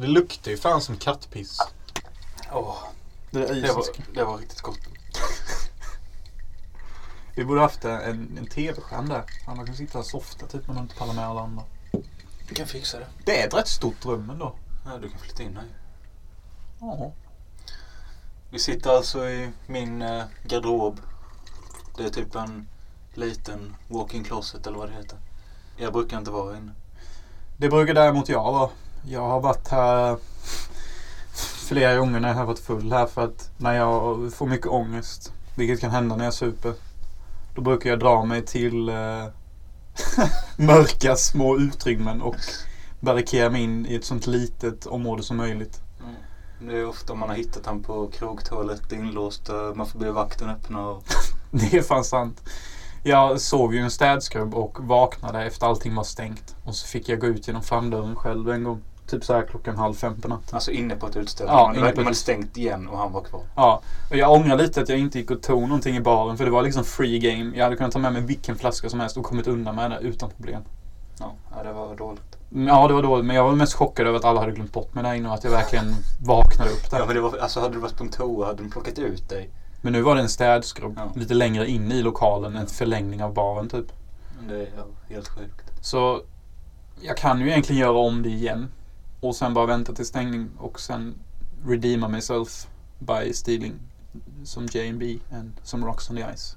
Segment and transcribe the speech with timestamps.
[0.00, 1.58] Det luktar ju fan som kattpiss.
[2.52, 2.76] Åh,
[3.30, 4.78] Det är det, var, det var riktigt gott.
[7.36, 9.24] Vi borde haft en, en tv-skärm där.
[9.46, 11.64] Han kan sitta och softa typ när man inte pallar med alla andra.
[12.48, 13.06] Du kan fixa det.
[13.24, 14.54] Det är ett rätt stort rum ändå.
[14.84, 15.66] Ja, du kan flytta in här.
[16.80, 17.12] Ja.
[18.50, 21.00] Vi sitter alltså i min eh, garderob.
[21.96, 22.68] Det är typ en
[23.14, 25.18] liten walk-in closet eller vad det heter.
[25.76, 26.72] Jag brukar inte vara inne.
[27.56, 28.70] Det brukar däremot jag vara.
[29.02, 30.16] Jag har varit här
[31.68, 35.32] flera gånger när jag har varit full här för att när jag får mycket ångest,
[35.54, 36.74] vilket kan hända när jag super,
[37.54, 39.24] då brukar jag dra mig till eh,
[40.56, 42.36] mörka små utrymmen och
[43.00, 45.80] barrikera mig in i ett sånt litet område som möjligt.
[46.60, 49.48] Det är ofta man har hittat han på krogtoalett inlåst.
[49.48, 50.88] och Man får be vakten öppna.
[50.88, 51.04] Och...
[51.50, 52.42] Det är fan sant.
[53.02, 56.54] Jag sov ju en städskrubb och vaknade efter allting var stängt.
[56.64, 58.80] Och så fick jag gå ut genom framdörren själv en gång.
[59.06, 60.54] Typ så här klockan halv fem på natten.
[60.54, 61.50] Alltså inne på ett utställe.
[61.50, 63.40] Ja, inne på man ett- stängt igen och han var kvar.
[63.56, 66.44] Ja, och jag ångrar lite att jag inte gick och tog någonting i baren för
[66.44, 67.56] det var liksom free game.
[67.56, 69.98] Jag hade kunnat ta med mig vilken flaska som helst och kommit undan med det
[70.00, 70.62] utan problem.
[71.20, 72.22] Ja, ja, det var dåligt.
[72.50, 74.94] Ja, det var dåligt men jag var mest chockad över att alla hade glömt bort
[74.94, 75.94] mig där inne och att jag verkligen
[76.26, 77.06] vaknade upp Ja, där.
[77.06, 79.50] men det var, alltså hade du varit på en toa hade de plockat ut dig.
[79.80, 81.12] Men nu var det en städskrubb Ja.
[81.16, 83.86] lite längre in i lokalen, en förlängning av baren typ.
[84.48, 84.68] Det är
[85.08, 85.72] helt sjukt.
[85.80, 86.22] Så
[87.00, 88.68] jag kan ju egentligen göra om det igen.
[89.20, 91.14] Och sen bara vänta till stängning och sen
[91.66, 92.66] redeema myself
[92.98, 93.72] by stealing
[94.44, 96.54] som J&B and some rocks on the ice.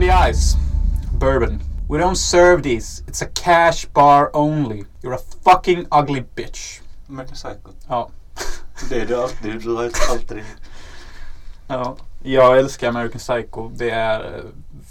[0.00, 0.56] On the ice.
[1.12, 1.60] Bourbon.
[1.88, 3.02] We don't serve these.
[3.06, 4.84] It's a cash bar only.
[5.02, 6.80] You're a fucking ugly bitch.
[7.08, 7.74] American Psycho.
[7.88, 8.10] Ja.
[8.88, 9.62] Det är det alltid.
[9.62, 10.44] Du har alltid
[11.66, 11.96] Ja.
[12.22, 13.68] Jag älskar American Psycho.
[13.68, 14.44] Det är...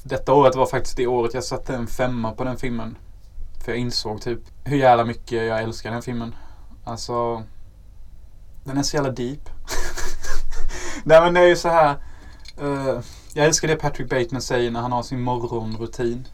[0.03, 2.97] Detta året var faktiskt det året jag satte en femma på den filmen.
[3.63, 6.35] För jag insåg typ hur jävla mycket jag älskar den filmen.
[6.83, 7.43] Alltså...
[8.63, 9.49] Den är så jävla deep.
[11.03, 11.95] Nej men det är ju så här.
[12.61, 12.99] eh,
[13.33, 16.27] jag älskar det Patrick Bateman säger när han har sin morgonrutin.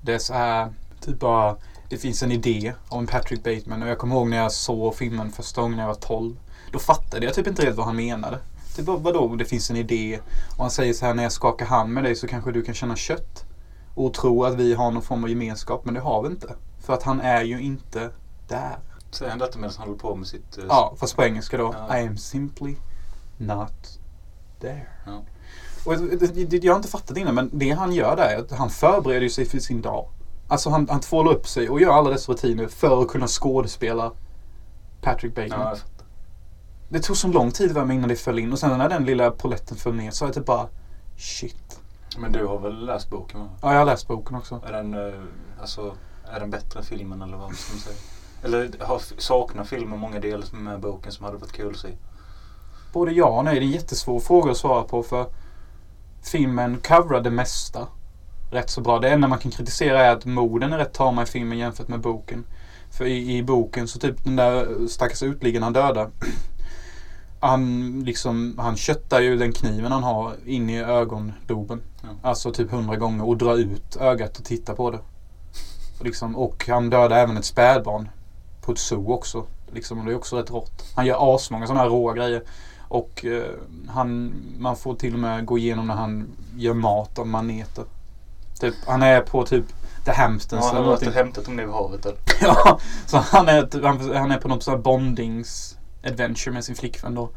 [0.00, 1.56] Det är så här, typ bara,
[1.88, 5.32] det finns en idé om Patrick Bateman och jag kommer ihåg när jag såg filmen
[5.32, 6.36] första gången när jag var 12.
[6.72, 8.38] Då fattade jag typ inte riktigt vad han menade.
[8.76, 10.20] Typ bara, vadå, det finns en idé.
[10.56, 12.74] Och han säger så här, när jag skakar hand med dig så kanske du kan
[12.74, 13.44] känna kött.
[13.94, 16.54] Och tro att vi har någon form av gemenskap, men det har vi inte.
[16.80, 18.10] För att han är ju inte
[18.48, 18.78] där.
[19.10, 20.58] Säger han detta medan han håller på med sitt...
[20.58, 21.74] eh, Ja, fast på engelska då.
[21.88, 21.98] Ja.
[21.98, 22.76] I am simply
[23.36, 23.98] not
[24.60, 24.86] there.
[25.84, 28.28] Och det- det- det- jag har inte fattat det innan, men det han gör där
[28.28, 30.08] är att han förbereder sig för sin dag.
[30.48, 34.12] Alltså han, han tvålar upp sig och gör alla dessa rutiner för att kunna skådespela
[35.00, 35.60] Patrick Bateman.
[35.60, 35.76] Ja.
[36.88, 39.04] Det tog så lång tid för mig innan det föll in och sen när den
[39.04, 40.66] lilla poletten föll ner så var jag typ bara
[41.18, 41.80] shit.
[42.18, 43.46] Men du har väl läst boken va?
[43.62, 44.60] Ja, jag har läst boken också.
[44.66, 45.20] Är den, eh,
[45.60, 45.94] alltså,
[46.32, 47.96] är den bättre filmen eller vad ska man säga?
[48.42, 51.88] Eller har, saknar filmen många delar med boken som hade varit kul att se?
[52.92, 53.54] Både ja och nej.
[53.54, 55.26] Det är en jättesvår fråga att svara på för
[56.22, 57.86] filmen coverar det mesta
[58.50, 58.98] rätt så bra.
[58.98, 62.00] Det enda man kan kritisera är att morden är rätt tama i filmen jämfört med
[62.00, 62.44] boken.
[62.90, 66.10] För i, i boken så typ den där stackars uteliggaren han dödar.
[67.40, 71.82] Han liksom, han köttar ju den kniven han har in i ögonloben.
[72.02, 72.08] Ja.
[72.22, 74.98] Alltså typ hundra gånger och drar ut ögat och tittar på det.
[75.98, 78.08] Och, liksom, och han dödar även ett spädbarn
[78.60, 79.46] på ett zoo också.
[79.72, 80.92] Liksom, och det är också rätt rått.
[80.94, 82.42] Han gör asmånga sådana här råa grejer.
[82.88, 83.50] Och eh,
[83.88, 86.26] han, man får till och med gå igenom när han
[86.56, 87.84] gör mat av maneter.
[88.60, 89.64] Typ, han är på typ
[90.04, 92.18] The Hamptons Ja, han har varit och hämtat dem ner vid havet eller?
[92.40, 97.14] Ja, så han är, han, han är på något sånt bondings adventure med sin flickvän
[97.14, 97.30] då.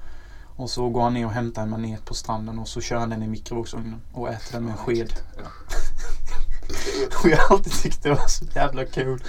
[0.55, 3.09] Och så går han ner och hämtar en manet på stranden och så kör han
[3.09, 5.13] den i mikrovågsugnen och äter den med en sked.
[5.37, 5.43] Ja.
[7.23, 9.23] Och jag har alltid tyckt det var så jävla kul.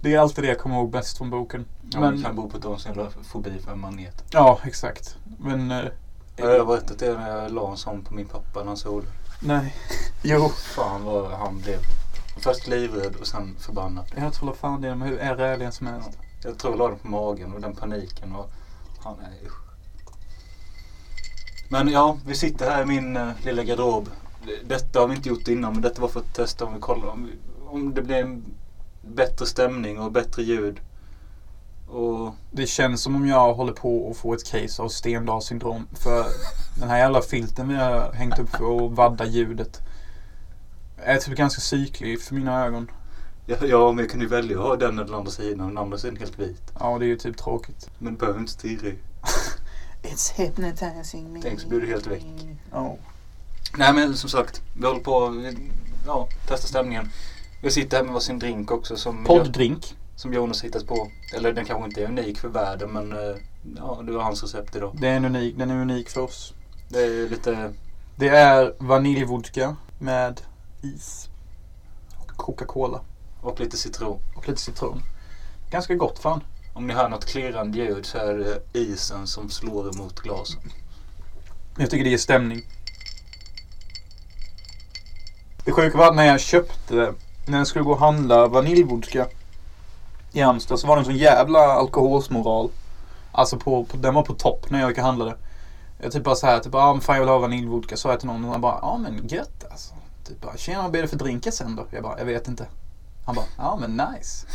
[0.00, 1.64] Det är alltid det jag kommer ihåg bäst från boken.
[1.90, 4.24] Ja, Men- men kan bero på en sån jävla fobi för manet.
[4.30, 5.16] Ja, exakt.
[5.38, 5.70] Men...
[5.70, 5.84] Eh,
[6.36, 9.04] Jag har berättat det när jag la en sån på min pappa när han såg
[9.40, 9.74] nej.
[10.22, 10.48] Jo.
[10.48, 11.78] Fan vad han blev.
[12.36, 14.04] Först livrädd och sen förbannad.
[14.16, 16.18] Jag tror fan det är hur är räliga som helst.
[16.44, 18.50] Jag tror jag la den på magen och den paniken och
[19.04, 19.58] han är usch.
[21.70, 24.08] Men ja, vi sitter här i min uh, lilla garderob.
[24.64, 27.08] Detta har vi inte gjort innan men detta var för att testa om vi kollar
[27.08, 27.32] om, vi,
[27.68, 28.44] om det blir en
[29.14, 30.80] bättre stämning och bättre ljud.
[31.88, 35.86] Och Det känns som om jag håller på att få ett case av Stendals syndrom.
[35.92, 36.26] För
[36.80, 39.80] den här jävla filten vi har hängt upp för att vadda ljudet
[40.96, 42.90] är typ ganska cyklig för mina ögon.
[43.46, 45.68] Ja, ja, men jag kan ju välja att ha den eller den andra sidan.
[45.68, 46.62] Den andra sidan är helt vit.
[46.80, 47.90] Ja, det är ju typ tråkigt.
[47.98, 48.92] Men det behöver inte stirra.
[50.02, 51.40] It's hypnotizing me.
[51.42, 52.24] Tänk så blir du helt väck.
[52.72, 52.96] Ja.
[53.76, 55.54] Nej men som sagt, vi håller på att
[56.06, 57.08] ja, testa stämningen.
[57.60, 59.96] Vi sitter här med varsin drink också som, Podddrink.
[60.16, 61.10] som Jonas hittat på.
[61.34, 63.36] Eller den kanske inte är unik för världen men eh,
[63.76, 64.96] ja, det var hans recept idag.
[65.00, 66.54] Det är en unik, den är unik för oss.
[66.88, 67.72] Det är lite,
[68.16, 70.40] Det är vaniljvodka med
[70.82, 71.28] is.
[72.18, 73.00] Och Coca-Cola.
[73.40, 74.18] och lite citron.
[74.36, 75.02] Och lite citron.
[75.70, 76.40] Ganska gott fan.
[76.74, 80.60] Om ni hör något klirrande ljud så är det isen som slår emot glasen.
[81.78, 82.62] Jag tycker det ger stämning.
[85.64, 87.14] Det sjuka var att när jag köpte,
[87.48, 89.26] när jag skulle gå och handla vaniljvodka
[90.32, 92.70] i Halmstad så var det en sån jävla alkoholsmoral.
[93.32, 95.36] Alltså på, på, den var på topp när jag gick och handlade.
[96.02, 97.96] Jag typ bara såhär, typ ah, men fan jag vill ha vaniljvodka.
[97.96, 99.94] sa jag till någon och han bara, ja men gött alltså.
[100.28, 101.86] Typ bara, tjena vad blir det för drinkar sen då?
[101.90, 102.66] Jag bara, jag vet inte.
[103.26, 104.46] Han bara, ja men nice.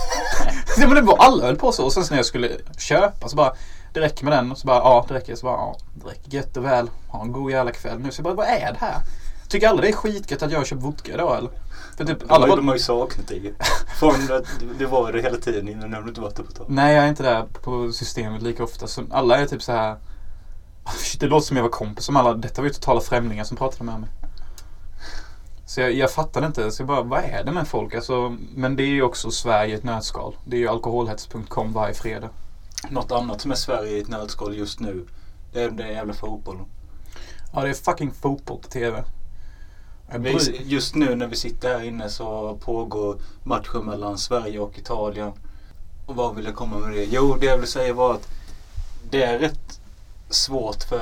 [0.46, 0.52] ja,
[0.88, 1.86] men det var, typ alla höll på så.
[1.86, 3.54] Och sen när jag skulle köpa så bara,
[3.94, 4.52] det räcker med den.
[4.52, 5.36] Och så bara, ja det räcker.
[5.36, 6.90] Så bara, ja det räcker gött och väl.
[7.08, 8.12] Ha en god jävla kväll nu.
[8.12, 8.98] Så jag bara, vad är det här?
[9.48, 11.52] Tycker alla det är skitgött att jag har köpt vodka idag eller?
[11.98, 13.54] För typ alla bara, de har ju saknat dig.
[14.00, 14.46] Från att
[14.80, 16.66] det var det hela tiden innan när du inte varit där på tag.
[16.70, 18.88] Nej jag är inte där på systemet lika ofta.
[18.88, 19.98] Så alla är typ så här.
[20.98, 22.34] Shit, det låter som jag var kompis med alla.
[22.34, 24.10] Detta var ju totala främlingar som pratade med mig.
[25.66, 26.72] Så jag, jag fattade inte.
[26.72, 27.96] Så jag bara, vad är det med folk?
[27.96, 30.36] Alltså, men det är ju också Sverige i ett nötskal.
[30.46, 32.30] Det är ju alkoholhets.com varje fredag.
[32.90, 35.06] Något annat som är Sverige i ett nötskal just nu.
[35.54, 36.66] Det är den jävla fotbollen.
[37.54, 39.04] Ja, det är fucking fotboll på TV.
[40.64, 45.32] Just nu när vi sitter här inne så pågår matchen mellan Sverige och Italien.
[46.06, 47.04] Och vad vill jag komma med det?
[47.04, 48.28] Jo, det jag vill säga var att
[49.10, 49.80] det är rätt
[50.30, 51.00] svårt för,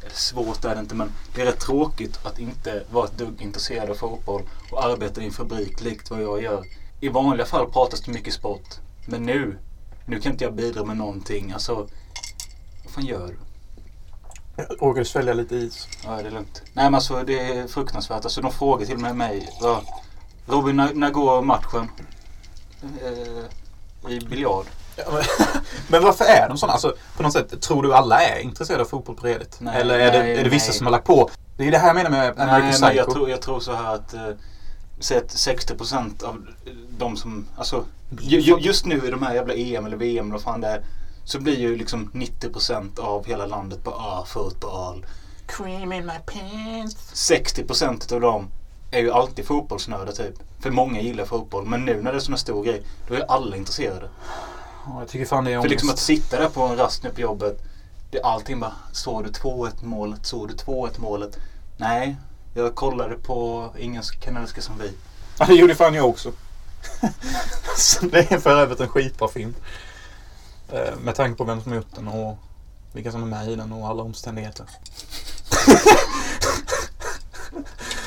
[0.00, 3.42] eller svårt är det inte men det är rätt tråkigt att inte vara ett dugg
[3.42, 6.64] intresserad av fotboll och arbeta i en fabrik likt vad jag gör.
[7.00, 8.78] I vanliga fall pratas det mycket sport.
[9.06, 9.58] Men nu,
[10.06, 11.52] nu kan inte jag bidra med någonting.
[11.52, 11.74] Alltså,
[12.84, 13.36] vad fan gör du?
[14.56, 15.88] Råkade du svälja lite is?
[16.04, 16.62] Ja, det är lugnt.
[16.72, 18.24] Nej men alltså det är fruktansvärt.
[18.24, 19.48] Alltså de frågar till och med mig.
[19.60, 19.82] Ja,
[20.46, 21.88] Robin, när, när går matchen?
[22.82, 24.66] Eh, I biljard?
[24.96, 25.22] Ja, men,
[25.88, 26.72] men varför är de sådana?
[26.72, 29.56] Alltså, på något sätt, tror du alla är intresserade av fotboll på Reddit?
[29.60, 30.78] Nej, Eller är, det, nej, är det vissa nej.
[30.78, 31.30] som har lagt på?
[31.56, 32.86] Det är det här jag menar med American Nej, Psycho.
[32.86, 34.28] men jag tror, jag tror så här att eh,
[35.02, 36.46] Säg att 60% av
[36.98, 37.84] de som, alltså
[38.20, 40.82] ju, just nu i de här jävla EM eller VM eller vad fan det är.
[41.24, 45.06] Så blir ju liksom 90% av hela landet bara ah, fotboll.
[45.46, 47.30] Cream in my pants.
[47.30, 48.48] 60% av dem
[48.90, 50.34] är ju alltid fotbollsnördar typ.
[50.60, 51.66] För många gillar fotboll.
[51.66, 54.08] Men nu när det är sån här stor grej, då är alla intresserade.
[54.86, 55.70] Ja, jag tycker fan det är För ångest.
[55.70, 57.58] liksom att sitta där på en rast nu på jobbet.
[58.10, 60.26] Det är allting bara, såg du 2-1 målet?
[60.26, 61.38] Såg du 2-1 målet?
[61.76, 62.16] Nej,
[62.54, 64.92] jag kollade på Ingen kan älska som vi.
[65.38, 66.32] Ja, det gjorde fan jag också.
[67.76, 69.54] Så det är för övrigt en skitbra film.
[70.72, 72.38] Eh, Med tanke på vem som har gjort den och
[72.92, 74.66] vilka som är med i den och alla omständigheter.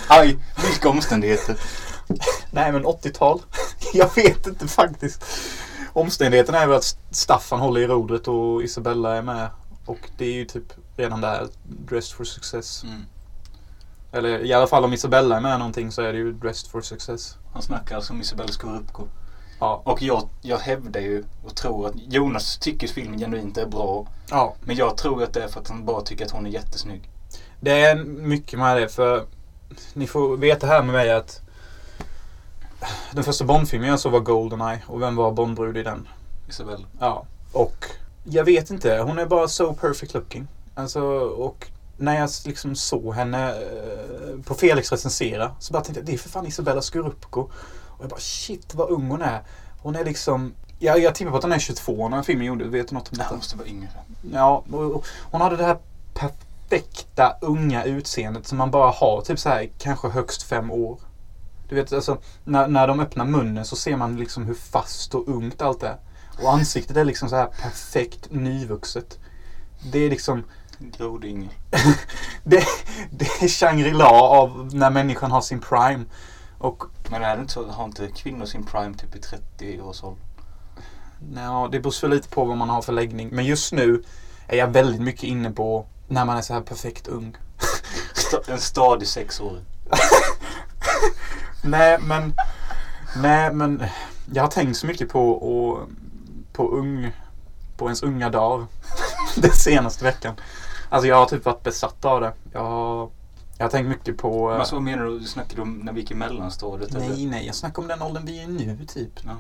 [0.07, 1.59] Aj, vilka omständigheter.
[2.51, 3.41] Nej men 80-tal.
[3.94, 5.25] Jag vet inte faktiskt.
[5.94, 9.50] Omständigheterna är väl att Staffan håller i rodret och Isabella är med.
[9.85, 12.83] Och det är ju typ redan där dressed for success.
[12.83, 13.06] Mm.
[14.12, 16.81] Eller i alla fall om Isabella är med någonting så är det ju dressed for
[16.81, 17.38] success.
[17.53, 19.07] Han snackar alltså om Isabella Scorupco.
[19.65, 19.81] Ja.
[19.91, 24.07] Och jag, jag hävdar ju och tror att Jonas tycker filmen genuint är bra.
[24.29, 24.56] ja.
[24.63, 27.10] Men jag tror att det är för att han bara tycker att hon är jättesnygg.
[27.60, 29.25] Det är mycket med det för
[29.93, 31.41] ni får veta här med mig att
[33.12, 36.07] den första Bondfilmen jag såg var Goldeneye och vem var Bondbrud i den?
[36.50, 36.86] Isabella.
[37.00, 37.25] Ja.
[37.51, 37.86] Och
[38.24, 40.48] jag vet inte, hon är bara so perfect looking.
[40.75, 41.67] Alltså och
[41.98, 46.17] när jag liksom såg henne eh, på Felix recensera så bara tänkte jag det är
[46.17, 47.50] för fan Isabella Scorupco.
[47.98, 49.44] Och jag bara shit vad ung hon är.
[49.82, 52.68] Hon är liksom jag, jag tippar på att hon är 22 när filmen gjordes.
[52.68, 53.36] Vet du något om detta?
[53.36, 53.88] måste vara yngre.
[54.32, 54.64] Ja,
[55.32, 55.78] hon hade det här
[56.14, 61.00] perfekta unga utseendet som man bara har typ så här kanske högst fem år.
[61.70, 65.28] Du vet alltså när, när de öppnar munnen så ser man liksom hur fast och
[65.28, 65.98] ungt allt är.
[66.44, 69.20] Och ansiktet är liksom så här perfekt nyvuxet.
[69.92, 70.44] Det är liksom
[70.80, 71.50] Grodyngel.
[72.44, 72.64] det,
[73.12, 76.06] det är Shangri-La av när människan har sin prime.
[76.58, 80.03] Och Men är det inte så, har inte kvinnor sin prime typ i 30 års
[80.03, 80.24] ålder?
[81.35, 83.29] ja, det beror väl lite på vad man har för läggning.
[83.31, 84.03] Men just nu
[84.47, 87.38] är jag väldigt mycket inne på när man är så här perfekt ung.
[88.47, 89.65] En stadig sexåring.
[91.63, 92.33] Nej men
[93.15, 93.83] Nej men
[94.33, 95.89] Jag har tänkt så mycket på och,
[96.53, 97.12] På ung
[97.77, 98.65] På ens unga dagar
[99.35, 100.35] Den senaste veckan
[100.89, 103.09] Alltså jag har typ varit besatt av det Jag har
[103.57, 104.51] Jag har tänkt mycket på...
[104.51, 105.19] eh, Men vad menar du?
[105.19, 106.95] Du snackade om när vi gick i mellanstadiet?
[106.95, 107.09] eller?
[107.09, 107.45] nej, nej.
[107.45, 109.12] Jag snackar om den åldern vi är nu typ.
[109.25, 109.35] Ja.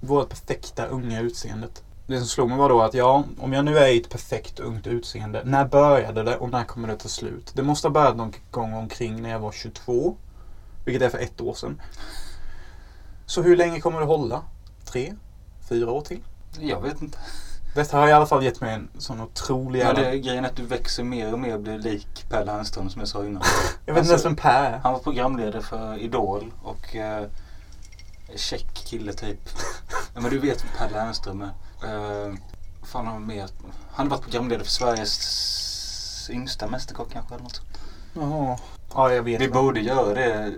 [0.00, 1.82] Vårt perfekta unga utseendet.
[2.06, 4.60] Det som slog mig var då att ja, om jag nu är i ett perfekt
[4.60, 5.42] ungt utseende.
[5.44, 7.52] När började det och när kommer det ta slut?
[7.54, 10.16] Det måste ha börjat någon gång omkring när jag var 22.
[10.84, 11.80] Vilket är för ett år sedan.
[13.26, 14.42] Så hur länge kommer det hålla?
[14.84, 15.14] Tre?
[15.68, 16.20] Fyra år till?
[16.60, 17.18] Jag vet inte.
[17.74, 20.56] Detta har i alla fall gett mig en sån otrolig Ja, det är grejen att
[20.56, 23.42] du växer mer och mer och blir lik Per Lernström som jag sa innan.
[23.86, 24.78] Jag vet inte ens vem Per är.
[24.78, 27.26] Han var programledare för Idol och eh,
[28.36, 29.40] check kille typ.
[30.14, 31.46] ja, men du vet vem Per Lernström är.
[31.84, 32.34] Eh,
[32.82, 33.48] fan har han mer?
[33.92, 37.60] Han har varit programledare för Sveriges yngsta mästerkock kanske eller något.
[38.14, 38.58] Jaha.
[38.94, 39.40] Ja, jag vet.
[39.40, 39.64] Vi vad.
[39.64, 40.54] borde göra det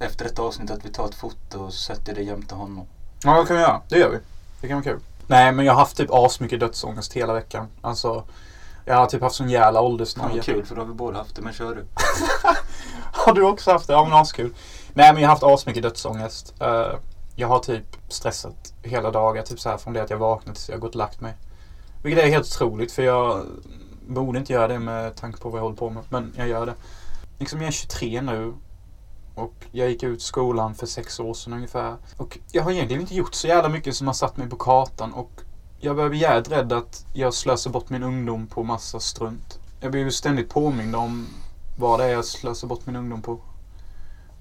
[0.00, 2.86] efter detta avsnitt att vi tar ett foto och sätter det jämte honom.
[3.24, 3.80] Ja, det kan vi göra.
[3.88, 4.18] Det gör vi.
[4.60, 5.00] Det kan vara kul.
[5.32, 7.68] Nej, men jag har haft typ asmycket dödsångest hela veckan.
[7.80, 8.24] Alltså,
[8.84, 10.28] jag har typ haft sån jävla åldersnoja.
[10.34, 11.42] vad kul för då har vi båda haft det.
[11.42, 11.86] Men kör du.
[13.12, 13.92] Har du också haft det?
[13.92, 14.54] Ja men askul.
[14.94, 16.54] Nej men jag har haft asmycket dödsångest.
[16.60, 16.94] Eh,
[17.36, 19.42] jag har typ stressat hela dagar.
[19.42, 21.34] Typ så här från det att jag vaknat tills jag gått och lagt mig.
[22.02, 23.46] Vilket är helt otroligt för jag
[24.08, 26.02] borde inte göra det med tanke på vad jag håller på med.
[26.08, 26.74] Men jag gör det.
[27.38, 28.54] Liksom jag är 23 nu.
[29.34, 31.96] Och jag gick ut skolan för sex år sedan ungefär.
[32.16, 35.12] Och jag har egentligen inte gjort så jävla mycket som har satt mig på kartan.
[35.12, 35.40] Och
[35.80, 39.58] jag börjar bli jävligt rädd att jag slösar bort min ungdom på massa strunt.
[39.80, 41.26] Jag blir ju ständigt påmind om
[41.78, 43.40] vad det är jag slösar bort min ungdom på.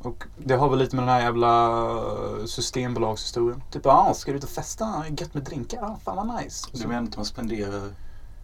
[0.03, 3.63] Och det har väl lite med den här jävla eh, systembolagshistorien.
[3.71, 5.05] Typ, ah, ska du ut och festa?
[5.17, 5.83] Gött med drinkar?
[5.83, 6.67] Ah, fan vad nice.
[6.73, 7.91] Du menar inte man spenderar...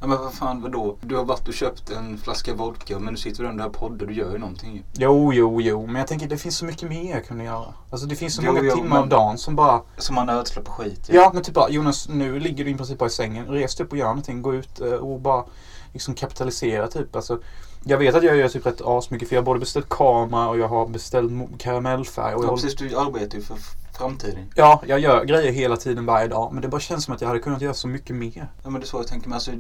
[0.01, 0.98] Ja men vad fan vadå?
[1.01, 3.75] Du har varit och köpt en flaska vodka men nu sitter du ändå här och
[3.75, 4.06] poddar.
[4.06, 4.82] Du gör ju någonting ju.
[4.94, 5.86] Jo, jo, jo.
[5.88, 7.74] Men jag tänker det finns så mycket mer jag kunde göra.
[7.89, 9.82] Alltså det finns så Jo, många jo, timmar av dagen som bara...
[9.98, 11.10] Som man ödslar på skit.
[11.12, 13.46] Ja, men typ bara Jonas, nu ligger du i princip bara i sängen.
[13.48, 14.42] Res dig upp och gör någonting.
[14.42, 15.44] Gå ut eh, och bara
[15.94, 17.16] liksom kapitalisera typ.
[17.16, 17.39] Alltså,
[17.84, 20.58] jag vet att jag gör typ rätt asmycket för jag har både beställt kamera och
[20.58, 22.25] jag har beställt karamellfärg.
[22.36, 23.58] Och jag Ja, håller- precis, du arbetar ju för
[23.98, 24.51] framtiden.
[24.56, 26.54] Ja, jag gör grejer hela tiden varje dag.
[26.54, 28.51] Men det bara känns som att jag hade kunnat göra så mycket mer.
[28.63, 29.27] Ja men det är så jag tänker.
[29.27, 29.51] Men alltså,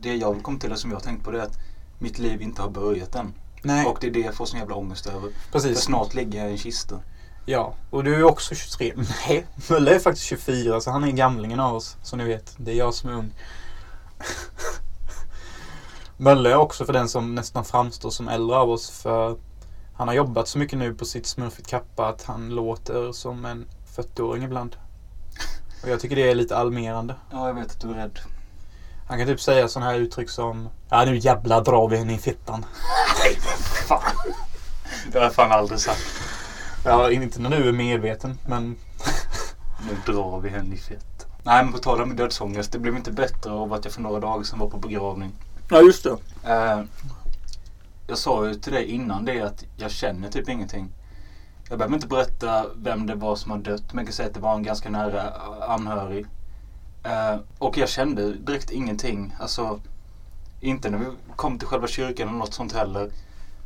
[0.00, 1.58] det jag vill komma till och som jag har tänkt på det är att
[1.98, 3.34] mitt liv inte har börjat än.
[3.62, 5.20] Nej, Och det är det jag får sån jävla ångest över.
[5.20, 5.78] För precis.
[5.78, 7.00] snart ligger jag i en kista.
[7.46, 8.92] Ja, och du är också 23.
[9.28, 11.96] Nej, Mölle är faktiskt 24 så han är gamlingen av oss.
[12.02, 12.54] Som ni vet.
[12.56, 13.34] Det är jag som är ung.
[16.16, 18.90] Mölle är också för den som nästan framstår som äldre av oss.
[18.90, 19.36] För
[19.94, 23.66] han har jobbat så mycket nu på sitt smurfigt kappa att han låter som en
[23.96, 24.76] 40-åring ibland.
[25.82, 27.14] Och jag tycker det är lite almerande.
[27.30, 28.18] Ja, jag vet att du är rädd.
[29.08, 32.18] Han kan typ säga sådana här uttryck som Ja nu jävlar drar vi henne i
[32.18, 32.66] fittan.
[33.88, 34.00] Fan.
[35.12, 36.00] Det har jag fan aldrig sagt.
[36.84, 38.76] Ja, inte när du är medveten men
[39.88, 41.26] Nu drar vi henne i fett.
[41.42, 42.72] Nej men på tal om dödsångest.
[42.72, 45.32] Det blev inte bättre av att jag för några dagar sedan var på begravning.
[45.68, 46.16] Ja just det.
[46.44, 46.82] Eh,
[48.06, 50.88] jag sa ju till dig innan det att jag känner typ ingenting.
[51.72, 53.92] Jag behöver inte berätta vem det var som har dött.
[53.92, 55.32] Men jag kan säga att det var en ganska nära
[55.68, 56.26] anhörig.
[57.04, 59.34] Eh, och jag kände direkt ingenting.
[59.40, 59.80] Alltså,
[60.60, 61.04] inte när vi
[61.36, 63.10] kom till själva kyrkan eller något sånt heller.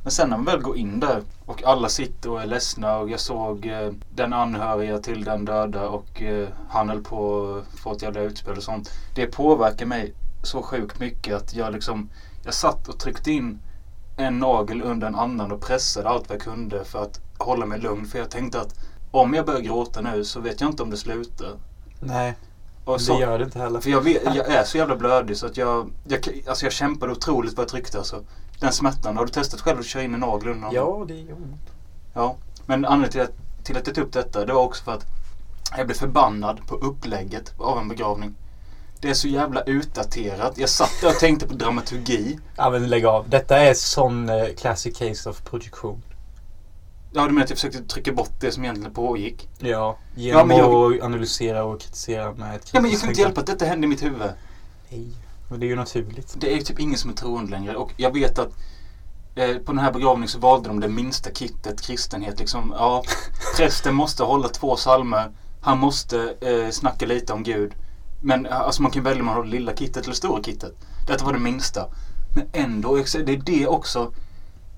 [0.02, 3.10] Men sen när man väl går in där och alla sitter och är ledsna och
[3.10, 7.92] jag såg eh, den anhöriga till den döda och eh, han höll på att få
[7.92, 8.90] ett jävla utspel och sånt.
[9.14, 12.10] Det påverkar mig så sjukt mycket att jag liksom
[12.44, 13.58] jag satt och tryckte in
[14.16, 17.80] en nagel under en annan och pressade allt vad jag kunde för att hålla mig
[17.80, 18.06] lugn.
[18.06, 18.74] För jag tänkte att
[19.10, 21.52] om jag börjar gråta nu så vet jag inte om det slutar.
[22.00, 22.34] Nej,
[22.84, 23.80] Och det så, gör det inte heller.
[23.80, 27.12] för jag, vet, jag är så jävla blödig så att jag, jag, alltså jag kämpade
[27.12, 28.24] otroligt vad jag tryckte alltså.
[28.60, 29.16] Den smärtan.
[29.16, 30.68] Har du testat själv att köra in en nagel under?
[30.72, 31.70] Ja, det gör ont.
[32.14, 32.36] Ja.
[32.66, 35.04] Men anledningen till att, till att jag tog upp detta det var också för att
[35.76, 38.34] jag blev förbannad på upplägget av en begravning.
[39.00, 40.58] Det är så jävla utdaterat.
[40.58, 42.38] Jag satt där och tänkte på dramaturgi.
[42.56, 43.28] Ja men lägg av.
[43.28, 46.02] Detta är sån eh, classic case of projektion.
[47.16, 49.48] Ja, du menar att jag försökte trycka bort det som egentligen pågick?
[49.58, 49.98] Ja.
[50.14, 53.20] Genom men jag- att analysera och kritisera med ett Ja, men jag kritiskt kan inte
[53.20, 54.30] hjälpa att detta hände i mitt huvud.
[54.90, 55.06] Nej,
[55.50, 56.34] men det är ju naturligt.
[56.38, 57.76] Det är ju typ ingen som är troende längre.
[57.76, 58.52] Och jag vet att
[59.34, 62.38] eh, på den här begravningen så valde de det minsta kittet, kristenhet.
[62.38, 63.02] Liksom, ja,
[63.56, 65.30] prästen måste hålla två psalmer.
[65.60, 67.72] Han måste eh, snacka lite om Gud.
[68.22, 70.72] Men eh, alltså man kan välja om man det lilla kittet eller stora kittet.
[71.06, 71.86] Detta var det minsta.
[72.34, 74.12] Men ändå, det är det också.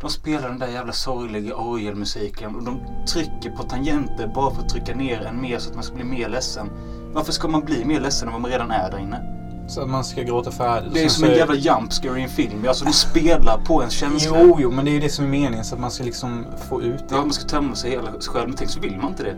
[0.00, 4.69] De spelar den där jävla sorgliga orgelmusiken och de trycker på tangenter bara för att
[4.69, 6.71] trycka ner en mer så att man ska bli mer ledsen.
[7.12, 9.35] Varför ska man bli mer ledsen än vad man redan är där inne?
[9.69, 10.95] Så att man ska gråta färdigt.
[10.95, 12.64] Det är som så en jävla jump scare i en film.
[12.69, 14.38] Alltså de spelar på en känsla.
[14.43, 15.64] Jo, jo, men det är ju det som är meningen.
[15.64, 17.14] Så att man ska liksom få ut det.
[17.14, 18.49] Ja, man ska tömma sig hela sig själv.
[18.49, 19.37] Men tänk så vill man inte det.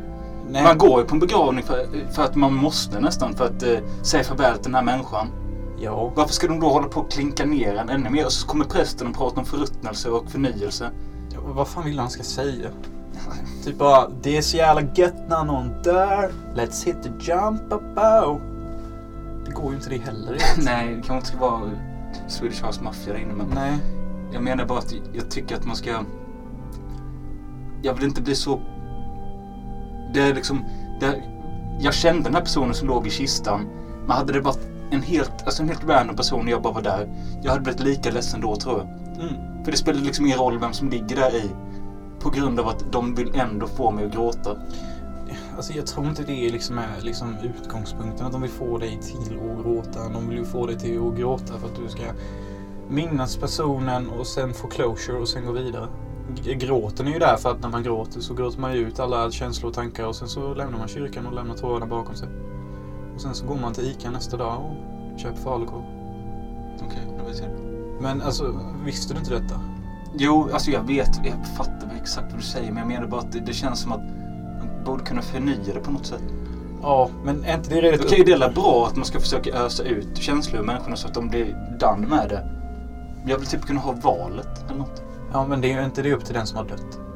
[0.50, 3.34] Nej, Man går ju på en begravning för, för att man måste nästan.
[3.34, 5.28] För att eh, säga farväl till den här människan.
[5.82, 6.12] Ja.
[6.14, 8.24] Varför ska de då hålla på och klinka ner en ännu mer?
[8.24, 10.90] Och så kommer prästen och pratar om förruttnelse och förnyelse.
[11.32, 12.68] Ja, vad fan vill han ska säga?
[13.64, 16.32] Typ bara, det är så jävla gött när någon dör.
[16.54, 18.38] Let's hit the jump oh.
[19.44, 20.38] Det går ju inte det heller.
[20.64, 21.70] Nej, det kanske inte ska vara
[22.28, 23.78] Swedish House Mafia där inne men Nej.
[24.32, 26.04] jag menar bara att jag tycker att man ska...
[27.82, 28.60] Jag vill inte bli så...
[30.14, 30.64] Det är liksom...
[31.00, 31.40] Det är...
[31.80, 33.66] Jag kände den här personen som låg i kistan.
[34.06, 36.82] Men hade det varit en helt, alltså en helt random person och jag bara var
[36.82, 37.08] där.
[37.42, 38.88] Jag hade blivit lika ledsen då tror jag.
[39.24, 39.64] Mm.
[39.64, 41.50] För det spelar liksom ingen roll vem som ligger där i.
[42.20, 44.56] På grund av att de vill ändå få mig att gråta.
[45.56, 49.38] Alltså jag tror inte det liksom är liksom utgångspunkten att de vill få dig till
[49.38, 50.08] att gråta.
[50.08, 52.02] De vill ju få dig till att gråta för att du ska
[52.88, 55.88] minnas personen och sen få closure och sen gå vidare.
[56.44, 59.30] Gråten är ju där för att när man gråter så gråter man ju ut alla
[59.30, 62.28] känslor och tankar och sen så lämnar man kyrkan och lämnar tårarna bakom sig.
[63.22, 65.82] Sen så går man till ICA nästa dag och köper falukorv.
[66.86, 67.50] Okej, då vet jag.
[68.00, 69.60] Men alltså, visste du inte detta?
[70.18, 72.72] Jo, alltså jag vet, jag fattar exakt vad du säger.
[72.72, 74.00] Men jag menar bara att det, det känns som att
[74.58, 76.22] man borde kunna förnya det på något sätt.
[76.82, 78.06] Ja, men är inte det redan...
[78.06, 81.14] Okej, det är bra att man ska försöka ösa ut känslor ur människorna så att
[81.14, 82.48] de blir done med det.
[83.26, 85.02] Jag vill typ kunna ha valet eller något.
[85.32, 87.09] Ja, men det är ju inte det upp till den som har dött.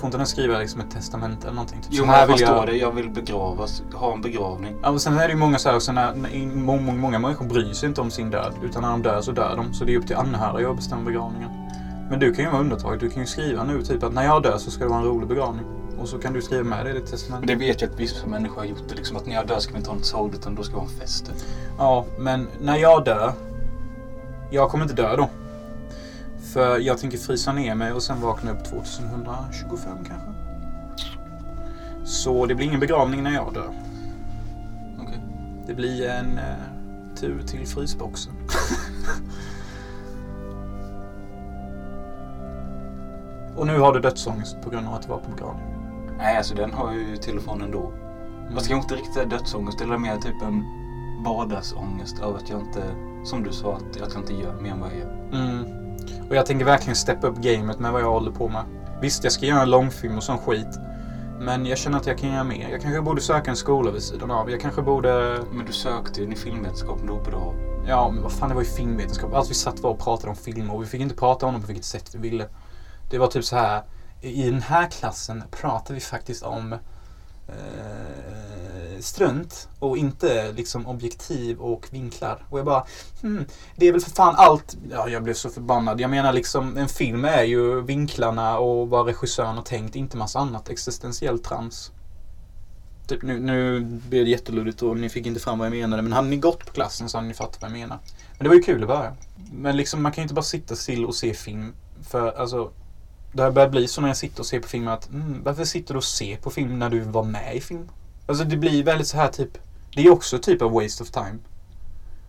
[0.00, 1.80] Får inte den skriva liksom ett testament eller någonting?
[1.80, 2.66] Typ, Jo, men här vill jag...
[2.66, 2.76] det.
[2.76, 4.76] Jag vill begravas, ha en begravning.
[4.82, 7.44] Ja, men sen är det ju många så här, också när, när, många, många, människor
[7.46, 8.52] bryr sig inte om sin död.
[8.62, 9.74] Utan när de dör så dör de.
[9.74, 11.50] Så det är upp till anhöriga att bestämma begravningen.
[12.10, 12.98] Men du kan ju vara undantag.
[12.98, 15.06] Du kan ju skriva nu typ att när jag dör så ska det vara en
[15.06, 15.64] rolig begravning.
[15.98, 17.46] Och så kan du skriva med det i ditt Men testament.
[17.46, 18.94] det vet jag att vissa människor har gjort det.
[18.94, 20.80] Liksom att när jag dör ska vi inte ha något sorgligt utan då ska vi
[20.80, 21.32] ha en fest.
[21.78, 23.32] Ja, men när jag dör.
[24.50, 25.28] Jag kommer inte dö då.
[26.52, 30.30] För jag tänker frysa ner mig och sen vakna upp 2125 kanske.
[32.04, 33.70] Så det blir ingen begravning när jag dör.
[35.00, 35.20] Okej.
[35.66, 36.54] Det blir en eh,
[37.16, 38.32] tur till frysboxen.
[43.56, 45.66] och nu har du dödsångest på grund av att du var på begravning.
[46.18, 47.92] Nej, alltså den har jag ju till och från ändå.
[48.54, 49.80] Fast jag inte riktigt är dödsångest.
[49.80, 50.64] Eller mer typ en
[51.24, 52.82] vardagsångest över att jag inte,
[53.24, 55.28] som du sa, att jag inte gör mer än vad jag gör.
[55.32, 55.79] Mm.
[56.28, 58.64] Och jag tänker verkligen steppa upp gamet med vad jag håller på med.
[59.00, 60.78] Visst, jag ska göra en långfilm och sån skit.
[61.40, 62.68] Men jag känner att jag kan göra mer.
[62.70, 64.50] Jag kanske borde söka en skola vid sidan av.
[64.50, 65.38] Jag kanske borde...
[65.52, 67.54] Men du sökte ju i filmvetenskapen då på dag.
[67.86, 69.34] Ja, men vad fan, det var ju filmvetenskap.
[69.34, 71.62] Allt vi satt var och pratade om filmer och vi fick inte prata om dem
[71.62, 72.48] på vilket sätt vi ville.
[73.10, 73.82] Det var typ så här.
[74.20, 76.74] I den här klassen pratar vi faktiskt om
[77.50, 82.46] eh, strunt och inte liksom objektiv och vinklar.
[82.50, 82.86] Och jag bara,
[83.22, 83.44] hmm,
[83.76, 84.76] det är väl för fan allt.
[84.90, 86.00] Ja, jag blev så förbannad.
[86.00, 90.38] Jag menar liksom, en film är ju vinklarna och vad regissören har tänkt, inte massa
[90.38, 91.92] annat existentiellt trams.
[93.06, 96.02] Typ nu, nu blev det jätteluddigt och ni fick inte fram vad jag menade.
[96.02, 97.98] Men hade ni gått på klassen så hade ni fattat vad jag menar.
[98.38, 99.14] Men det var ju kul i början.
[99.52, 101.74] Men liksom man kan ju inte bara sitta still och se film.
[102.02, 102.70] För alltså,
[103.32, 105.64] det har börjat bli så när jag sitter och ser på film att mm, varför
[105.64, 107.88] sitter du och ser på film när du var med i film?
[108.26, 109.58] Alltså det blir väldigt så här typ,
[109.94, 111.38] det är också typ av waste of time.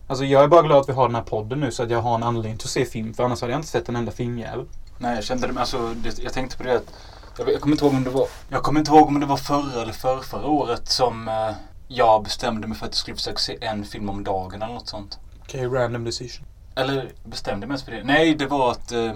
[0.06, 2.02] Alltså jag är bara glad att vi har den här podden nu så att jag
[2.02, 3.14] har en anledning till att se film.
[3.14, 4.66] För annars hade jag inte sett en enda filmjävel.
[4.98, 5.60] Nej, jag kände det.
[5.60, 6.94] Alltså, det, jag tänkte på det att...
[7.38, 8.26] Jag, jag kommer inte ihåg om det var...
[8.48, 11.50] Jag kommer inte ihåg om det var förra eller förra, förra året som eh,
[11.88, 14.88] jag bestämde mig för att jag skulle försöka se en film om dagen eller något
[14.88, 15.18] sånt.
[15.42, 16.46] Okej, random decision.
[16.74, 18.04] Eller bestämde mig ens för det?
[18.04, 19.12] Nej, det var att eh,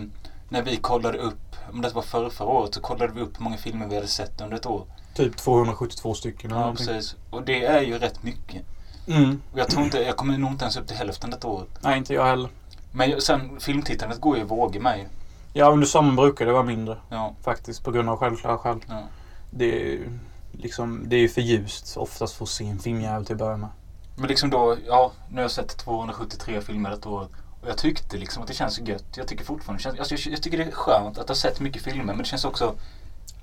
[0.49, 3.45] när vi kollade upp, om det var förra, förra året, så kollade vi upp hur
[3.45, 4.87] många filmer vi hade sett under ett år.
[5.15, 7.17] Typ 272 stycken Ja, precis.
[7.31, 8.63] Och det är ju rätt mycket.
[9.09, 9.43] Mm.
[9.53, 11.69] Och jag tror inte, jag kommer nog inte ens upp till hälften detta året.
[11.81, 12.51] Nej, inte jag heller.
[12.93, 15.05] Men sen filmtittandet går ju i vågor med ju.
[15.53, 16.97] Ja, under sommaren brukar det vara mindre.
[17.09, 18.79] Ja, Faktiskt, på grund av självklara skäl.
[18.89, 19.03] ja.
[19.51, 20.19] Det är ju
[20.53, 23.57] liksom, det är ju för ljust oftast för att se en filmjävel till att börja
[23.57, 23.69] med.
[24.17, 27.31] Men liksom då, ja, nu har jag sett 273 filmer detta året.
[27.61, 29.05] Och jag tyckte liksom att det känns gött.
[29.17, 31.61] Jag tycker fortfarande, det känns, alltså jag, jag tycker det är skönt att ha sett
[31.61, 32.05] mycket filmer.
[32.05, 32.75] Men det känns också...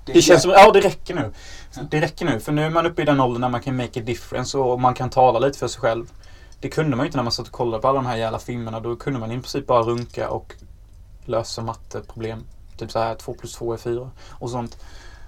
[0.04, 1.32] Det känns som, ja det räcker nu.
[1.90, 2.40] Det räcker nu.
[2.40, 4.80] För nu är man uppe i den åldern när man kan make a difference och
[4.80, 6.12] man kan tala lite för sig själv.
[6.60, 8.38] Det kunde man ju inte när man satt och kollade på alla de här jävla
[8.38, 8.80] filmerna.
[8.80, 10.54] Då kunde man i princip bara runka och
[11.24, 12.44] lösa matteproblem.
[12.76, 14.78] Typ så här 2 plus 2 är 4 och sånt.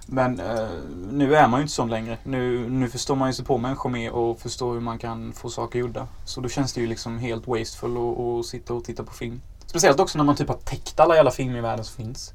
[0.09, 0.67] Men eh,
[1.11, 2.17] nu är man ju inte sån längre.
[2.23, 5.49] Nu, nu förstår man ju sig på människor mer och förstår hur man kan få
[5.49, 6.07] saker gjorda.
[6.25, 9.41] Så då känns det ju liksom helt wasteful att sitta och titta på film.
[9.65, 12.33] Speciellt också när man typ har täckt alla jävla filmer i världen som finns.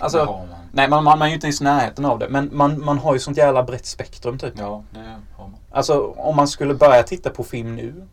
[0.00, 0.48] Alltså, man.
[0.72, 2.28] Nej, man, man, man är ju inte ens i närheten av det.
[2.28, 4.54] Men man, man har ju sånt jävla brett spektrum typ.
[4.58, 5.56] Ja, det har man.
[5.70, 8.06] Alltså om man skulle börja titta på film nu.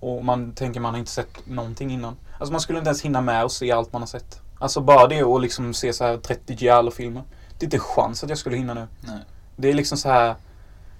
[0.00, 2.16] Och man tänker man har inte sett någonting innan.
[2.38, 4.40] Alltså man skulle inte ens hinna med att se allt man har sett.
[4.58, 7.22] Alltså bara det och liksom se så här 30 Giallo-filmer.
[7.58, 8.88] Det är inte chans att jag skulle hinna nu.
[9.00, 9.20] Nej.
[9.56, 10.34] Det är liksom så här.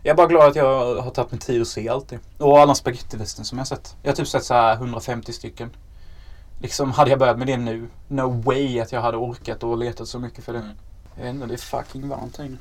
[0.02, 2.18] Jag är bara glad att jag har tagit mig tid att se allt det.
[2.38, 3.96] Och alla spagettivästen som jag har sett.
[4.02, 5.70] Jag har typ sett så här 150 stycken.
[6.60, 10.08] Liksom hade jag börjat med det nu, no way att jag hade orkat och letat
[10.08, 10.58] så mycket för det.
[10.58, 10.76] Mm.
[11.16, 12.56] Jag vet inte, det är fucking varmt här inne.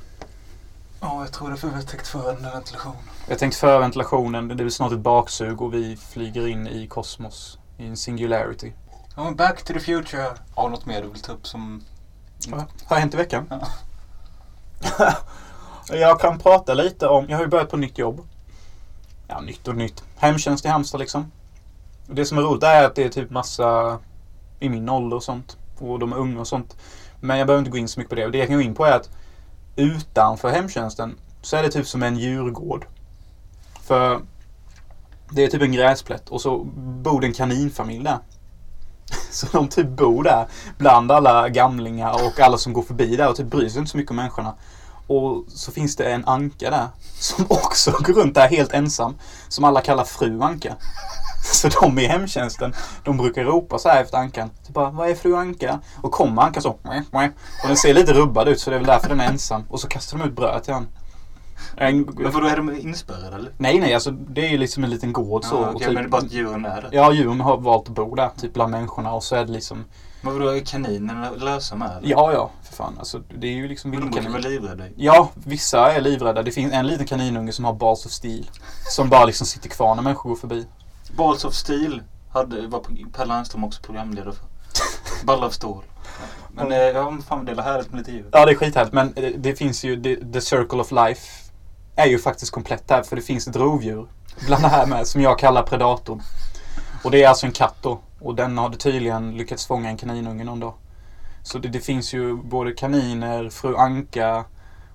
[1.02, 2.98] Ja, jag tror det är för vi har täckt för den där ventilationen.
[3.28, 7.60] Jag tänkte för ventilationen, det är snart ett baksug och vi flyger in i kosmos.
[7.78, 8.74] I en singularity.
[9.16, 10.28] Ja, back to the future.
[10.56, 11.84] Har du något mer du vill ta upp som...
[12.48, 13.48] Vad har hänt i veckan?
[13.50, 13.68] Ja.
[15.90, 18.28] jag kan prata lite om, jag har ju börjat på nytt jobb.
[19.28, 20.04] Ja, nytt och nytt.
[20.18, 21.32] Hemtjänst i Halmstad liksom.
[22.08, 24.00] Och det som är roligt är att det är typ massa
[24.60, 25.58] i min ålder och sånt.
[25.80, 26.78] Och de är unga och sånt.
[27.20, 28.26] Men jag behöver inte gå in så mycket på det.
[28.26, 29.10] Och det jag kan gå in på är att
[29.76, 32.86] utanför hemtjänsten så är det typ som en djurgård.
[33.82, 34.22] För
[35.32, 38.18] det är typ en gräsplätt och så bor det en kaninfamilj där.
[39.32, 43.36] Så de typ bor där bland alla gamlingar och alla som går förbi där och
[43.36, 44.54] typ bryr sig inte så mycket om människorna.
[45.08, 46.88] Och så finns det en anka där
[47.20, 49.18] som också går runt där helt ensam.
[49.48, 50.76] Som alla kallar fru Anka.
[51.54, 54.50] Så de i hemtjänsten, de brukar ropa så här efter ankan.
[54.50, 55.80] Typ bara, vad är fru Anka?
[56.02, 59.10] Och kommer ankan så, och den ser lite rubbad ut så det är väl därför
[59.10, 59.64] den är ensam.
[59.70, 60.90] Och så kastar de ut bröd till honom.
[61.78, 63.52] En- Men vadå, är de inspärrade eller?
[63.58, 65.56] Nej, nej, alltså det är ju liksom en liten gård så.
[65.56, 66.90] ja, och okej, men det är bara att djuren är där.
[66.92, 69.86] Ja, djuren har valt att bo där, typ bland människorna och så är det liksom
[70.22, 72.00] Men vadå, är kaninerna lösa med?
[72.04, 72.96] Ja, ja, för fan.
[73.00, 74.84] Alltså, det är ju liksom Men de vilken kan väl livrädda?
[74.96, 76.44] Ja, vissa är livrädda.
[76.44, 78.50] Det finns en liten kaninunge som har balls of steel.
[78.90, 80.66] Som bara liksom sitter kvar när människor går förbi.
[81.18, 82.02] Balls of Steel
[82.34, 82.82] hade, var
[83.14, 84.46] Per Landström också programledare för.
[85.26, 85.84] Ball av stål.
[86.52, 88.26] Men eh, ja, men fan det är härligt med lite djur.
[88.32, 88.94] Ja, det är skithärligt.
[88.94, 91.47] Men eh, det finns ju, the, the Circle of Life
[91.98, 93.04] är ju faktiskt komplett här.
[93.04, 94.08] För det finns ett rovdjur
[94.46, 96.22] bland det här med som jag kallar predatorn.
[97.04, 98.00] Och det är alltså en katt då.
[98.20, 100.74] Och den hade tydligen lyckats fånga en kaninunge någon dag.
[101.44, 104.46] Så det, det finns ju både kaniner, fru anka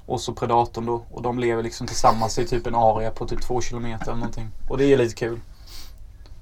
[0.07, 1.05] och så predatorn då.
[1.11, 4.51] Och de lever liksom tillsammans i typ en area på typ två kilometer eller någonting.
[4.69, 5.41] Och det är lite kul.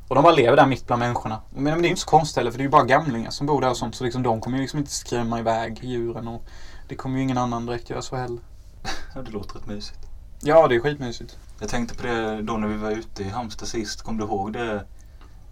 [0.08, 1.40] Och de bara lever där mitt bland människorna.
[1.50, 3.30] Men, men det är ju inte så konstigt heller för det är ju bara gamlingar
[3.30, 3.94] som bor där och sånt.
[3.94, 6.42] Så liksom de kommer ju liksom inte skrämma iväg djuren och
[6.88, 8.42] det kommer ju ingen annan direkt göra så heller.
[9.14, 10.09] Ja, det låter rätt mysigt.
[10.42, 11.38] Ja, det är skitmysigt.
[11.60, 14.02] Jag tänkte på det då när vi var ute i Halmstad sist.
[14.02, 14.84] Kom du ihåg det?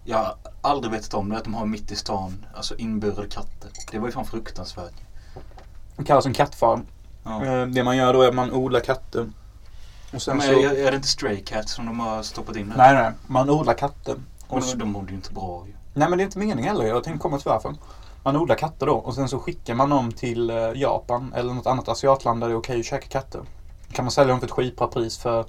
[0.04, 3.70] Jag har aldrig vetat om det att de har mitt i stan, alltså inburade katter.
[3.90, 4.94] Det var ju fan fruktansvärt.
[5.96, 6.86] Det kallas en kattfarm.
[7.24, 7.44] Ja.
[7.44, 9.30] Eh, Det man gör då är att man odlar katter.
[10.12, 10.52] Och sen Men så...
[10.52, 12.76] är, är det inte stray cats som de har stoppat in där?
[12.76, 13.12] Nej, nej.
[13.26, 14.16] Man odlar katter.
[14.48, 14.70] Och så...
[14.70, 15.72] de, de mådde ju inte bra ju.
[15.94, 16.84] Nej, men det är inte meningen heller.
[16.86, 17.74] Jag tänkte komma till varför.
[18.22, 21.66] Man odlar katter då och sen så skickar man dem till eh, Japan eller något
[21.66, 23.40] annat asiatland där det är okej att käka katter.
[23.92, 25.44] Kan man sälja dem för ett skitbra pris för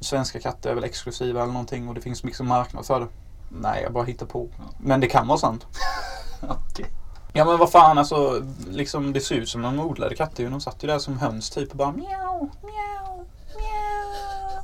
[0.00, 3.06] svenska katter är väl exklusiva eller någonting och det finns liksom marknad för det.
[3.48, 4.48] Nej, jag bara hittar på.
[4.78, 5.66] Men det kan vara sant.
[6.40, 6.86] Okej.
[7.32, 10.50] Ja men vad fan alltså, liksom det ser ut som de odlade katter ju.
[10.50, 13.24] De satt ju där som höns typ och bara mjau, mjau,
[13.56, 14.62] mjau.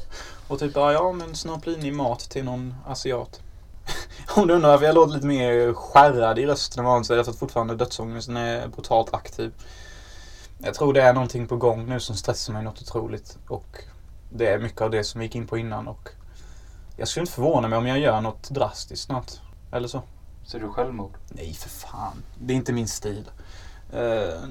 [0.49, 3.41] Och typ bara ja men snart blir ni mat till någon asiat.
[4.37, 7.17] Om du undrar varför jag låter lite mer skärrad i rösten än vanligt så är
[7.17, 9.53] det för att fortfarande dödsångesten är brutalt aktiv.
[10.65, 13.39] Jag tror det är någonting på gång nu som stressar mig något otroligt.
[13.49, 13.85] Och
[14.31, 16.09] det är mycket av det som vi gick in på innan och
[16.97, 19.33] jag skulle inte förvåna mig om jag gör något drastiskt snart.
[19.73, 20.03] Eller så.
[20.55, 21.13] Är du självmord?
[21.29, 22.23] Nej, för fan.
[22.39, 23.31] Det är inte min stil.
[23.93, 24.49] Eh,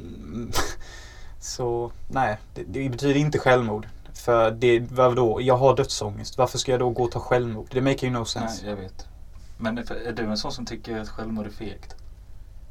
[1.39, 3.87] så nej, det, det betyder inte självmord.
[4.13, 5.41] För det, vadå?
[5.41, 6.37] Jag har dödsångest.
[6.37, 7.67] Varför ska jag då gå och ta självmord?
[7.71, 8.61] Det make you no sense.
[8.61, 9.07] Nej, jag vet.
[9.57, 11.95] Men är är du en sån som tycker att självmord är fegt?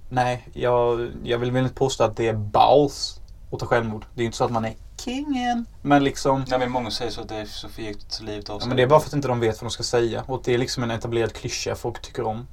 [0.09, 3.20] Nej, jag, jag vill väl inte påstå att det är balls
[3.53, 4.05] att ta självmord.
[4.15, 5.67] Det är ju inte så att man är kingen.
[5.83, 6.45] Men liksom.
[6.49, 8.69] Nej men många säger så att det är så fegt livet av Ja, sig.
[8.69, 10.25] men det är bara för att inte de vet vad de ska säga.
[10.27, 12.47] Och det är liksom en etablerad klyscha folk tycker om.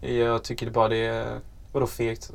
[0.00, 1.40] Jag tycker det bara det är...
[1.72, 2.30] Vadå fegt?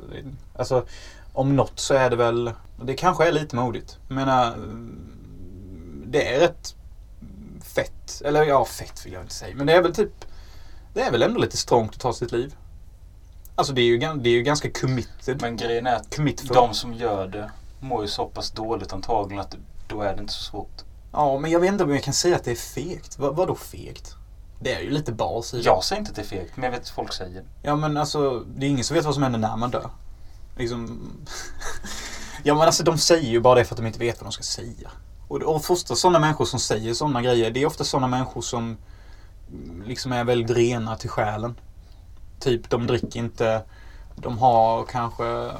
[0.56, 0.86] Alltså,
[1.32, 2.52] om något så är det väl...
[2.82, 3.98] Det kanske är lite modigt.
[4.08, 4.56] Jag menar...
[6.06, 6.74] Det är rätt
[7.74, 8.22] fett.
[8.24, 9.54] Eller ja, fett vill jag inte säga.
[9.56, 10.24] Men det är väl typ...
[10.94, 12.54] Det är väl ändå lite strångt att ta sitt liv.
[13.54, 15.42] Alltså det är ju, det är ju ganska committed.
[15.42, 17.50] Men grejen är att de som gör det
[17.80, 19.56] mår ju så pass dåligt antagligen att
[19.88, 20.84] då är det inte så svårt.
[21.12, 23.18] Ja, men jag vet inte om jag kan säga att det är fegt.
[23.18, 24.14] Vad, vadå fegt?
[24.60, 25.62] Det är ju lite bas i det.
[25.62, 27.44] Jag säger inte att det är fegt, men jag vet att folk säger.
[27.62, 29.90] Ja men alltså, det är ingen som vet vad som händer när man dör.
[30.56, 31.10] Liksom...
[32.42, 34.32] ja men alltså de säger ju bara det för att de inte vet vad de
[34.32, 34.90] ska säga.
[35.28, 38.76] Och, och första sådana människor som säger sådana grejer, det är ofta sådana människor som
[39.52, 41.60] mm, liksom är väldigt rena till själen.
[42.40, 43.62] Typ, de dricker inte,
[44.16, 45.50] de har kanske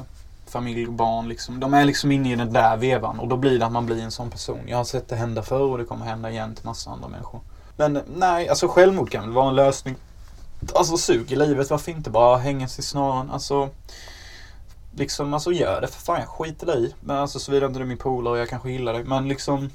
[0.51, 1.59] familj och barn liksom.
[1.59, 4.01] De är liksom inne i den där vevan och då blir det att man blir
[4.01, 4.59] en sån person.
[4.67, 7.41] Jag har sett det hända förr och det kommer hända igen till massa andra människor.
[7.77, 9.95] Men nej, alltså självmord kan väl vara en lösning.
[10.75, 13.31] Alltså sug i livet, varför inte bara hänga sig i snaran?
[13.31, 13.69] Alltså,
[14.95, 16.95] liksom, alltså gör det för fan, jag skiter i.
[16.99, 19.03] Men alltså såvida inte du är min polare och jag kanske gillar dig.
[19.03, 19.69] Men liksom.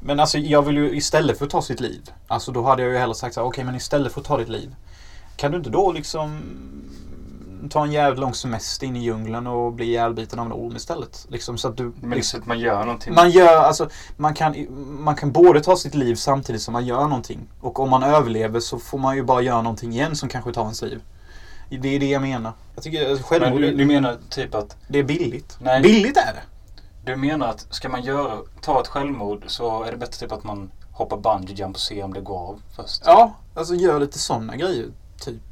[0.00, 2.10] Men alltså jag vill ju istället för att ta sitt liv.
[2.26, 4.36] Alltså då hade jag ju hellre sagt så här, okej men istället för att ta
[4.36, 4.74] ditt liv.
[5.36, 6.42] kan du inte då liksom
[7.70, 11.26] ta en jävligt lång semester in i djungeln och bli ihjälbiten av en orm istället?
[11.28, 11.92] Liksom så att du...
[12.00, 13.14] Men liksom, man gör någonting.
[13.14, 14.66] man gör, alltså, man kan,
[15.00, 17.48] man kan både ta sitt liv samtidigt som man gör någonting.
[17.60, 20.62] Och om man överlever så får man ju bara göra någonting igen som kanske tar
[20.62, 21.02] ens liv.
[21.70, 22.52] Det är det jag menar.
[22.74, 25.56] Jag tycker alltså, Men självmord, du, du menar typ att det är billigt.
[25.60, 25.82] Nej.
[25.82, 26.42] Billigt är det.
[27.04, 30.44] Du menar att ska man göra, ta ett självmord så är det bättre typ att
[30.44, 33.02] man hoppar bungee jump och ser om det går av först?
[33.04, 34.86] Ja, alltså gör lite sådana grejer.
[35.20, 35.42] Typ.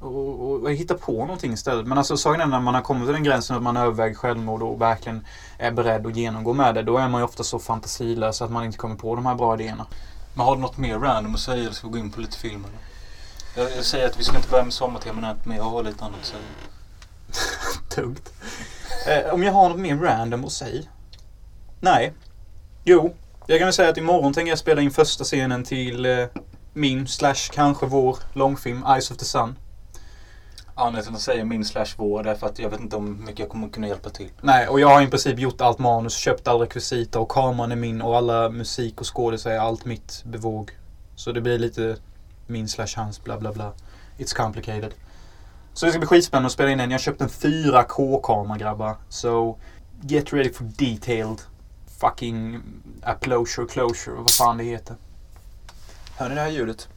[0.00, 1.86] Och, och, och hitta på någonting istället.
[1.86, 4.62] Men alltså saken är när man har kommit till den gränsen att man överväger självmord
[4.62, 5.26] och verkligen
[5.58, 6.82] är beredd att genomgå med det.
[6.82, 9.54] Då är man ju ofta så fantasilös att man inte kommer på de här bra
[9.54, 9.86] idéerna.
[10.34, 12.38] Men har du något mer random att säga eller ska vi gå in på lite
[12.38, 12.70] filmer?
[13.56, 16.20] Jag, jag säger att vi ska inte börja med sommarteman men jag har lite annat
[16.20, 16.42] att säga.
[17.88, 18.32] Tungt.
[19.06, 20.82] Eh, om jag har något mer random att säga?
[21.80, 22.12] Nej.
[22.84, 23.14] Jo.
[23.46, 26.26] Jag kan väl säga att imorgon tänker jag spela in första scenen till eh,
[26.72, 29.56] min slash kanske vår långfilm Eyes of the Sun.
[30.80, 33.38] Anledningen till att säga min slash vår är för att jag vet inte om mycket
[33.38, 34.30] jag kommer kunna hjälpa till.
[34.40, 37.76] Nej, och jag har i princip gjort allt manus, köpt all rekvisita och kameran är
[37.76, 40.70] min och alla musik och skådisar är allt mitt bevåg.
[41.14, 41.96] Så det blir lite
[42.46, 43.72] min slash hans bla bla bla.
[44.18, 44.94] It's complicated.
[45.72, 46.90] Så det ska bli skitspännande att spela in den.
[46.90, 48.96] Jag har köpt en 4K-kamera grabbar.
[49.08, 49.58] So
[50.00, 51.40] get ready for detailed
[52.00, 52.60] fucking
[53.02, 54.96] applosure closure vad fan det heter.
[56.16, 56.88] Hör ni det här ljudet?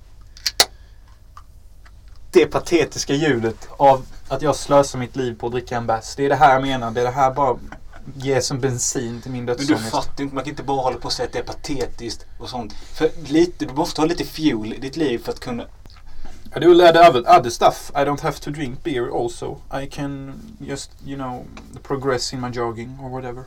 [2.31, 6.15] Det patetiska ljudet av att jag slösar mitt liv på att dricka en bärs.
[6.15, 6.91] Det är det här jag menar.
[6.91, 7.57] Det är det här bara
[8.15, 9.91] ger som bensin till min Men du dödsångest.
[9.91, 12.49] fattar inte, man kan inte bara hålla på och säga att det är patetiskt och
[12.49, 12.73] sånt.
[12.73, 15.63] För lite, du måste ha lite fuel i ditt liv för att kunna...
[16.55, 17.91] I do a lot of other stuff.
[17.95, 19.57] I don't have to drink beer also.
[19.83, 21.45] I can just, you know,
[21.83, 23.43] progress in my jogging or whatever.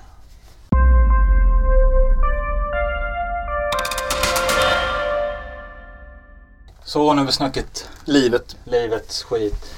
[6.85, 8.57] Så nu har vi snackat Livet.
[8.65, 9.75] livets skit.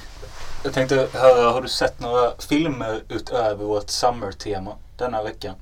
[0.63, 5.55] Jag tänkte höra, har du sett några filmer utöver vårt summer-tema denna veckan?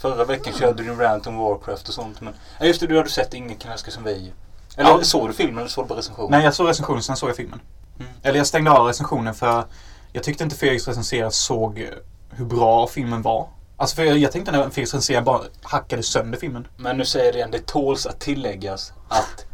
[0.00, 2.34] Förra veckan körde du rant om Warcraft och sånt men...
[2.60, 4.32] Ja just det, du hade sett Ingen kan älska som vi.
[4.76, 5.04] Eller Ja.
[5.04, 6.30] såg du filmen eller såg du bara recensionen?
[6.30, 7.60] Nej, jag såg recensionen, sen såg jag filmen.
[7.98, 8.10] Mm.
[8.22, 9.64] Eller jag stängde av recensionen för
[10.12, 11.88] jag tyckte inte Felix recensera såg
[12.30, 13.48] hur bra filmen var.
[13.76, 16.66] Alltså för jag, jag tänkte när Felix recensera bara hackade sönder filmen.
[16.76, 19.44] Men nu säger jag det igen, det tåls att tilläggas att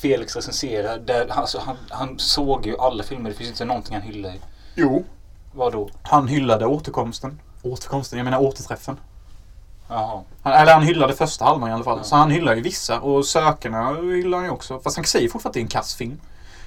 [0.00, 4.02] Felix recenserar, där, alltså, han, han såg ju alla filmer, det finns inte någonting han
[4.02, 4.40] hyllar i.
[4.74, 5.04] Jo.
[5.52, 5.90] Vadå?
[6.02, 7.40] Han hyllade återkomsten.
[7.62, 8.18] Återkomsten?
[8.18, 8.96] Jag menar återträffen.
[9.88, 10.22] Jaha.
[10.42, 11.98] Han, eller han hyllade första halvan i alla fall.
[11.98, 12.04] Ja.
[12.04, 13.00] Så han hyllar ju vissa.
[13.00, 14.80] Och Sökarna hyllar han ju också.
[14.80, 16.20] Fast han säger fortfarande att det är en kassfilm.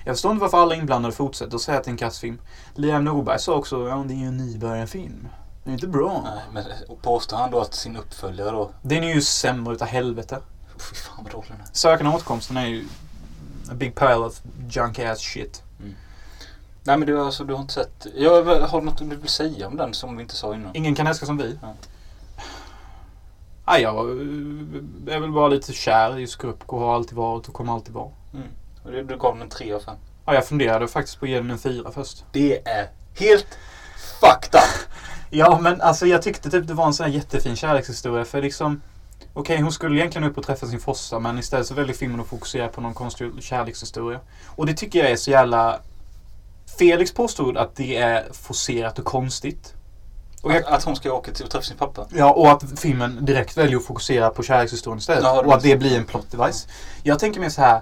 [0.05, 2.41] Jag förstår inte varför alla inblandade fortsätter att säga att det är en kassfilm.
[2.75, 5.27] Liam Norberg sa också att ja, det är ju en nybörjarfilm.
[5.63, 6.21] Det är inte bra.
[6.23, 8.71] Nej, men och påstår han då att sin uppföljare då...
[8.81, 10.39] Den är ju sämre utav helvete.
[10.77, 11.65] Fy fan vad dålig den är.
[11.71, 12.85] Sökarna återkomsten är ju
[13.71, 15.63] a big pile of junk ass shit.
[16.83, 18.07] Nej men du, alltså, du har inte sett...
[18.15, 20.75] Jag har något du vill säga om den som vi inte sa innan?
[20.75, 21.59] Ingen kan älska som vi.
[21.61, 21.73] Ja.
[23.67, 26.79] Nej, jag eh, är väl bara lite kär i Skrupko.
[26.79, 28.09] Har alltid varit och kommer alltid vara.
[28.33, 28.47] Mm.
[28.83, 29.95] Och Du, du gav den en 3 av 5.
[30.25, 32.25] Ja, jag funderade faktiskt på att ge den en fyra först.
[32.31, 33.57] Det är helt
[34.19, 34.89] fucked up.
[35.31, 38.25] Ja, men alltså jag tyckte typ det var en sån här jättefin kärlekshistoria.
[38.25, 38.81] För liksom,
[39.33, 42.27] okej hon skulle egentligen upp och träffa sin foster men istället så väljer filmen att
[42.27, 44.19] fokusera på någon konstig kärlekshistoria.
[44.47, 45.79] Och det tycker jag är så jävla...
[46.79, 49.73] Felix påstod att det är forcerat och konstigt.
[50.41, 52.07] Och jag, Att, att hon ska åka till och träffa sin pappa.
[52.15, 55.23] Ja, och att filmen direkt väljer att fokusera på kärlekshistorien istället.
[55.23, 56.67] Ja, och att det blir en plot device.
[57.03, 57.81] Jag tänker mer så här,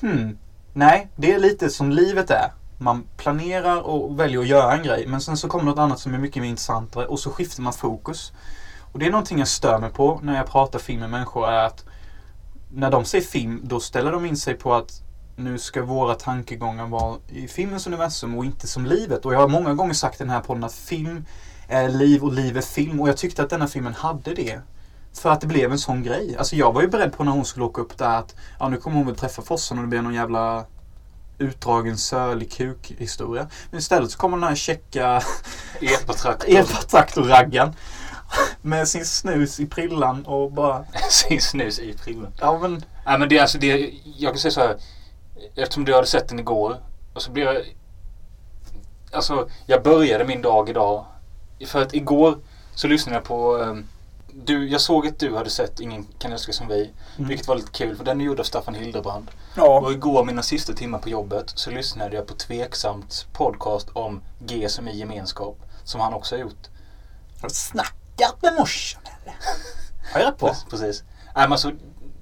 [0.00, 0.38] hmm,
[0.72, 2.52] nej, det är lite som livet är.
[2.78, 6.14] Man planerar och väljer att göra en grej, men sen så kommer något annat som
[6.14, 8.32] är mycket mer intressantare och så skiftar man fokus.
[8.92, 11.64] Och det är någonting jag stör mig på när jag pratar film med människor är
[11.64, 11.84] att
[12.72, 15.02] när de säger film, då ställer de in sig på att
[15.36, 19.24] nu ska våra tankegångar vara i filmens universum och inte som livet.
[19.24, 21.24] Och jag har många gånger sagt i den här podden att film
[21.68, 23.00] är liv och liv är film.
[23.00, 24.60] Och jag tyckte att denna filmen hade det.
[25.12, 26.36] För att det blev en sån grej.
[26.38, 28.76] Alltså jag var ju beredd på när hon skulle åka upp där att ja, nu
[28.76, 30.64] kommer hon väl träffa Fossan och det blir någon jävla
[31.38, 33.48] utdragen sörlig kuk-historia.
[33.70, 35.22] Men istället så kommer den här checka
[35.80, 36.48] Epatraktor.
[36.56, 37.72] epatraktor-raggan
[38.62, 42.32] med sin snus i prillan och bara Sin snus i prillen.
[42.40, 44.76] ja men Nej men det är alltså det, jag kan säga så här.
[45.54, 46.76] Eftersom du hade sett den igår.
[47.14, 47.56] Och så blir jag...
[49.12, 51.04] Alltså jag började min dag idag.
[51.66, 52.38] För att igår
[52.74, 53.58] så lyssnade jag på...
[53.62, 53.86] ehm,
[54.44, 56.90] du, jag såg att du hade sett Ingen kan älska som vi.
[57.16, 57.28] Mm.
[57.28, 59.30] Vilket var lite kul för den är gjord av Staffan Hildebrand.
[59.56, 59.80] ja.
[59.80, 64.68] Och igår mina sista timmar på jobbet så lyssnade jag på Tveksamt podcast om G
[64.68, 65.58] som i gemenskap.
[65.84, 66.68] Som han också har gjort.
[67.42, 67.48] Har
[68.16, 69.34] snackat med morsan eller?
[70.12, 70.54] Har jag rätt på?
[70.70, 71.02] Precis.
[71.34, 71.72] Nej men alltså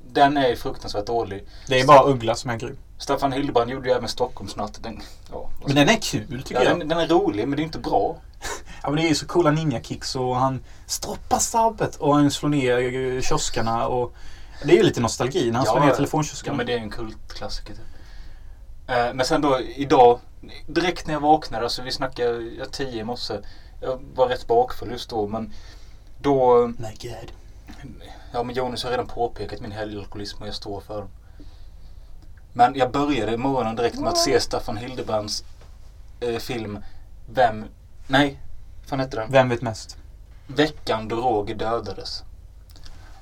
[0.09, 1.44] den är ju fruktansvärt dålig.
[1.68, 2.78] Det är bara Uggla som är grym.
[2.98, 4.83] Staffan Hildebrand gjorde ju även Stockholmsnatt.
[4.83, 5.02] Den,
[5.33, 6.78] ja, Men den är kul tycker ja, jag.
[6.78, 8.16] den, den är rolig men det är inte bra.
[8.83, 12.48] Ja men det är ju så coola ninja-kicks och han stroppar stabbet och han slår
[12.50, 14.14] ner kioskerna och
[14.64, 16.57] det är ju lite nostalgi när han Ja, slår ner Ja telefonkioskerna.
[16.57, 17.83] men det är en kultklassiker typ.
[18.87, 20.20] Eh, Men sen då idag,
[20.66, 23.35] direkt när jag vaknade, alltså vi snackade ja, tio i morse.
[23.80, 25.52] Jag var rätt bakfull just då men
[26.24, 27.32] då, My God.
[28.32, 31.08] ja men Jonas har redan påpekat min helgalkoholism och jag står för den.
[32.52, 35.44] Men jag började morgonen direkt med att se Staffan Hildebrands
[36.20, 36.78] eh, film
[37.26, 37.64] Vem,
[38.06, 38.40] nej,
[38.80, 39.30] vad fan hette den?
[39.32, 39.96] Vem vet mest?
[40.46, 42.22] Veckan då Roger dödades.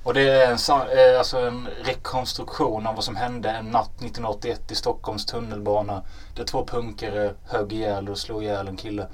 [0.03, 4.71] Och det är en, eh, alltså en rekonstruktion av vad som hände en natt 1981
[4.71, 6.03] i Stockholms tunnelbana.
[6.35, 9.07] Där två punkare högg ihjäl och slog ihjäl en kille.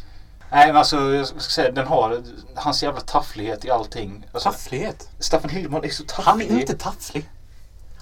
[0.52, 2.24] Nej men alltså jag ska säga den har
[2.56, 4.26] hans jävla tafflighet i allting.
[4.32, 5.10] Alltså, Tafflighet.
[5.20, 6.24] Staffan Hildebrand är så tafflig.
[6.26, 7.30] Han är inte tafflig.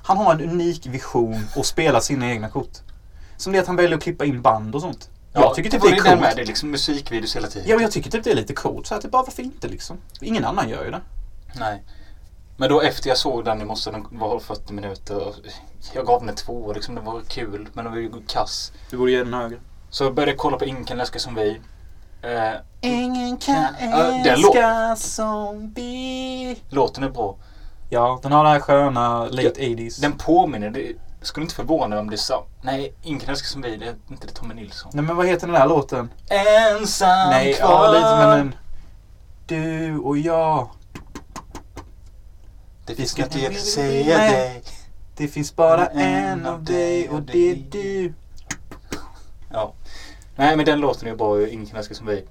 [0.03, 2.77] Han har en unik vision och spelar sina egna kort.
[3.37, 5.09] Som det att han väljer att klippa in band och sånt.
[5.33, 6.21] jag tycker typ det är coolt.
[6.21, 6.35] med.
[6.35, 7.69] Det är liksom musikvideos hela tiden.
[7.69, 8.87] Ja men jag tycker typ det är lite coolt.
[8.87, 9.97] Så att det bara varför inte liksom?
[10.21, 11.01] Ingen annan gör ju det.
[11.59, 11.83] Nej.
[12.57, 15.33] Men då efter jag såg den i morse, den var 40 minuter.
[15.93, 16.95] Jag gav den en två liksom.
[16.95, 18.71] Den var kul men den var ju kass.
[18.89, 19.57] Du borde ge den högre.
[19.89, 21.61] Så jag började kolla på Ingen kan älska som vi.
[22.21, 26.61] Eh, Ingen kan Ja, den lå- älska som vi.
[26.69, 27.35] låten är bra.
[27.89, 30.01] Ja, den har det här sköna late 80s.
[30.01, 32.43] Den påminner, det skulle inte förvåna mig om det är så.
[32.61, 34.91] Nej, Ingen kan älska som vi, det är inte det Tommy Nilsson.
[34.93, 36.09] Nej men vad heter den här låten?
[36.29, 37.85] Ensam Nej, kvar.
[37.85, 38.55] ja lite men en...
[39.45, 40.69] Du och jag.
[42.85, 44.31] Det finns ska- mycket jag säga Nej.
[44.31, 44.63] dig.
[45.17, 48.13] Det finns bara en av dig och det är du.
[49.51, 49.73] Ja.
[50.37, 52.25] Nej men den låten är ju bra, Ingen kan älska som vi.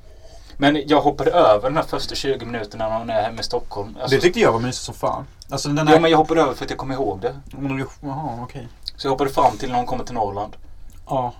[0.56, 3.96] Men jag hoppade över den här första 20 minuterna när hon är hemma i Stockholm.
[4.00, 5.26] Alltså, Det tyckte jag var mysigt som fan.
[5.50, 6.00] Alltså den Ja här...
[6.00, 7.40] men jag hoppade över för att jag kom ihåg det.
[8.00, 8.68] Jaha, okej.
[8.96, 10.56] Så jag hoppade fram till när hon kommer till Norrland.
[11.06, 11.34] Ja.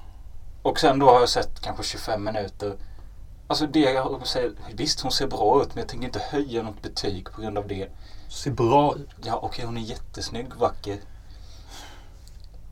[0.62, 2.74] Och sen då har jag sett kanske 25 minuter.
[3.48, 6.82] Alltså det jag säger, visst hon ser bra ut men jag tänker inte höja något
[6.82, 7.88] betyg på grund av det.
[8.28, 9.08] Ser bra ut.
[9.24, 10.96] Ja okej hon är jättesnygg, vacker.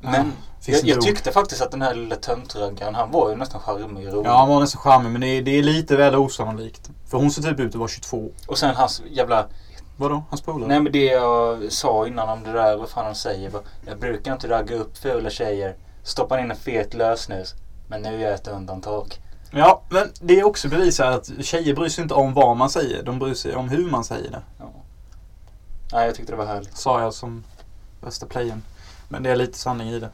[0.05, 0.33] Men
[0.67, 4.15] jag, jag tyckte faktiskt att den här lilla töntraggaren, han var ju nästan charmig och
[4.15, 4.29] rolig.
[4.29, 6.91] Ja, han var nästan charmig men det är, det är lite väl osannolikt.
[7.11, 8.31] För hon ser typ ut att vara 22.
[8.47, 9.47] Och sen hans jävla,
[9.97, 10.23] Vadå?
[10.29, 10.69] Hans polare?
[10.69, 13.53] nej men det jag sa innan om det där, vad fan han säger.
[13.87, 15.77] Jag brukar inte ragga upp fula tjejer.
[16.03, 17.55] Stoppar in en fet lösnus.
[17.89, 19.15] Men nu är jag ett undantag.
[19.51, 23.03] Ja, men det är också bevisat att tjejer bryr sig inte om vad man säger.
[23.03, 24.43] De bryr sig om hur man säger det.
[24.59, 24.65] Ja.
[25.93, 26.77] Nej jag tyckte det var härligt.
[26.77, 27.45] Sa jag som
[28.01, 28.63] bästa playen.
[29.09, 30.11] Men det är lite sanning i det.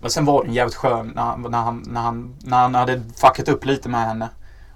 [0.00, 3.02] Men sen var den jävligt skön när han, när han, när han, när han hade
[3.16, 4.28] fuckat upp lite med henne.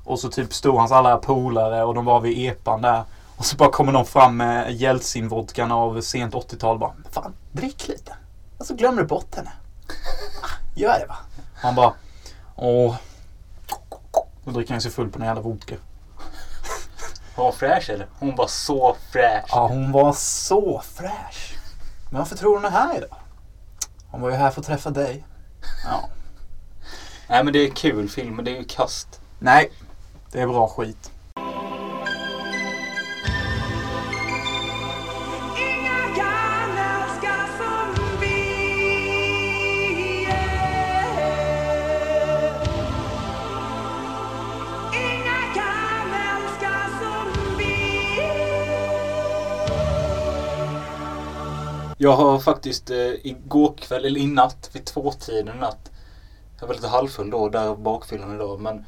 [0.05, 3.05] Och så typ stod hans alla polare och de var vid epan där.
[3.37, 6.93] Och så bara kommer de fram med Jeltsin-vodkan av sent 80-tal bara.
[7.11, 8.15] Fan, drick lite.
[8.59, 9.53] Och så glömmer du bort henne.
[10.75, 11.17] Gör det va.
[11.55, 11.93] Han bara.
[12.57, 12.95] Åh.
[14.45, 15.75] Då dricker han sig full på den jävla vodka.
[17.37, 18.07] Var hon fräsch eller?
[18.19, 19.45] Hon var så fräsch.
[19.49, 21.55] Ja, hon var så fräsch.
[22.11, 23.17] Men varför tror hon är här idag?
[24.11, 25.25] Hon var ju här för att träffa dig.
[25.85, 26.09] Ja.
[27.29, 29.21] Nej men det är kul film men det är ju kast.
[29.39, 29.73] Nej,
[30.33, 31.10] det är bra skit.
[52.03, 55.91] Jag har faktiskt eh, igår kväll, eller i natt, vid tvåtiden i natt.
[56.61, 58.61] Jag var lite halvfull då, där bakfyllan idag.
[58.61, 58.85] Men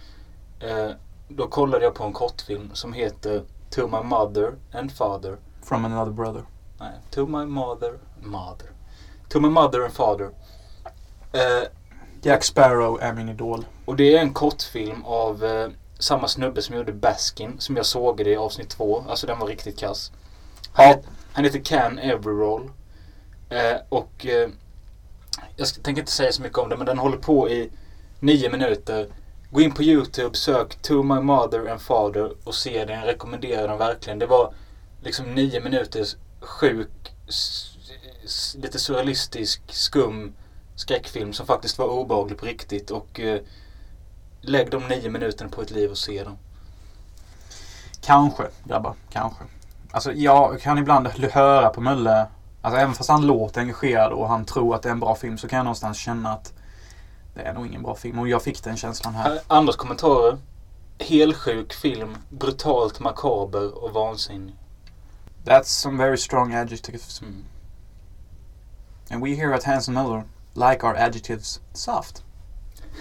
[0.61, 0.91] eh,
[1.29, 5.37] då kollade jag på en kortfilm som heter To My Mother and Father.
[5.63, 6.43] From another brother.
[6.81, 8.71] Nej, To My Mother, Mother.
[9.29, 10.31] To My Mother and Father.
[11.33, 11.69] Eh,
[12.23, 13.67] Jack Sparrow är min idol.
[13.85, 17.57] och det är en kortfilm av eh, samma snubbe som gjorde Baskin.
[17.59, 19.05] Som jag såg i avsnitt två.
[19.09, 20.13] Alltså den var riktigt kass.
[20.73, 20.93] Han, Ja.
[20.93, 22.71] het, han heter Can Everroll.
[23.53, 24.49] Eh, och eh,
[25.57, 27.71] jag ska, tänker inte säga så mycket om det men den håller på i
[28.21, 29.09] nio minuter.
[29.51, 32.99] Gå in på Youtube, sök To My Mother and Father och se den.
[32.99, 34.19] Jag rekommenderar den verkligen.
[34.19, 34.55] Det var
[35.03, 37.13] liksom nio minuters sjuk,
[38.57, 40.33] lite surrealistisk, skum
[40.75, 42.91] skräckfilm som faktiskt var obehaglig på riktigt.
[42.91, 43.41] Och eh,
[44.41, 46.39] lägg de nio minuterna på ett liv och se dem.
[48.01, 48.95] Kanske, grabbar.
[49.11, 49.45] Kanske.
[49.91, 52.27] Alltså jag kan ibland höra på Mölle.
[52.63, 55.39] Alltså även fast han låter engagerad och han tror att det är en bra film
[55.39, 56.53] så kan jag någonstans känna att
[57.35, 58.19] det är nog ingen bra film.
[58.19, 59.35] Och jag fick den känslan här.
[59.35, 60.39] Eh, Andras kommentarer.
[60.99, 64.55] Helsjuk film, brutalt makaber och vansinnig.
[65.45, 67.23] That's some very strong adjectives.
[67.23, 67.45] Mm.
[69.11, 72.23] And we here at Hanson Miller like our adjectives soft.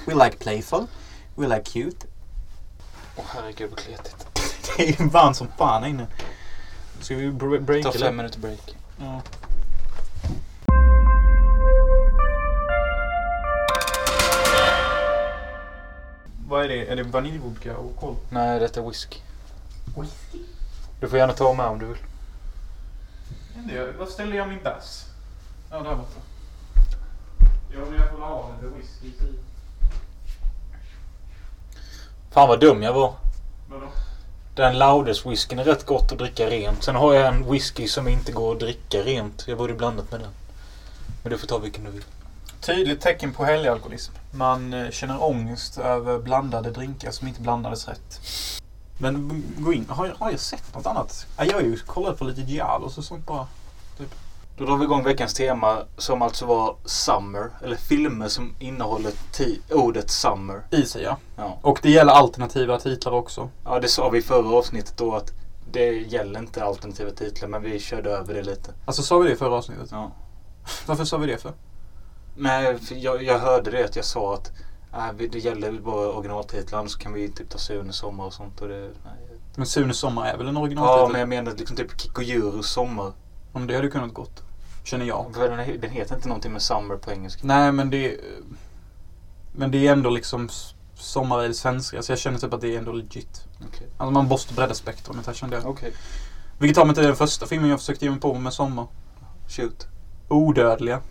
[0.06, 0.88] We like playful.
[1.36, 2.08] We like cute.
[3.16, 4.28] Åh herregud vad kletigt.
[4.78, 6.08] Det är ju varmt som fan inne.
[7.02, 8.76] Ska vi bre- breaka Ta fem minuter break.
[9.00, 9.22] Ja.
[16.62, 16.92] Vad är det?
[16.92, 18.16] Är det vaniljvodka och kol?
[18.30, 19.18] Nej, detta är whisky.
[21.00, 21.98] Du får gärna ta med om du vill.
[23.98, 25.06] Var ställer jag min bärs?
[25.72, 26.20] Ja, där borta.
[27.74, 29.40] Jag vill gärna ha lite whisky i.
[32.32, 33.14] Fan vad dum jag var.
[33.70, 33.88] Vadå?
[34.56, 36.84] Den Laudes whiskyn är rätt gott att dricka rent.
[36.84, 39.48] Sen har jag en whisky som inte går att dricka rent.
[39.48, 40.32] Jag borde blandat med den.
[41.24, 42.04] Men du får ta vilken du vill.
[42.62, 44.14] Tydligt tecken på helgalkoholism.
[44.32, 48.20] Man eh, känner ångest över blandade drinkar som inte blandades rätt.
[48.98, 49.90] Men gå in.
[49.90, 51.28] Har jag, har jag sett något annat?
[51.38, 53.48] Ja, Jag har ju kollat på lite Giallos och sånt bara.
[54.58, 57.50] Då drar vi igång veckans tema som alltså var Summer.
[57.64, 59.12] Eller filmer som innehåller
[59.72, 60.62] ordet Summer.
[60.72, 61.18] I sig ja.
[61.36, 61.58] Ja.
[61.62, 63.50] Och det gäller alternativa titlar också.
[63.66, 65.32] ja, det sa vi i förra avsnittet då att
[65.72, 68.74] det gäller inte alternativa titlar men vi körde över det lite.
[68.86, 69.90] Alltså sa vi det i förra avsnittet?
[69.92, 70.12] Ja.
[70.86, 71.54] Varför sa vi det för?
[72.36, 74.52] Nej, för jag, jag hörde det att jag sa att
[74.94, 78.62] äh, vi- det gäller bara originaltitlar annars kan vi typ ta Sunes sommar och sånt.
[78.62, 79.40] Och det, nej.
[79.56, 81.12] Men Sunes sommar är väl en Ja, originaltitel?
[81.12, 83.12] men jag menar liksom typ Kikojurus sommar.
[83.54, 84.44] Om det hade kunnat gått.
[84.84, 85.26] Känner jag.
[85.36, 87.42] För den, den heter inte någonting med Summer på engelska.
[87.48, 88.18] Nej men det...
[89.56, 90.50] Men det är ändå liksom
[90.96, 92.02] sommar i det svenska.
[92.02, 93.46] Så jag känner typ att det är ändå legit.
[93.68, 93.88] Okej.
[93.98, 95.66] Alltså man måste bredda spektrumet här kände jag.
[95.66, 95.94] Okej.
[96.60, 98.88] Vilket tar mig till den första filmen jag försökte ge mig på med sommar.
[99.48, 99.88] Shoot.
[100.28, 101.02] Odödliga.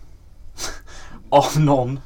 [1.31, 1.99] Av någon.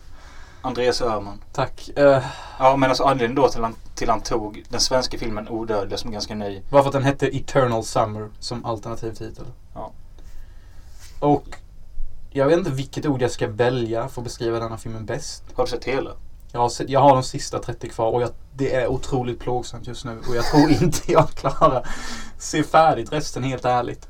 [0.61, 1.41] Andreas Öhman.
[1.53, 1.89] Tack.
[1.99, 2.19] Uh,
[2.59, 6.09] Ja, men alltså anledningen då till han, till han tog den svenska filmen Odödliga som
[6.09, 6.61] är ganska ny.
[6.69, 9.45] bara för att den hette Eternal Summer som alternativ titel.
[9.73, 9.91] Ja.
[11.19, 11.57] Och
[12.29, 15.43] jag vet inte vilket ord jag ska välja för att beskriva denna filmen bäst.
[15.53, 16.11] Har du sett hela?
[16.51, 19.87] Jag har, sett, jag har de sista 30 kvar och jag, det är otroligt plågsamt
[19.87, 20.19] just nu.
[20.29, 21.87] Och jag tror inte jag klarar
[22.37, 24.07] se färdigt resten helt ärligt.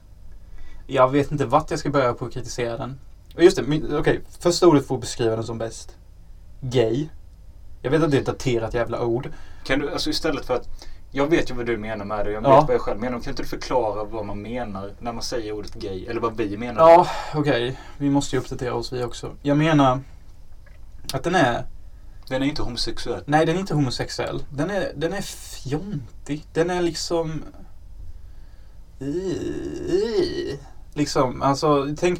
[0.88, 3.00] Jag vet inte vart jag ska börja på att kritisera den.
[3.38, 4.22] Just det, okej.
[4.40, 5.96] första ordet att beskriva den som bäst.
[6.62, 7.08] Gay.
[7.82, 9.30] Jag vet att det är ett daterat jävla ord.
[9.64, 10.70] Kan du, alltså istället för att
[11.12, 12.32] jag vet ju vad du menar med det.
[12.32, 12.62] Jag vet Ja.
[12.68, 13.20] vad jag själv menar.
[13.20, 16.06] Kan inte du förklara vad man menar när man säger ordet gay?
[16.06, 16.82] Eller vad vi menar?
[16.82, 17.78] Ja, okej.
[17.98, 19.32] Vi måste ju uppdatera oss vi också.
[19.42, 20.00] Jag menar
[21.14, 21.66] att den är...
[22.28, 23.24] Den är inte homosexuell.
[23.26, 24.44] Nej, den är inte homosexuell.
[24.50, 26.46] Den är, den är fjontig.
[26.54, 27.44] Den är liksom...
[29.00, 30.60] I-
[30.94, 32.20] Liksom, alltså tänk...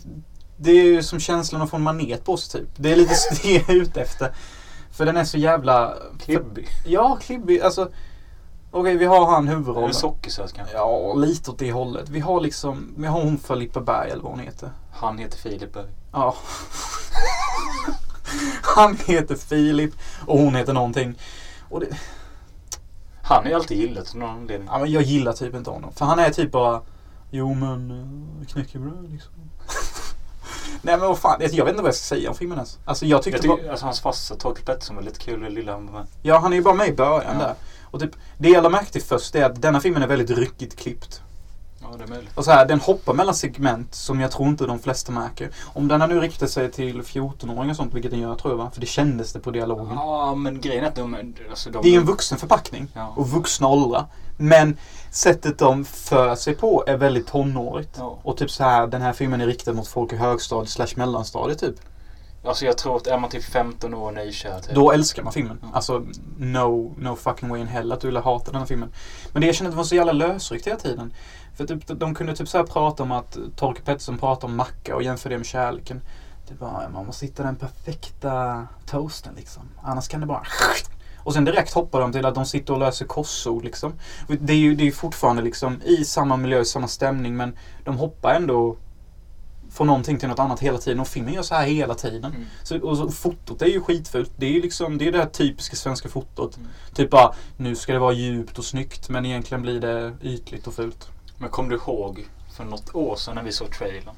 [0.58, 2.70] Det är ju som känslan att få en manet på sig typ.
[2.76, 4.36] Det är lite det jag är ute efter.
[4.92, 5.94] För den är så jävla...
[6.20, 6.68] Klibbig.
[6.86, 7.62] Ja, klibbig.
[7.62, 7.92] Alltså...
[8.72, 9.88] Okej, vi har han Är huvudrollen.
[9.88, 10.76] det sockersöt kanske?
[10.76, 12.10] Ja, lite åt det hållet.
[12.10, 12.94] Vi har liksom...
[12.98, 14.70] Vi har hon Filippa Berg eller vad hon heter.
[14.94, 15.90] Han heter Filip Berg.
[16.12, 16.36] Ja.
[18.62, 19.94] Han heter Filip
[20.26, 21.16] och hon heter någonting.
[21.70, 21.88] Och det,
[23.24, 24.70] Han är ju alltid gillat av någon anledning.
[24.72, 25.92] ja, men jag gillar typ inte honom.
[25.94, 26.82] För han är typ bara
[27.32, 29.32] Jo men uh, knäckebröd liksom.
[30.86, 31.42] Nej men vad fan.
[31.42, 32.80] Jag vet inte vad jag ska säga om filmen ens.
[32.86, 35.42] Alltså jag tyckte Jag bara, tycker, alltså hans farsa Torkel Pettersson var lite kul.
[35.42, 36.08] Det lilla med.
[36.22, 37.46] Ja han är ju bara med i början Ja.
[37.46, 37.54] där.
[37.92, 40.76] Och typ det jag lade märke till först är att denna filmen är väldigt ryckigt
[40.80, 41.22] klippt.
[42.06, 42.38] Är möjligt.
[42.38, 45.50] Och så här, den hoppar mellan segment som jag tror inte de flesta märker.
[45.74, 48.58] Om den här nu riktar sig till 14-åringar och sånt, vilket den gör tror jag
[48.58, 48.72] va?
[48.74, 49.96] För det kändes det på dialogen.
[49.96, 51.34] Ja, men grejen är att de...
[51.50, 52.88] Alltså, de Det är en vuxen förpackning.
[52.94, 53.14] Ja.
[53.16, 54.06] Och vuxna åldrar.
[54.38, 54.78] Men
[55.12, 57.96] sättet de för sig på är väldigt tonårigt.
[57.98, 58.20] Ja.
[58.24, 61.60] Och typ så här, den här filmen är riktad mot folk i högstadiet slash mellanstadiet
[61.60, 61.76] typ.
[62.46, 64.76] Alltså jag tror att är man typ 15 år och nykär typ.
[64.76, 65.60] Då älskar man filmen.
[65.62, 65.68] Ja.
[65.74, 66.06] Alltså
[66.38, 68.90] no, no fucking way in hell att du ville hata den här filmen.
[69.32, 71.14] Men det jag kände att det var så jävla lösryckt hela tiden.
[71.56, 74.96] För typ, de kunde typ så här prata om att Torkel Pettersson pratar om macka
[74.96, 76.02] och jämför det med kärleken.
[76.48, 79.64] Det bara, man måste hitta den perfekta toasten liksom.
[79.84, 80.44] Annars kan det bara...
[81.18, 83.94] Och sen direkt hoppar de till att de sitter och löser korsord liksom.
[84.28, 87.98] Det är ju det är fortfarande liksom i samma miljö, i samma stämning men de
[87.98, 88.78] hoppar ändå
[89.72, 91.00] från någonting till något annat hela tiden.
[91.00, 92.34] Och filmen gör så här hela tiden.
[92.34, 92.46] Mm.
[92.64, 94.32] Så, och så, fotot är ju skitfult.
[94.38, 96.58] Det är ju liksom, det är det här typiska svenska fotot.
[96.58, 96.70] Mm.
[96.94, 100.74] Typ bara, nu ska det vara djupt och snyggt men egentligen blir det ytligt och
[100.74, 101.10] fult.
[101.38, 102.26] Men kom du ihåg
[102.58, 104.16] för något år sedan när vi såg trailern?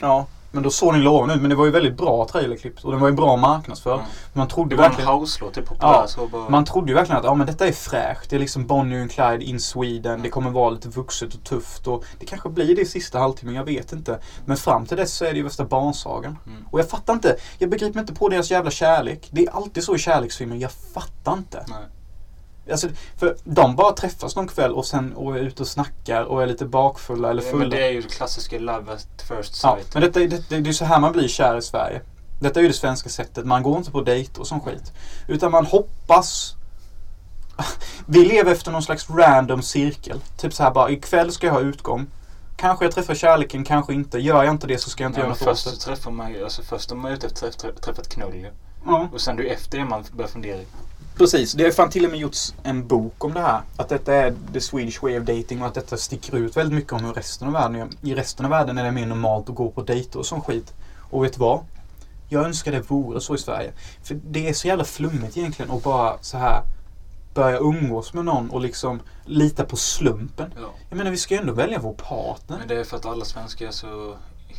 [0.00, 0.26] Ja.
[0.52, 1.40] Men då såg den lovande ut.
[1.40, 2.84] Men det var ju väldigt bra trailerklipp.
[2.84, 3.94] Och den var ju bra marknadsför.
[3.94, 4.06] Mm.
[4.32, 5.12] Man trodde Det var en verkligen...
[5.12, 6.48] house-låt, typ Ja, bara...
[6.48, 8.30] Man trodde ju verkligen att ja, men detta är fräscht.
[8.30, 10.12] Det är liksom Bonnie and Clyde in Sweden.
[10.12, 10.22] Mm.
[10.22, 11.86] Det kommer vara lite vuxet och tufft.
[11.86, 14.20] Och det kanske blir det i sista halvtimmen, jag vet inte.
[14.44, 16.38] Men fram till dess så är det ju värsta barnsagan.
[16.46, 16.64] Mm.
[16.70, 17.36] Och jag fattar inte.
[17.58, 19.28] Jag begriper inte på deras jävla kärlek.
[19.30, 20.56] Det är alltid så i kärleksfilmer.
[20.56, 21.64] Jag fattar inte.
[21.68, 21.78] Nej.
[22.70, 26.42] Alltså, för de bara träffas någon kväll och sen och är ute och snackar och
[26.42, 27.60] är lite bakfulla eller Ja, fulla.
[27.60, 29.94] men det är ju det klassiska love at first ja, sight.
[29.94, 32.00] men detta, det, det, det är så här man blir kär i Sverige.
[32.40, 33.46] Detta är ju det svenska sättet.
[33.46, 34.92] Man går inte på dejt och sån skit.
[35.28, 36.54] Utan man hoppas.
[38.06, 40.20] Vi lever efter någon slags random cirkel.
[40.36, 42.06] Typ så här bara, ikväll ska jag ha utgång.
[42.56, 44.18] Kanske jag träffar kärleken, kanske inte.
[44.18, 45.70] Gör jag inte det så ska jag inte Nej, göra något åt först det.
[45.70, 48.46] så träffar man alltså först är man ute efter att träffa, ett knull.
[48.86, 49.08] Ja.
[49.12, 50.60] Och sen det ju efter det man börjar fundera.
[51.20, 53.60] Precis, det har fan till och med gjorts en bok om det här.
[53.76, 56.92] Att detta är the Swedish way of dating och att detta sticker ut väldigt mycket
[56.92, 57.88] om hur resten av världen gör.
[58.02, 60.74] I resten av världen är det mer normalt att gå på dejter och sån skit.
[61.10, 61.60] Och vet du vad?
[62.28, 63.72] Jag önskar det vore så i Sverige.
[64.02, 66.62] För det är så jävla flummigt egentligen att bara så här
[67.34, 70.54] börja umgås med någon och liksom lita på slumpen.
[70.56, 70.70] Ja.
[70.88, 72.58] Jag menar vi ska ju ändå välja vår partner.
[72.58, 74.16] Men det är för att alla svenskar är så,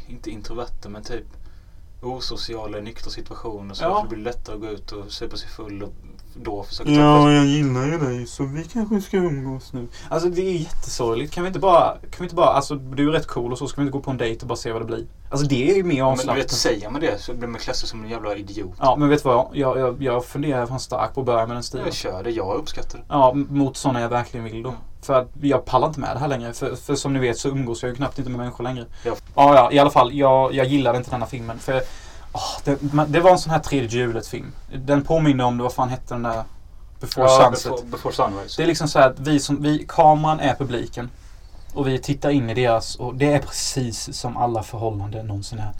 [0.07, 1.25] inte introverta men typ
[2.01, 3.73] osociala i nyktra situationer.
[3.73, 3.89] Så Ja.
[3.93, 5.93] därför blir det lättare att gå ut och supa sig full och
[6.35, 9.87] då försöka träffa jag gillar ju dig så vi kanske ska umgås nu.
[10.09, 11.33] Alltså det är jättesorgligt.
[11.33, 13.67] Kan vi inte bara, kan vi inte bara, alltså du är rätt cool och så
[13.67, 15.05] ska vi inte gå på en dejt och bara se vad det blir.
[15.29, 16.45] Alltså det är ju mer Men du avslappnat.
[16.45, 18.75] vet, säger man det så blir man klassad som en jävla idiot.
[18.79, 19.47] Ja men vet du vad?
[19.53, 21.85] Jag, jag, jag funderar fan starkt på att börja med den stilen.
[21.85, 23.05] Jag kör det, jag uppskattar det.
[23.09, 24.69] Ja, mot sådana jag verkligen vill då.
[24.69, 24.81] Mm.
[25.01, 26.53] För att jag pallar inte med det här längre.
[26.53, 28.85] För, för som ni vet så umgås jag ju knappt inte med människor längre.
[29.05, 29.13] Ja.
[29.35, 30.13] Ja, ja, i alla fall.
[30.13, 31.59] Jag, jag gillade inte denna filmen.
[31.59, 31.81] För
[32.33, 32.77] åh, det,
[33.07, 34.51] det var en sån här tredje hjulet film.
[34.75, 36.43] Den påminner om, det, vad fan hette den där?
[36.99, 37.71] Before Sunset.
[37.71, 38.57] Before, before Sunrise.
[38.57, 41.09] Det är liksom så här att vi som, vi, kameran är publiken.
[41.73, 45.71] Och vi tittar in i deras, och det är precis som alla förhållanden någonsin är.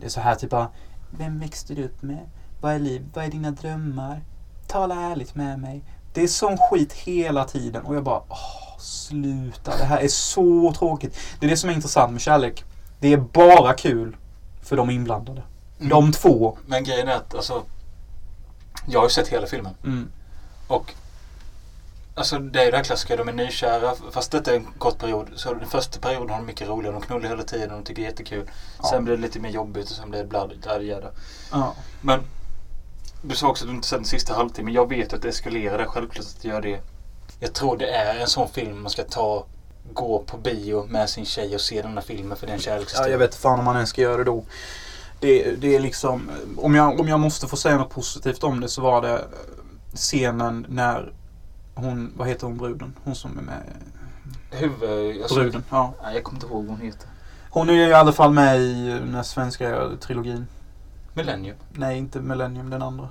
[0.00, 0.68] Det är så här typ bara,
[1.10, 2.30] vem växte du upp med?
[2.60, 3.06] Vad är liv?
[3.14, 4.22] Vad är dina drömmar?
[4.66, 5.84] Tala ärligt med mig.
[6.12, 9.76] Det är sån skit hela tiden och jag bara, åh, sluta.
[9.76, 11.18] Det här är så tråkigt.
[11.40, 12.64] Det är det som är intressant med kärlek.
[13.00, 14.16] Det är bara kul
[14.62, 15.42] för de inblandade.
[15.88, 16.58] De två.
[16.66, 17.62] Men grejen är att alltså,
[18.86, 19.74] jag har ju sett hela filmen.
[19.84, 20.08] Mm.
[20.66, 20.94] Och
[22.16, 24.98] Alltså det är ju det här klassiska, de är nykära fast detta är en kort
[24.98, 25.30] period.
[25.34, 28.02] Så den första perioden har de mycket roligare, de knullar hela tiden och de tycker
[28.02, 28.50] det är jättekul.
[28.82, 28.88] Ja.
[28.88, 31.10] Sen blir det lite mer jobbigt och sen blir det bladjada.
[31.52, 31.74] Ja.
[32.00, 32.20] Men
[33.22, 34.74] du sa också att du inte sett den sista halvtimmen.
[34.74, 36.80] Jag vet att det eskalerar det, självklart att det gör det.
[37.40, 39.46] Jag tror det är en sån film man ska ta,
[39.92, 42.86] gå på bio med sin tjej och se den här filmen för det är en
[42.94, 44.44] Ja, jag vet fan om man ens ska göra det då.
[45.24, 48.68] Det, det är liksom, om jag, om jag måste få säga något positivt om det
[48.68, 49.20] så var det eh,
[49.94, 51.12] scenen när
[51.74, 52.94] hon, vad heter hon bruden?
[53.04, 53.62] Hon som är med.
[54.50, 55.22] Huvud...
[55.22, 55.94] Alltså, Bruden, ja.
[56.02, 57.08] Nej, jag kommer inte ihåg vad hon heter.
[57.50, 60.46] Hon är i alla fall med i den här svenska trilogin.
[61.14, 61.56] Millennium.
[61.72, 63.08] Nej, inte Millennium, den andra.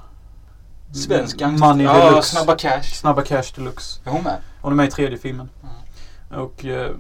[0.92, 2.36] Svensk Money Ja, Deluxe.
[2.36, 2.84] Snabba Cash.
[2.84, 4.02] Snabba Cash Deluxe.
[4.06, 4.38] Är hon med?
[4.62, 5.50] Hon är med i tredje filmen.
[6.32, 6.92] Och eh, eh,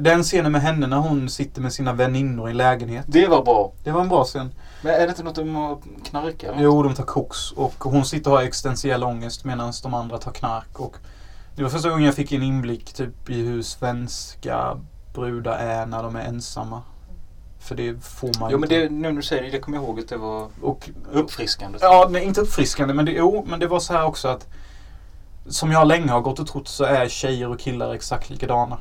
[0.00, 3.04] den scenen med henne när hon sitter med sina väninnor i en lägenhet.
[3.08, 3.72] Det var bra.
[3.84, 4.54] Det var en bra scen.
[4.82, 6.48] Men är det inte något om att knarka?
[6.52, 6.62] eller?
[6.62, 10.32] Jo, de tar koks och hon sitter och har existentiell ångest medan de andra tar
[10.32, 10.80] knark.
[10.80, 10.96] Och
[11.56, 14.76] det var första gången jag fick en inblick typ i hur svenska
[15.14, 16.82] brudar är när de är ensamma.
[17.60, 18.82] För det får man Jo men inte.
[18.82, 21.78] det, nu när du säger det, det kommer jag ihåg att det var Och, uppfriskande.
[21.82, 24.46] ja, nej, inte uppfriskande men det, jo, men det var så här också att
[25.48, 28.78] som jag länge har gått och trott så är tjejer och killar exakt likadana.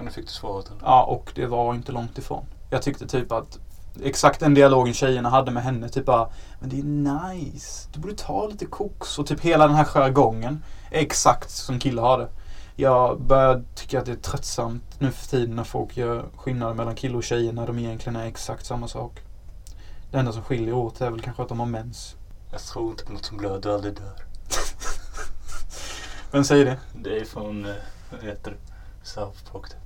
[0.00, 0.66] Och nu fick du svaret.
[0.66, 0.80] eller?
[0.84, 2.44] Ja, och det var inte långt ifrån.
[2.70, 3.58] Jag tyckte typ att
[4.02, 6.28] exakt den dialogen tjejerna hade med henne, typ bara
[6.60, 7.88] Men det är nice.
[7.92, 9.18] Du borde ta lite koks.
[9.18, 12.28] Och typ hela den här jargongen är exakt som killar har det.
[12.76, 16.94] Jag börjar tycka att det är tröttsamt nu för tiden när folk gör skillnad mellan
[16.94, 19.20] kille och tjejer när de egentligen är exakt samma sak.
[20.10, 22.16] Det enda som skiljer åt är väl kanske att de har mens.
[22.52, 24.16] Jag tror inte på något som blöder aldrig dör.
[26.30, 26.78] Vem säger det?
[26.94, 27.74] Det är från, eh,
[28.10, 28.56] vad heter det?
[29.02, 29.79] South Park.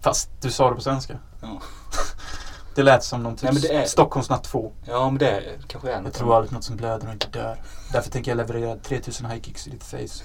[0.00, 1.18] Fast du sa det på svenska.
[1.42, 1.60] Ja.
[2.74, 4.72] Det lät som någon typ Nej, är- Stockholmsnatt 2.
[4.84, 6.12] Ja men det är, kanske är Jag något.
[6.14, 7.56] tror aldrig något som blöder och inte dör.
[7.92, 10.24] Därför tänker jag leverera 3000 high kicks i ditt face.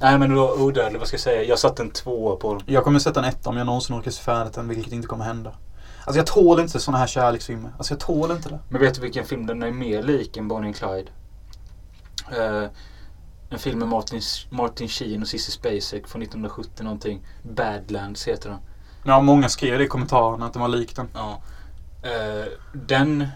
[0.00, 1.42] Nej men då odödlig, vad ska jag säga?
[1.42, 2.60] Jag satte en tvåa på.
[2.66, 5.24] Jag kommer sätta en etta om jag någonsin orkar se färdigt den, vilket inte kommer
[5.24, 5.54] hända.
[6.04, 7.72] Alltså jag tål inte såna här kärleksfilmer.
[7.78, 8.58] Alltså jag tål inte det.
[8.68, 11.10] Men vet du vilken film den är mer lik än Bonnie and Clyde?
[12.32, 12.68] Eh,
[13.54, 17.20] en film med Martin, Martin Sheen och Sissy Spacek från 1970 någonting.
[17.42, 18.58] Badlands heter den.
[19.04, 21.08] Ja, många skrev det i kommentarerna att den var lik den.
[21.14, 21.40] Ja.
[22.02, 23.28] Eh, den,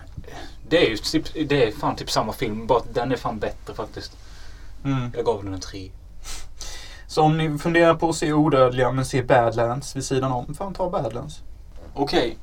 [0.69, 3.39] det är ju typ, det är fan typ samma film, bara att den är fan
[3.39, 4.17] bättre faktiskt.
[4.85, 5.13] Mm.
[5.17, 5.91] Jag gav den en tre.
[7.07, 10.75] Så om ni funderar på att se Odödliga men se Badlands vid sidan om, fan
[10.75, 11.43] ta Badlands.
[11.95, 12.39] Okej,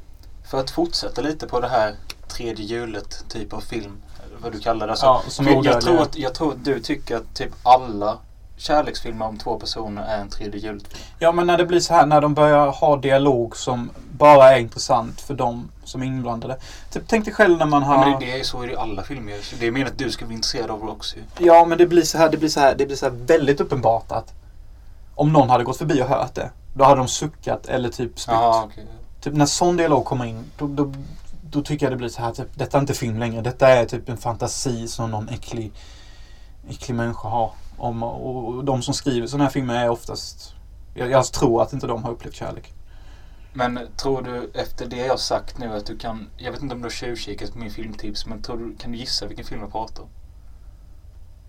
[0.50, 1.96] för att fortsätta lite på det här
[2.28, 4.02] tredje hjulet typ av film.
[4.46, 4.92] Vad du kallar det.
[4.94, 5.82] Alltså, Ja, som jag, odödliga.
[5.82, 8.18] tror att, jag tror att du tycker att typ alla
[8.58, 10.84] kärleksfilmer om två personer är en tredje hjulet.
[11.20, 14.60] Ja, men när det blir så här, när de börjar ha dialog som bara är
[14.60, 16.58] intressant för de som är inblandade.
[16.92, 17.96] Typ, tänk dig själv när man har...
[17.96, 19.38] Ja, men det, det är så i alla filmer.
[19.42, 21.16] Så det är meningen att du ska bli intresserad av det också.
[21.16, 21.24] ju.
[21.46, 23.62] Ja, men det blir så här, det blir så här, det blir så här väldigt
[23.62, 24.34] uppenbart att
[25.16, 28.36] om någon hade gått förbi och hört det, då hade de suckat eller typ spytt.
[28.64, 28.86] Okej.
[29.22, 30.94] Typ när sån dialog kommer in, då, då,
[31.56, 33.42] då tycker jag det blir så här, typ, detta är inte film längre.
[33.42, 35.72] Detta är typ en fantasi som någon äcklig,
[36.70, 37.52] äcklig människa har.
[37.78, 40.54] Om, och, och de som skriver sådana här filmer är oftast,
[40.94, 42.74] jag, jag tror att inte de har upplevt kärlek.
[43.54, 46.82] Men tror du efter det jag sagt nu att du kan, jag vet inte om
[46.82, 49.72] du har tjuvkikat på min filmtips, men tror du, kan du gissa vilken film jag
[49.72, 50.10] pratar om?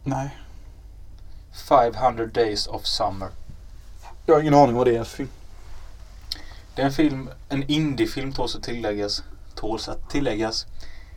[0.05, 0.37] Nej.
[1.69, 3.29] 500 Days of Summer.
[4.27, 5.29] Jag har ingen aning vad det är för film.
[6.75, 9.23] Det är en film, en indiefilm tåls att tilläggas,
[9.57, 10.67] tåls att tilläggas,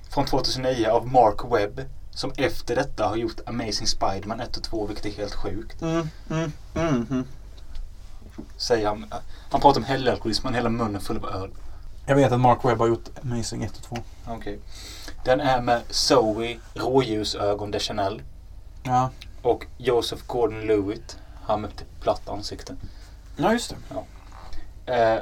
[0.10, 1.82] från 2009 av Mark Webb.
[2.12, 5.82] Som efter detta har gjort Amazing Spider-Man 1 och 2, vilket är helt sjukt.
[5.82, 7.26] Mm, mm, mm, mm.
[8.58, 9.06] Säger han.
[9.52, 11.50] Han pratar om helgalkoholism, men hela munnen full av öl.
[12.06, 13.98] Jag vet att Mark Webb har gjort Amazing 1 och 2.
[14.28, 14.60] Okej.
[15.26, 18.22] Den är med Zoe Rådjursögon de Chanel
[18.84, 19.10] Ja.
[19.42, 21.18] och Joseph Gordon-Levitt.
[21.44, 21.72] Han med
[22.02, 22.76] platt ansikte.
[23.38, 23.76] ja, just
[24.86, 24.94] det.
[24.94, 25.20] Eh,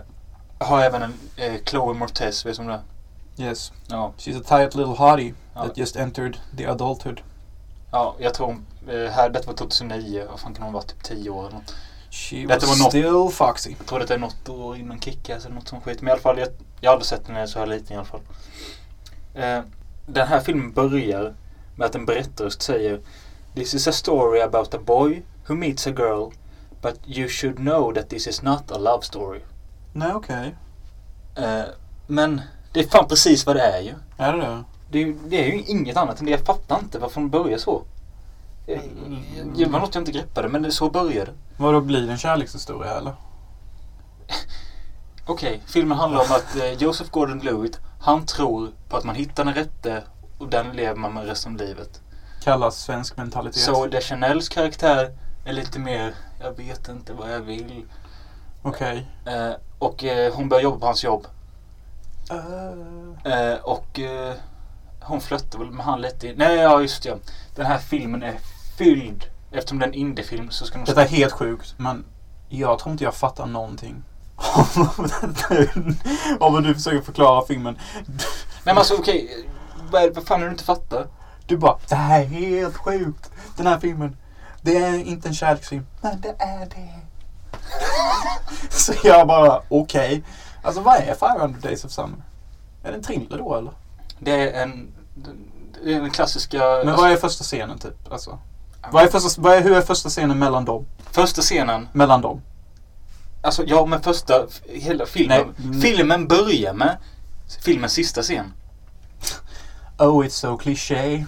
[0.59, 2.81] har även en eh, Chloe Mortez, vet du om det är?
[3.37, 3.71] Yes.
[3.87, 4.13] Ja.
[4.17, 5.63] She's a tight little hottie Ja.
[5.67, 7.21] that just entered the adulthood.
[7.91, 8.49] ja, jag tror
[8.87, 10.25] eh, här, detta var 2009.
[10.29, 10.83] Vad fan kan hon vara?
[10.83, 11.75] Typ 10 år eller något.
[12.11, 13.75] She Detta was något- still foxy.
[13.77, 16.01] Jag tror det är något år innan Kick-Ass eller något sånt skit.
[16.01, 16.47] Men i alla fall, jag,
[16.81, 18.21] jag har aldrig sett den när jag så här liten i alla fall.
[19.33, 19.61] Eh,
[20.05, 21.33] den här filmen börjar
[21.75, 22.99] med att en berättarröst säger
[23.55, 26.29] This is a story about a boy who meets a girl
[26.81, 29.39] but you should know that this is not a love story.
[29.93, 30.55] Nej, okej.
[31.35, 31.63] Eh,
[32.07, 32.41] men
[32.73, 33.93] det är fan precis vad det är ju.
[34.17, 34.63] Är det det?
[34.91, 36.31] Det är, ju- det är ju inget annat än det.
[36.31, 37.83] Jag fattar inte varför de börjar så.
[39.55, 41.31] Det var något jag inte greppade men det, så börjar det.
[41.57, 43.13] Vadå, blir det en kärlekshistoria eller?
[45.25, 49.53] Okej, filmen handlar om att eh, Joseph Gordon-Levitt, han tror på att man hittar den
[49.53, 50.03] rätte
[50.37, 52.01] och den lever man med resten av livet.
[52.43, 53.61] Kallas svensk mentalitet.
[53.63, 57.85] Så Deschanels karaktär är lite mer, jag vet inte vad jag vill.
[58.61, 59.07] Okej.
[59.25, 61.27] Eh, och eh, hon börjar jobba på hans jobb.
[62.31, 64.33] Uh, Eh, och eh,
[65.01, 66.27] hon flörtar väl med han lite.
[66.27, 67.17] i- Nej, ja just det.
[67.55, 68.35] Den här filmen är
[68.77, 69.25] fylld.
[69.51, 70.85] Eftersom det är en indiefilm så ska de...
[70.85, 72.05] detta är helt sjukt, men
[72.49, 74.03] jag tror inte jag fattar någonting.
[76.39, 77.77] Om du försöker förklara filmen.
[78.07, 78.15] Nej
[78.63, 79.47] men alltså okej.
[79.91, 81.07] vad, är- vad fan är det du inte fattar?
[81.45, 83.31] Du bara, det här är helt sjukt.
[83.57, 84.17] Den här filmen,
[84.61, 85.85] det är inte en kärleksfilm.
[86.01, 86.93] Men det är det.
[88.69, 90.23] Så jag bara, okej.
[90.67, 92.17] Alltså vad är 500 Days of Summer?
[92.83, 93.71] Är det en thriller då eller?
[94.19, 94.93] Det är en...
[95.83, 96.81] Det är den klassiska...
[96.85, 98.11] Men vad är första scenen typ?
[98.11, 98.39] Alltså,
[98.91, 100.85] vad är första, vad är, hur är första scenen mellan dem?
[101.11, 101.87] Första scenen.
[101.93, 102.41] Mellan dem?
[103.41, 105.53] Alltså ja men första, hela filmen.
[105.57, 105.67] Nej.
[105.67, 105.81] Mm.
[105.81, 106.97] Filmen börjar med
[107.63, 108.53] filmens sista scen.
[109.97, 111.25] Oh it's so cliché.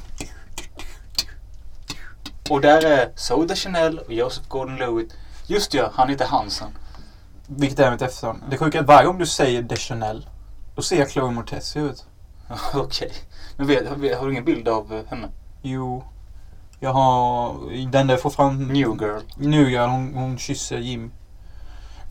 [2.49, 5.13] Och där är Soda Chanel och Joseph Gordon-Levitt.
[5.47, 6.69] Just ja, han heter Hansen.
[7.51, 8.43] Vilket är mitt efternamn.
[8.49, 10.29] Det sjuka är att varje gång du säger Deschanel,
[10.75, 12.05] då ser jag Chloe i huvudet.
[12.73, 13.11] Okej.
[13.57, 15.29] Men vet, har, du ingen bild av eh, henne?
[15.61, 16.03] Jo.
[16.79, 17.55] Jag har
[17.91, 18.67] den där får fram...
[18.67, 19.21] New Girl.
[19.37, 21.11] New Girl, hon, hon kysser Jim.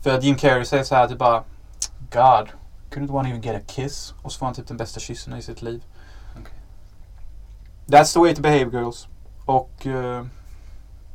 [0.03, 1.43] För att Jim Carrey säger så här typ bara
[2.11, 2.49] God,
[2.91, 4.13] couldn't one even get a kiss?
[4.21, 5.83] Och så får han typ den bästa kyssen i sitt liv.
[6.39, 6.53] Okej.
[7.85, 9.07] That's the way to behave girls.
[9.45, 9.85] Och...
[9.85, 10.25] Uh,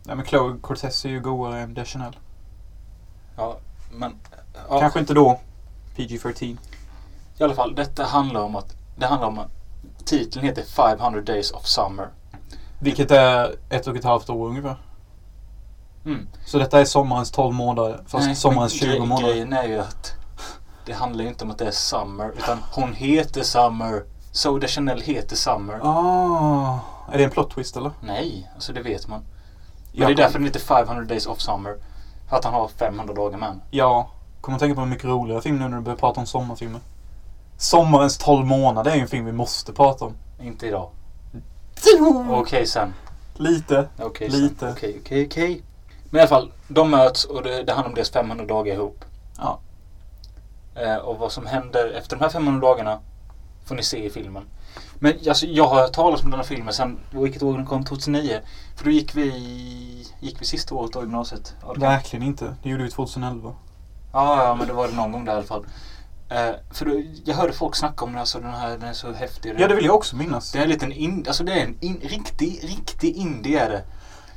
[0.07, 2.17] ja men Chloe Cortez är ju godare än Deschanel.
[3.37, 3.59] Ja,
[3.99, 4.13] men...
[4.69, 5.41] Ja, Kanske inte då.
[5.97, 6.57] PG-13.
[7.39, 8.77] I alla fall, detta handlar om att...
[8.97, 9.51] Det handlar om att
[10.05, 12.09] titeln heter 500 Days of Summer.
[12.79, 14.77] Vilket är ett och ett halvt år ungefär.
[16.05, 16.29] Mm.
[16.47, 18.01] Så detta är sommarens 12 månader.
[18.07, 19.29] Fast Nej, sommarens men 20 gre- månader.
[19.33, 20.13] Grejen är ju att
[20.87, 22.33] det handlar ju inte om att det är Summer.
[22.39, 24.05] Utan hon heter Summer.
[24.33, 25.81] Soda Chanel heter Summer.
[25.83, 26.79] Ah,
[27.13, 27.91] är det en plot twist eller?
[28.01, 29.21] Nej, alltså det vet man.
[29.21, 31.77] Men Jag det är därför den heter 500 Days of Summer.
[32.29, 33.61] Att han har 500 dagar med.
[33.71, 34.09] Ja.
[34.41, 36.81] Kommer att tänka på en mycket roligare film nu när du börjar prata om sommarfilmer.
[37.57, 40.15] Sommarens 12 månader är ju en film vi måste prata om.
[40.41, 40.91] Inte idag.
[42.31, 42.95] Okej sen.
[43.35, 43.89] Lite.
[43.99, 44.71] Okej Lite.
[44.71, 45.63] Okej, okej, okej.
[46.11, 49.05] Men i alla fall, de möts och det, det handlar om deras 500 dagar ihop.
[49.39, 49.59] Ja.
[50.75, 52.99] Eh, och vad som händer efter de här 500 dagarna
[53.65, 54.45] får ni se i filmen.
[54.99, 57.85] Men alltså, jag har hört talas om den här filmen sen, vilket år den kom?
[57.85, 58.41] 2009?
[58.77, 59.29] För då gick vi,
[60.21, 61.55] gick vi sista året gymnasiet.
[61.63, 62.55] Ja, det kan- Verkligen inte.
[62.63, 63.55] Det gjorde vi 2011.
[64.13, 65.67] Ja, ja, men det var det någon gång där i alla fall.
[66.29, 69.13] Eh, för då, jag hörde folk snacka om den, alltså, den här, den är så
[69.13, 69.55] häftig.
[69.59, 70.53] Ja, det vill jag också minnas.
[70.53, 73.83] Det är en liten in, alltså det är en in, riktig, riktig indie är det.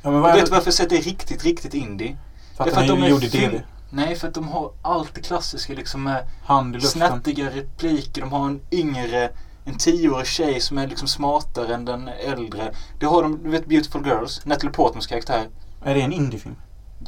[0.02, 0.50] Ja, men vad vet du det?
[0.50, 2.16] varför jag säger att det är riktigt, riktigt indie?
[2.56, 3.62] För det att är för att de är är gjord i film- DD.
[3.90, 7.08] Nej, för att de har allt det klassiska liksom med Hand i luften.
[7.08, 8.20] snärtiga repliker.
[8.20, 9.30] De har en yngre,
[9.68, 12.74] en tioårig tjej som är liksom smartare än den äldre.
[12.98, 15.48] Det har de, du vet Beautiful Girls, Natalie Portmans karaktär.
[15.84, 16.56] Är det en indiefilm?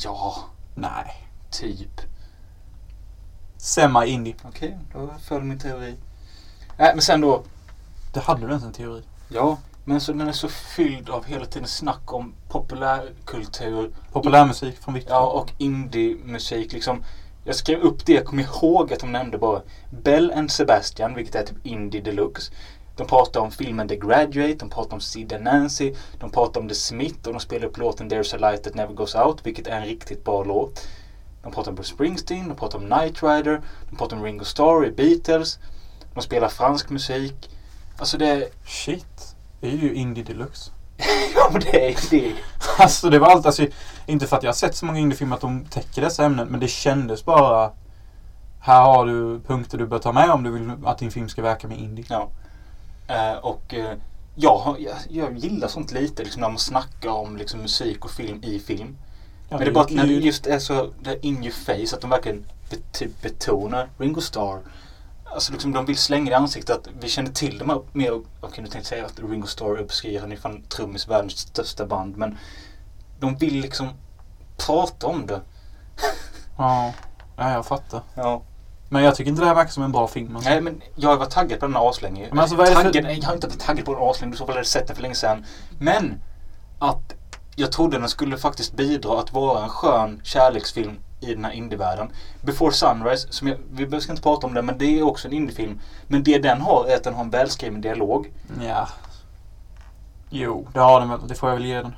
[0.01, 0.35] Ja,
[0.75, 1.29] Nej.
[1.51, 2.01] typ.
[3.57, 4.35] Semi-indie.
[4.43, 5.97] Okej, då föll min teori.
[6.79, 7.43] Nej, men sen då.
[8.13, 9.03] Det hade du ens en teori.
[9.29, 14.95] Ja, men så den är så fylld av hela tiden snack om populärkultur Populärmusik från
[14.95, 15.13] Victor.
[15.13, 16.73] ja, och indie-musik.
[16.73, 17.05] Liksom.
[17.51, 21.35] Jag skrev upp det, jag kommer ihåg att de nämnde bara Bell and Sebastian, vilket
[21.35, 22.53] är typ indie deluxe.
[22.97, 26.69] De pratar om filmen The Graduate, de pratar om Sid and Nancy, de pratar om
[26.69, 29.67] The Smith och de spelar upp låten There's a light that never goes out, vilket
[29.67, 30.89] är en riktigt bra låt.
[31.43, 34.87] De pratar om Bruce Springsteen, de pratar om Knight Rider, de pratar om Ringo Starr
[34.87, 35.59] i Beatles.
[36.15, 37.51] De spelar fransk musik.
[37.97, 39.35] Alltså det, Shit.
[39.61, 40.71] Det är ju indie deluxe.
[41.35, 42.33] ja men det är det.
[42.79, 43.67] Alltså det var allt, alltså,
[44.07, 46.61] inte för att jag har sett så många indiefilmer att de täcker dessa ämnen, men
[46.61, 47.73] det kändes bara
[48.61, 51.43] här har du punkter du bör ta med om du vill att din film ska
[51.43, 52.05] verka med indie.
[52.09, 52.31] Ja.
[53.09, 53.97] Eh, och eh,
[54.35, 58.41] jag, jag, jag gillar sånt lite, liksom när man snackar om liksom, musik och film
[58.45, 58.97] i film.
[59.49, 61.53] Ja, Men det är bara att när det just är så det är in your
[61.53, 64.61] face, att de verkligen be, typ betonar Ringo Starr.
[65.35, 68.25] Alltså liksom de vill slänga i ansiktet att vi känner till de här mer, okej
[68.41, 71.87] nu tänkte jag säga att Ringo Starr är uppskriven, han är fan trummis världens största
[71.87, 72.17] band.
[72.17, 72.39] Men
[73.21, 73.89] de vill liksom
[74.57, 75.41] prata om det.
[76.59, 76.93] Ja,
[77.37, 78.03] ja, jag fattar.
[78.15, 78.43] Ja.
[78.89, 80.37] Men jag tycker inte det här verkar som en bra film.
[80.37, 80.51] Alltså.
[80.51, 82.29] Nej men jag var taggad på den här aslänge.
[82.31, 84.03] Men alltså, vad är det för- taggad, nej, jag har inte varit taggad på den
[84.03, 85.45] aslänge, i så fall hade jag sett den för länge sedan.
[85.79, 86.23] Men
[86.79, 87.15] att
[87.57, 92.13] jag trodde den skulle faktiskt bidra att vara en skön kärleksfilm i den här indievärlden.
[92.43, 95.35] Before Sunrise, som jag, vi ska inte prata om den, men det är också en
[95.35, 95.81] indiefilm.
[96.07, 98.31] Men det den har är att den har en välskriven dialog.
[98.63, 98.89] Ja.
[100.31, 101.29] Jo, det har den.
[101.29, 101.95] Det får jag väl ge den.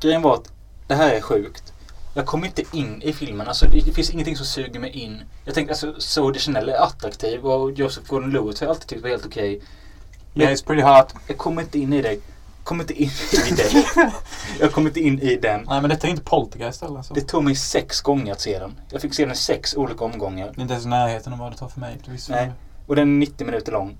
[0.00, 0.52] Grejen var att
[0.86, 1.72] det här är sjukt.
[2.14, 3.48] Jag kom inte in i filmen.
[3.48, 5.22] Alltså det, det finns ingenting som suger mig in.
[5.44, 9.10] Jag tänkte alltså Zoe Deschanel är attraktiv och Joseph Gordon-Levitt har jag alltid tyckt var
[9.10, 9.60] helt okej.
[10.34, 11.14] Yeah, it's pretty hot.
[11.26, 12.20] Jag kommer inte in i dig.
[12.72, 13.10] Jag kommer inte in
[13.48, 13.86] i dig.
[14.60, 15.64] Jag kommer inte in i den.
[15.68, 17.02] Nej, men detta är inte Poltergeist heller.
[17.02, 17.14] Så.
[17.14, 18.80] Det tog mig sex gånger att se den.
[18.90, 20.46] Jag fick se den i sex olika omgångar.
[20.46, 21.98] Det är inte ens i närheten av vad det tar för mig.
[22.28, 22.52] Nej.
[22.86, 23.98] Och den är 90 minuter lång.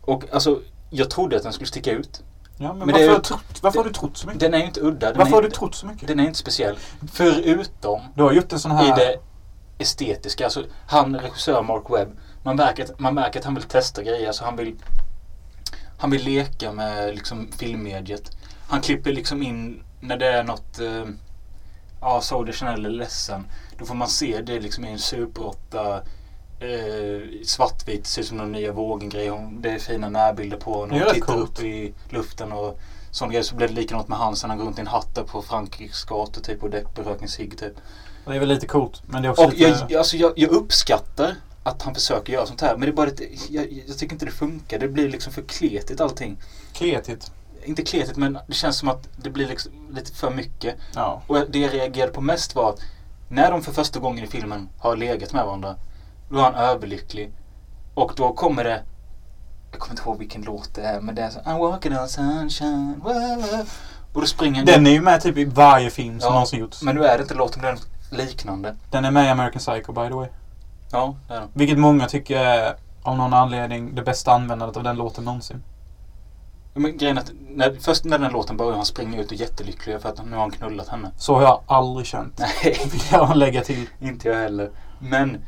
[0.00, 2.22] Och alltså, jag trodde att den skulle sticka ut.
[2.60, 4.40] Ja, men, Men varför, ju- trott, varför har du trott så mycket?
[4.40, 5.12] Den är ju inte udda.
[5.14, 6.08] Varför har du trott så mycket?
[6.08, 6.78] Den är inte speciell.
[7.12, 8.96] Förutom Du har gjort en sån i här...
[8.96, 9.16] det
[9.78, 10.44] estetiska.
[10.44, 12.08] Alltså, han, regissör Mark Webb,
[12.42, 14.26] man märker, att, man märker att han vill testa grejer.
[14.26, 14.74] Alltså, han, vill,
[15.98, 18.30] han vill leka med liksom, filmmediet.
[18.68, 20.78] Han klipper liksom in när det är något...
[20.78, 21.04] Eh,
[22.00, 23.46] ja, Saudi Chanel är ledsen.
[23.78, 26.02] Då får man se det liksom i en Super 8
[26.60, 29.30] eh, svartvit, ser ut som någon nya vågen-grej.
[29.60, 31.58] Det är fina närbilder på är Hon tittar coolt.
[31.58, 32.80] upp i luften och
[33.10, 33.44] sån grej.
[33.44, 35.42] Så blir det likadant med han sen han går runt i en hatt där på
[35.42, 37.74] Frankrikes gator typ och deppig röker en cigg typ.
[38.26, 39.02] Det är väl lite coolt.
[39.06, 39.86] Men det är också Och lite...
[39.88, 41.34] jag, alltså jag, jag uppskattar
[41.68, 42.72] att han försöker göra sånt här.
[42.72, 44.78] Men det är bara att jag, jag tycker inte det funkar.
[44.78, 46.38] Det blir liksom för kletigt allting.
[46.72, 47.32] Kreativt.
[47.64, 50.74] Inte kletigt men det känns som att det blir liksom lite för mycket.
[50.94, 51.22] Ja.
[51.26, 52.80] Och det jag reagerade på mest var att
[53.28, 55.76] när de för första gången i filmen har legat med varandra.
[56.30, 57.32] Då är han överlycklig.
[57.94, 58.82] Och då kommer det
[59.70, 62.08] Jag kommer inte ihåg vilken låt det är men det är så I'm walking on
[62.08, 63.68] sunshine wow.
[64.12, 66.82] Och då springer Den är ju med typ i varje film som Ja, någonsin gjorts.
[66.82, 68.76] Men nu är det inte låten, den är liknande.
[68.90, 70.28] Den är med i American Psycho by the way.
[70.92, 71.48] Ja, det är den.
[71.52, 75.62] Vilket många tycker är av någon anledning det bästa användandet av den låten någonsin.
[76.74, 79.36] Men grejen är att när, först när den låten börjar han springa ut och är
[79.36, 81.10] jättelycklig för att nu har han knullat henne.
[81.16, 82.38] Så har jag aldrig känt.
[82.38, 83.88] Nej, Vill jag lägga till.
[84.00, 84.70] inte jag heller.
[84.98, 85.44] Men,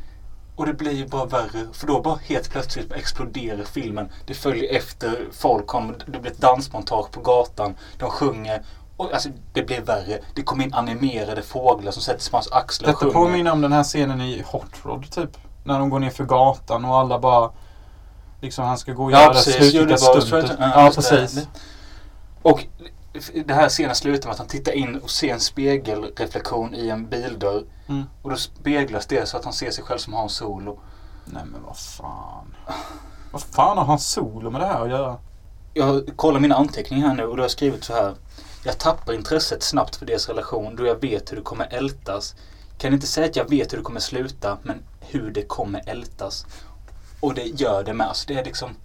[0.55, 1.67] och det blir ju bara värre.
[1.73, 4.09] För då bara helt plötsligt exploderar filmen.
[4.25, 7.75] Det följer efter folk, kommer, det blir ett dansmontage på gatan.
[7.97, 8.61] De sjunger.
[9.01, 10.19] Och alltså det blir värre.
[10.35, 13.13] Det kommer in animerade fåglar som sätter sig på hans axlar och sjunger.
[13.13, 15.37] påminner om den här scenen i Hot Rod typ.
[15.63, 17.51] När de går ner för gatan och alla bara
[18.41, 20.51] Liksom han ska gå och Ja göra precis, slutliga stuntet.
[20.59, 21.17] Ja, Ja just det.
[21.17, 21.47] precis.
[22.41, 22.65] Och
[23.45, 27.09] det här scenen slutar med att han tittar in och ser en spegelreflektion i en
[27.09, 27.63] bildörr.
[27.87, 28.03] Mm.
[28.21, 30.79] Och då speglas det så att han ser sig själv som Hans Solo.
[31.25, 32.55] Nej men vad fan.
[33.31, 35.17] Vad fan har han solo med det här att göra?
[35.73, 38.15] Jag kollar mina anteckningar här nu och då har jag skrivit så här.
[38.63, 42.35] Jag tappar intresset snabbt för deras relation då jag vet hur det kommer ältas.
[42.77, 46.45] Kan inte säga att jag vet hur det kommer sluta, men hur det kommer ältas.
[47.19, 48.07] Och det gör det med.
[48.07, 48.75] Alltså det är liksom...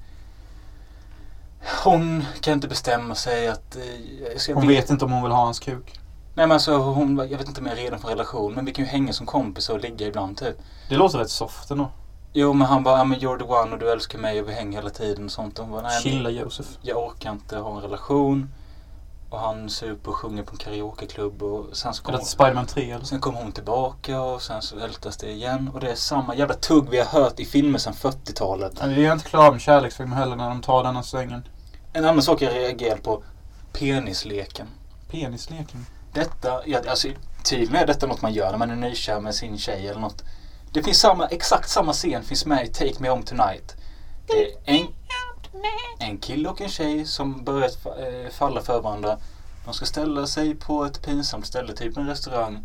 [1.84, 3.76] Hon kan inte bestämma sig att...
[3.76, 6.00] Eh, Hon vet inte om hon vill ha hans kuk.
[6.34, 8.72] Nej men alltså hon, jag vet inte om jag är redan för relation men vi
[8.72, 10.56] kan ju hänga som kompisar och ligga ibland typ.
[10.88, 11.90] Det låter rätt soft ändå.
[12.32, 14.78] Jo men han bara, men you're the one och du älskar mig och vi hänger
[14.78, 15.58] hela tiden och sånt.
[15.58, 16.66] Och hon bara, nej Chilla Josef.
[16.82, 18.50] jag orkar inte ha en relation.
[19.30, 23.04] Och han super och sjunger på en karaokeklubb och sen så kommer Spiderman 3 eller?
[23.04, 25.70] sen kommer hon tillbaka och sen så ältas det igen.
[25.74, 28.72] Och det är samma jävla tugg vi har hört i filmer sedan 40-talet.
[28.80, 31.48] Nej, det är inte klar med kärleksfilmer heller när de tar denna svängen.
[31.92, 33.22] En annan sak jag reagerar på.
[33.72, 34.66] Penisleken.
[35.10, 35.86] Penisleken.
[36.12, 37.08] Detta, ja, alltså
[37.44, 40.22] tydligen är detta något man gör när man är nykär med sin tjej eller något.
[40.72, 43.76] Det finns samma, exakt samma scen finns med i Take Me Home Tonight.
[44.26, 44.86] Det är en,
[45.98, 49.18] en kille och en tjej som börjat fa- eh, falla för varandra.
[49.64, 52.58] De ska ställa sig på ett pinsamt ställe, typ en restaurang.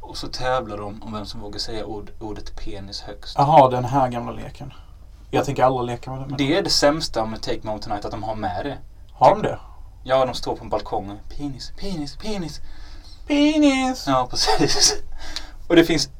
[0.00, 3.34] Och så tävlar de om vem som vågar säga ord, ordet penis högst.
[3.38, 4.72] Jaha, den här gamla leken.
[5.30, 6.26] Jag tänker alla lekar med det.
[6.26, 6.36] Men...
[6.36, 8.78] Det är det sämsta med Take Me Home Tonight, att de har med det.
[9.12, 9.58] Har de det?
[10.04, 11.18] Ja, de står på en balkong.
[11.36, 12.60] Penis, penis, penis.
[13.26, 14.04] Penis!
[14.06, 14.94] Ja, precis.
[15.68, 16.10] Och det finns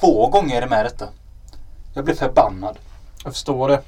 [0.00, 1.08] två gånger det med detta.
[1.94, 2.78] Jag blev förbannad.
[3.24, 3.82] Jag förstår det.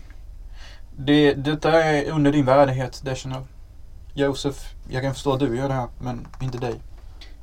[0.97, 1.35] Det.
[1.35, 3.43] Detta är under din värdighet, Deschanel.
[4.15, 6.81] Josef, jag kan förstå att du gör det här, men inte dig.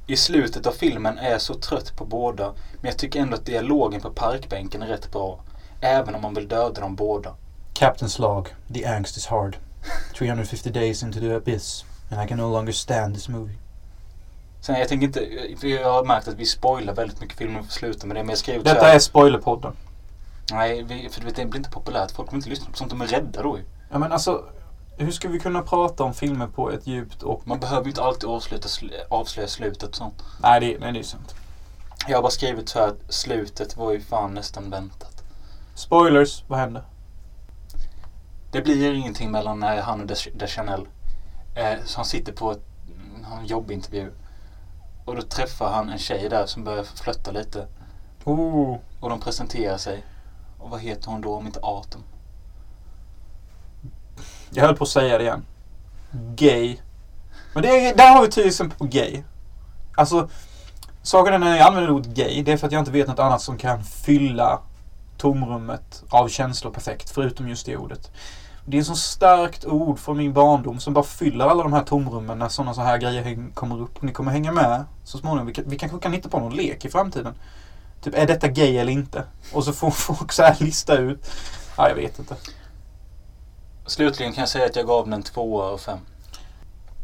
[0.07, 2.53] I slutet av filmen är jag så trött på båda.
[2.75, 5.43] Men jag tycker ändå att dialogen på parkbänken är rätt bra.
[5.81, 7.35] Även om man vill döda dem båda.
[7.73, 8.47] Captain's log.
[8.73, 9.57] The angst is hard.
[10.17, 11.85] 350 days into the abyss.
[12.11, 13.55] And I can no longer stand this movie.
[14.61, 15.19] Sen jag tänker inte,
[15.59, 18.23] för jag har märkt att vi spoilar väldigt mycket filmer för sluta med det.
[18.23, 19.73] Men jag skrev Detta är spoilerpodden.
[20.51, 22.11] Nej, vi, för det blir inte populärt.
[22.11, 22.89] Folk kommer inte lyssna på sånt.
[22.89, 23.63] De är rädda då ju.
[23.91, 24.45] Ja men alltså,
[24.97, 27.47] hur ska vi kunna prata om filmer på ett djupt och...
[27.47, 30.23] Man behöver ju inte alltid avsluta, sl- avslöja slutet och sånt.
[30.41, 31.35] Nej, det, nej, det är sant.
[32.07, 35.23] Jag har bara skrivit så här att slutet var ju fan nästan väntat.
[35.75, 36.83] Spoilers, vad hände?
[38.51, 40.87] Det blir ingenting mellan han och Des- Deschanel.
[41.55, 44.11] Eh, så han sitter på ett, mm, en jobbintervju.
[45.05, 47.67] Och då träffar han en tjej där som börjar flötta lite.
[48.23, 48.77] Oh.
[48.99, 50.03] Och de presenterar sig.
[50.61, 52.03] Och vad heter hon då om inte Atom?
[54.49, 55.45] Jag höll på att säga det igen.
[56.35, 56.77] Gay.
[57.53, 59.23] Men det är, där har vi tydligen på gay.
[59.95, 60.29] Alltså,
[61.01, 63.19] saken är när jag använder ordet gay, det är för att jag inte vet något
[63.19, 64.59] annat som kan fylla
[65.17, 68.11] tomrummet av känslor perfekt, förutom just det ordet.
[68.65, 71.83] Det är ett så starkt ord från min barndom som bara fyller alla de här
[71.83, 74.01] tomrummen när sådana så här grejer kommer upp.
[74.01, 75.47] Ni kommer hänga med så småningom.
[75.47, 77.33] Vi, kan, vi kanske kan hitta på någon lek i framtiden.
[78.01, 79.23] Typ, är detta gay eller inte?
[79.53, 81.31] Och så får folk så här lista ut.
[81.77, 82.35] Ja, jag vet inte.
[83.85, 85.99] Slutligen kan jag säga att jag gav den en tvåa av fem.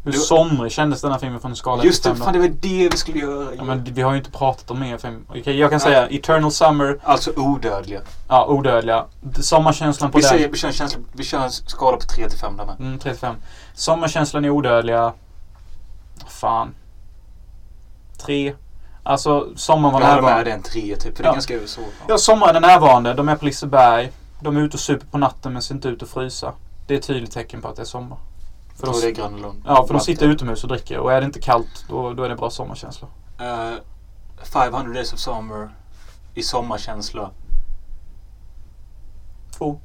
[0.04, 2.40] Hur Du- somrig kändes den här filmen från en skala Just det, till fan det
[2.40, 3.56] var det vi skulle göra.
[3.56, 5.26] Ja, men vi har ju inte pratat om mer film.
[5.30, 8.02] Okej, jag kan säga Eternal Summer, Alltså odödliga.
[8.28, 9.06] ja, Odödliga.
[9.42, 10.30] Sommarkänslan på Vi, den.
[10.30, 12.76] säger, vi, kör en känsla, vi kör en skala på 3 till 5 där med.
[12.80, 13.36] Mm, 35.
[13.74, 15.14] Sommarkänslan i Odödliga.
[16.28, 16.76] Fan.
[18.18, 18.54] Tre.
[19.08, 20.44] Alltså, sommaren var med, närvarande.
[20.44, 21.18] det är en 3 typ.
[21.18, 21.30] För det Ja.
[21.30, 21.82] är ganska så.
[22.08, 23.14] Ja, sommaren är närvarande.
[23.14, 24.12] De är på Liseberg.
[24.40, 26.54] De är ute och super på natten men ser inte ut att frysa.
[26.88, 28.18] Det är ett tydligt tecken på att det är sommar.
[28.80, 29.64] För de, det är Grönlund.
[29.68, 30.98] ja, för de sitter utomhus och dricker.
[31.00, 33.08] Och är det inte kallt, då, då är det bra sommarkänsla.
[33.42, 33.78] Uh,
[34.54, 35.70] 500 Days of Summer
[36.34, 37.32] i sommarkänsla.
[39.58, 39.80] Två.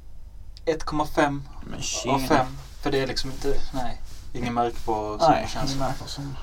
[0.67, 2.19] 1,5 Men av tjena.
[2.19, 2.47] 5.
[2.83, 4.01] För det är liksom inte, nej.
[4.33, 5.85] Ingen märkbar Nej, sommarkänsla.
[5.87, 6.37] det märks som.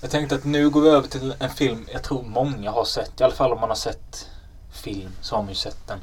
[0.00, 3.20] Jag tänkte att nu går vi över till en film jag tror många har sett.
[3.20, 4.28] I alla fall om man har sett
[4.72, 5.98] film så har man ju sett den.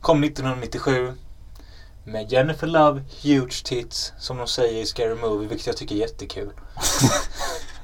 [0.00, 1.12] Kom 1997.
[2.04, 5.98] Med Jennifer Love, Huge Tits, som de säger i Scary Movie, vilket jag tycker är
[5.98, 6.52] jättekul.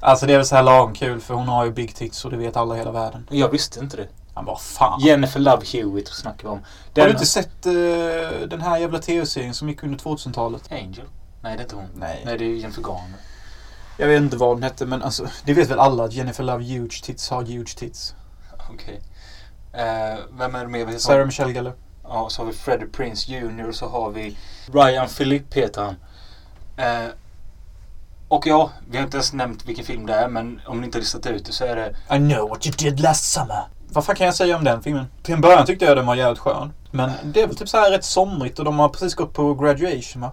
[0.00, 2.30] Alltså det är väl så här lagom kul för hon har ju big tits och
[2.30, 3.26] det vet alla i hela världen.
[3.30, 4.08] Jag visste inte det.
[4.34, 5.00] Han bara fan.
[5.00, 6.58] Jennifer Love Hewitt snackar vi om.
[6.58, 7.72] Har Den, du inte sett eh,
[8.48, 10.72] den här jävla tv-serien som gick under 2000-talet?
[10.72, 11.06] Angel?
[11.42, 11.88] Nej, det är inte hon.
[11.94, 12.22] Nej.
[12.24, 13.18] Nej, det är Jennifer Garner.
[13.96, 16.64] Jag vet inte vad den hette men alltså det vet väl alla att Jennifer Love
[16.64, 18.14] Huge Tits har huge tits.
[18.70, 19.00] Okej.
[19.72, 20.98] Eh, vem är det mer vi har?
[20.98, 21.72] Sarah Michelle Gellar.
[22.02, 23.68] Ja, så har vi Freddie Prince Jr.
[23.68, 24.36] och så har vi
[24.72, 25.96] Ryan Philippe heter han.
[26.76, 27.10] Eh,
[28.28, 30.98] och ja, vi har inte ens nämnt vilken film det är men om ni inte
[30.98, 33.62] har listat ut det så är det I know what you did last summer.
[33.88, 35.06] Vad fan kan jag säga om den filmen?
[35.22, 36.72] Till en början tyckte jag den var jävligt skön.
[36.90, 39.54] Men det är väl typ så här rätt somrigt och de har precis gått på
[39.54, 40.30] graduation va?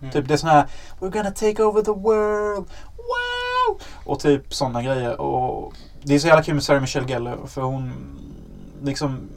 [0.00, 0.12] Mm.
[0.12, 0.66] Typ det är sån här
[1.00, 2.66] We're gonna take over the world.
[4.04, 5.20] Och typ sådana grejer.
[5.20, 7.92] Och det är så jävla kul med Sarah Michelle Gellar för hon
[8.82, 9.28] liksom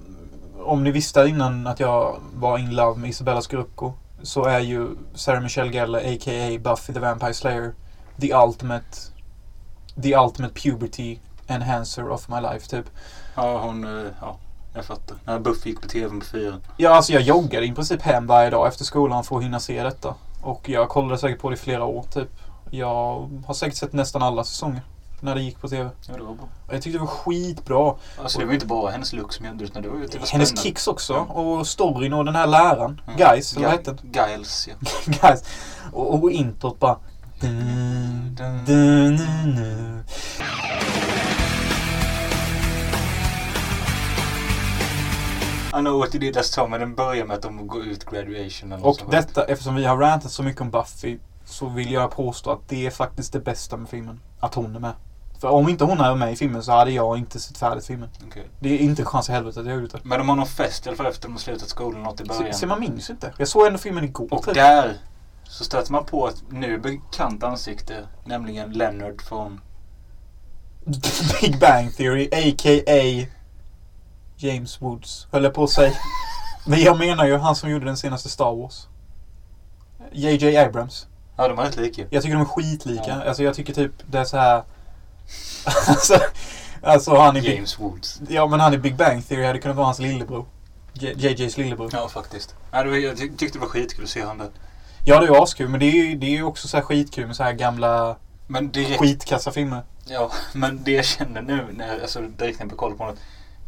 [0.65, 4.87] om ni visste innan att jag var in love med Isabella Scorupco så är ju
[5.15, 6.59] Sarah Michelle Gellar a.k.a.
[6.63, 7.73] Buffy the Vampire Slayer
[8.21, 8.97] the ultimate
[10.03, 11.17] the ultimate puberty
[11.47, 12.85] enhancer of my life typ.
[13.35, 13.83] Ja, hon...
[14.05, 14.37] eh, Ja,
[14.75, 15.17] jag fattar.
[15.25, 16.61] När Buffy gick på TV på fyran.
[16.77, 19.83] Ja, alltså jag joggade i princip hem varje dag efter skolan för att hinna se
[19.83, 20.15] detta.
[20.41, 22.29] Och jag kollade säkert på det i flera år typ.
[22.75, 24.81] Jag har säkert sett nästan alla säsonger
[25.19, 25.89] när det gick på TV.
[26.07, 26.47] Ja, det var bra.
[26.71, 27.95] Jag tyckte det var skitbra.
[28.21, 30.07] Alltså det var ju inte bara hennes look som gjorde det utan det var ju
[30.07, 31.13] typ Hennes kicks också.
[31.13, 31.33] Ja.
[31.33, 33.01] Och storyn och den här läraren.
[33.05, 33.17] Mm.
[33.17, 34.29] Guys, eller vad hette den?
[34.29, 34.75] Giles, ja.
[35.21, 35.43] Guys.
[35.91, 36.97] Och, och introt bara...
[37.39, 40.03] Dun, dun, dun.
[45.75, 46.79] I know what you did last summer.
[46.79, 50.31] Den börjar med att de går ut graduation eller Och detta, eftersom vi har rantat
[50.31, 53.89] så mycket om Buffy så vill jag påstå att det är faktiskt det bästa med
[53.89, 54.19] filmen.
[54.39, 54.93] Att hon är med.
[55.39, 58.09] För om inte hon är med i filmen så hade jag inte sett färdigt filmen.
[58.27, 58.47] Okej.
[58.59, 59.99] Det är inte en chans i helvete att jag gjorde det.
[60.03, 62.23] Men de har någon fest i alla fall efter de har slutat skolan något i
[62.23, 62.53] början.
[62.53, 63.33] så man minns inte.
[63.37, 64.33] Jag såg ändå filmen igår.
[64.33, 64.53] Och typ.
[64.53, 64.97] där
[65.43, 68.07] så stöter man på ett nu bekant ansikte.
[68.25, 69.61] Nämligen Leonard från...
[71.41, 73.27] Big Bang Theory, a.k.a.
[74.37, 75.93] James Woods, höll jag på att säga.
[76.67, 78.87] Men jag menar ju han som gjorde den senaste Star Wars.
[80.11, 80.57] J.J.
[80.57, 81.07] Abrams.
[81.37, 82.05] Ja, de är rätt lika.
[82.09, 83.03] Jag tycker de är skitlika.
[83.07, 83.23] Ja.
[83.27, 84.63] Alltså jag tycker typ det är så här.
[85.87, 86.19] alltså,
[86.83, 87.55] alltså han i Big...
[87.55, 88.21] James Woods.
[88.29, 90.45] Ja men han i Big Bang Theory hade kunnat vara hans lillebror.
[90.93, 91.89] JJ's lillebror.
[91.93, 92.55] Ja, faktiskt.
[92.71, 94.49] Ja, det var, jag tyck- tyckte det var skitkul att se han där.
[95.05, 97.27] Ja det är ju askul men det är ju det är också så här skitkul
[97.27, 98.15] med så här gamla
[98.47, 99.81] Men direkt, skitkassa filmer.
[100.05, 103.17] ja, men det jag känner nu, när, alltså direkt när jag kollar på den.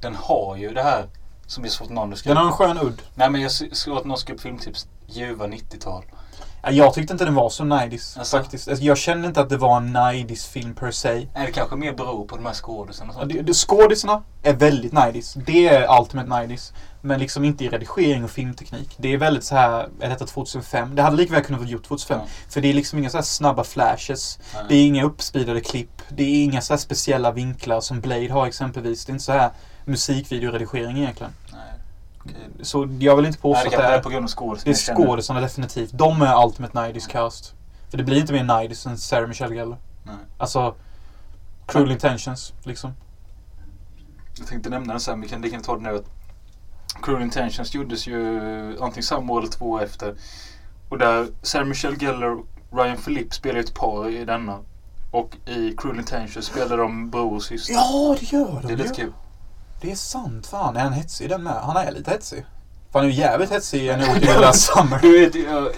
[0.01, 1.05] Den har ju det här
[1.47, 2.35] som jag såg att någon skrev.
[2.35, 3.01] Den har en skön udd.
[3.15, 4.87] Nej men jag såg att någon skrev filmtips.
[5.07, 6.03] Ljuva 90-tal.
[6.65, 8.37] Ja, Jag tyckte inte den var så nidies Alltså?
[8.37, 8.67] faktiskt.
[8.67, 11.13] Alltså, jag kände inte att det var en nidies film per se.
[11.13, 13.33] Nej, det kanske mer beror på de här skådisarna och Ja, sånt.
[13.33, 15.33] det- det- Skådisarna är väldigt nidies.
[15.33, 16.73] Det är ultimate nidies.
[17.01, 18.95] Men liksom inte i redigering och filmteknik.
[18.97, 20.95] Det är väldigt så här, är detta 2005?
[20.95, 22.19] Det hade lika väl kunnat vara gjort 2005.
[22.23, 22.27] Ja.
[22.49, 24.39] För det är liksom inga så här snabba flashes.
[24.53, 24.63] Nej.
[24.69, 26.01] Det är inga uppspeedade klipp.
[26.09, 29.05] Det är inga så här speciella vinklar som Blade har exempelvis.
[29.05, 29.49] Det är inte så här
[29.85, 31.31] musikvideoredigering egentligen.
[32.61, 34.73] Så jag vill inte påstå Nej, det att det är på grund av skådisarna.
[34.73, 35.91] Det är skådisarna definitivt.
[35.93, 37.53] De är ultimate nidies cast.
[37.89, 39.77] För det blir inte mer nidies än Sarah Michelle Gellar.
[40.03, 40.15] Nej.
[40.37, 40.75] Alltså,
[41.65, 42.93] Cruel Intentions liksom.
[44.37, 46.03] Jag tänkte nämna den sen, vi kan lika ta det nu.
[47.01, 48.39] Cruel Intentions gjordes ju
[48.81, 50.15] antingen samma år eller två år efter.
[50.89, 54.59] Och där Sarah Michelle Gellar och Ryan Phillippe spelar ju ett par i denna.
[55.11, 57.73] Och i Cruel Intentions spelar de bror och syster.
[57.73, 59.13] Ja, det gör de det är lite kul.
[59.81, 60.47] Det är sant.
[60.47, 61.53] Fan, är han hetsig den med?
[61.53, 62.45] Han är lite hetsig.
[62.91, 64.99] För han är ju jävligt hetsig i No What You Did Last Summer.
[65.01, 65.35] Du vet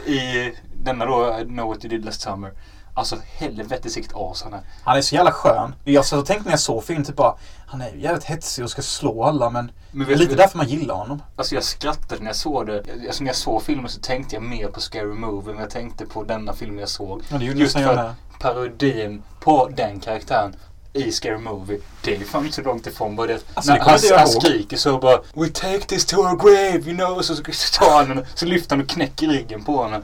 [0.08, 2.52] i denna då, Know What You Did Last Summer.
[2.94, 4.60] Alltså helvete sikt as han är.
[4.84, 5.76] Han är så jävla skön.
[5.84, 7.36] Jag satt och tänkte när jag såg filmen typ bara,
[7.68, 10.38] han är ju jävligt hetsig och ska slå alla men Men det är lite du-
[10.38, 11.22] därför man gillar honom.
[11.36, 12.84] Alltså jag skrattade när jag såg det.
[13.08, 16.06] Alltså när jag såg filmen så tänkte jag mer på Scary Movie än jag tänkte
[16.06, 17.22] på denna film jag såg.
[17.30, 20.56] Ja, det gjorde Just nästan för parodin på den karaktären
[20.98, 21.80] i Scary Movie.
[22.04, 23.40] Det är ju fan inte så långt ifrån bara det.
[23.54, 27.22] Alltså, när han, han skriker så bara We take this to our grave you know.
[27.22, 27.44] Så, så
[27.84, 30.02] tar han den, så lyfter han och knäcker ryggen på honom.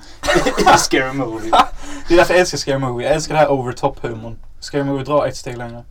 [0.76, 1.52] I Scary Movie.
[2.08, 3.08] Det är därför jag älskar Scary Movie.
[3.08, 4.38] Jag älskar det här over top humorn.
[4.60, 5.84] Scary Movie drar ett steg längre.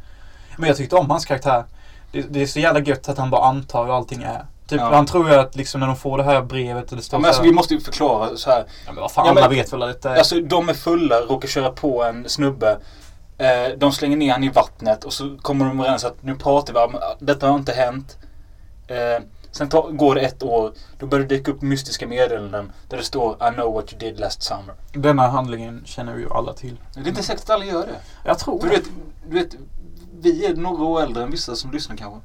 [0.57, 1.64] Men jag tyckte om hans karaktär.
[2.12, 4.44] Det, det är så jävla gött att han bara antar hur allting är.
[4.66, 4.94] Typ, Ja.
[4.94, 7.24] han tror ju att liksom när de får det här brevet det står Ja, men
[7.24, 8.59] så alltså vi måste ju förklara så här.
[8.86, 10.16] Ja men vad fan, Ja, men- alla vet väl att det är...
[10.16, 12.78] Alltså de är fulla, råkar köra på en snubbe.
[13.39, 16.72] Eh, de slänger ner han i vattnet och så kommer de överens att nu pratar
[16.72, 18.18] vi om detta har inte hänt.
[18.87, 20.72] Eh, sen ta, går det ett år.
[20.99, 24.20] Då börjar det dyka upp mystiska meddelanden där det står I know what you did
[24.20, 24.74] last summer.
[24.93, 26.80] Denna handlingen känner ju alla till.
[26.95, 27.97] Det är inte säkert att alla gör det.
[28.24, 28.85] Jag tror För du vet,
[29.28, 29.57] du vet,
[30.20, 32.20] vi är några år äldre än vissa som lyssnar kanske.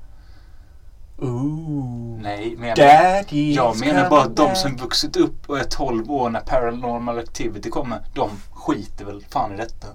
[1.20, 2.20] Ooh.
[2.22, 6.30] Nej, men jag, jag menar bara att de som vuxit upp och är 12 år
[6.30, 9.88] när Paranormal Activity kommer, de skiter väl fan i detta.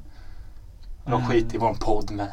[1.04, 1.26] De Mm.
[1.30, 2.28] skiter i vår podd med.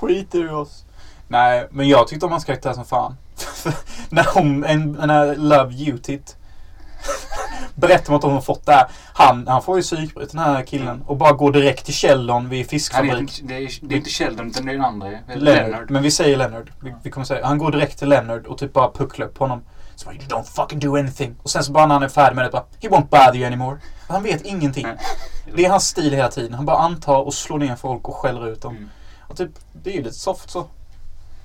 [0.00, 0.84] skiter i oss.
[1.28, 3.16] Nej, men jag tyckte om hans karaktär som fan.
[4.10, 6.36] när hon, en, när Love You-tit
[7.74, 8.86] berättar om att hon har fått det här.
[9.14, 12.64] Han, han får ju psykbryt den här killen och bara går direkt till Sheldon vid
[12.64, 13.20] det, fiskfabrik.
[13.20, 15.08] inte- det, är, det är inte Sheldon utan det är den andra.
[15.08, 15.66] Det är Leonard.
[15.70, 15.90] Leonard.
[15.90, 16.72] Men vi säger Leonard.
[16.80, 19.44] Vi, vi kommer säga, han går direkt till Leonard och typ bara pucklar upp på
[19.44, 19.62] honom.
[19.94, 21.34] Så bara, you don't fucking do anything.
[21.42, 23.46] Och sen så bara när han är färdig med det bara, he won't bother you
[23.46, 23.78] anymore.
[24.08, 24.86] Han vet ingenting.
[24.86, 24.96] Nej.
[25.56, 26.54] Det är hans stil hela tiden.
[26.54, 28.76] Han bara antar och slår ner folk och skäller ut dem.
[28.76, 28.90] Mm.
[29.28, 30.66] Och typ, det är ju lite soft så.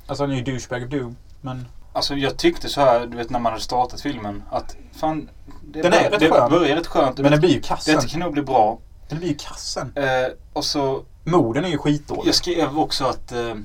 [0.07, 1.16] Alltså han är ju douchebag doom.
[1.41, 5.30] Men Alltså jag tyckte så här, du vet när man hade startat filmen att fan.
[5.64, 6.49] Det, Den är rätt det skön.
[6.49, 7.18] börjar rätt skönt.
[7.18, 8.01] Men den blir ju det kassen.
[8.01, 8.80] kan nog bli bra.
[9.09, 9.93] Den blir ju kassen.
[9.95, 10.05] Eh,
[10.53, 12.28] och så, Morden är ju skitdålig.
[12.28, 13.55] jag skrev också att eh,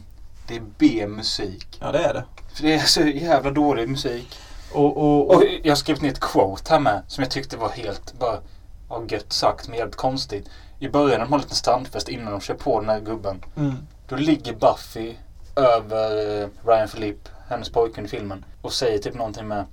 [0.48, 1.78] det är B-musik.
[1.80, 2.24] Ja det är det.
[2.54, 4.38] För det är så jävla dålig musik.
[4.72, 7.56] Och, och, Och och jag har skrivit ner ett quote här med som jag tyckte
[7.56, 8.38] var helt bara
[8.88, 10.48] ja, gött sagt men jävligt konstigt.
[10.78, 13.44] I början när de har en liten strandfest innan de kör på den här gubben.
[13.56, 13.74] mm.
[14.08, 15.14] Då ligger Buffy
[15.56, 18.44] över eh, Ryan Philippe, hennes pojkvän i filmen.
[18.62, 19.64] Och säger typ någonting med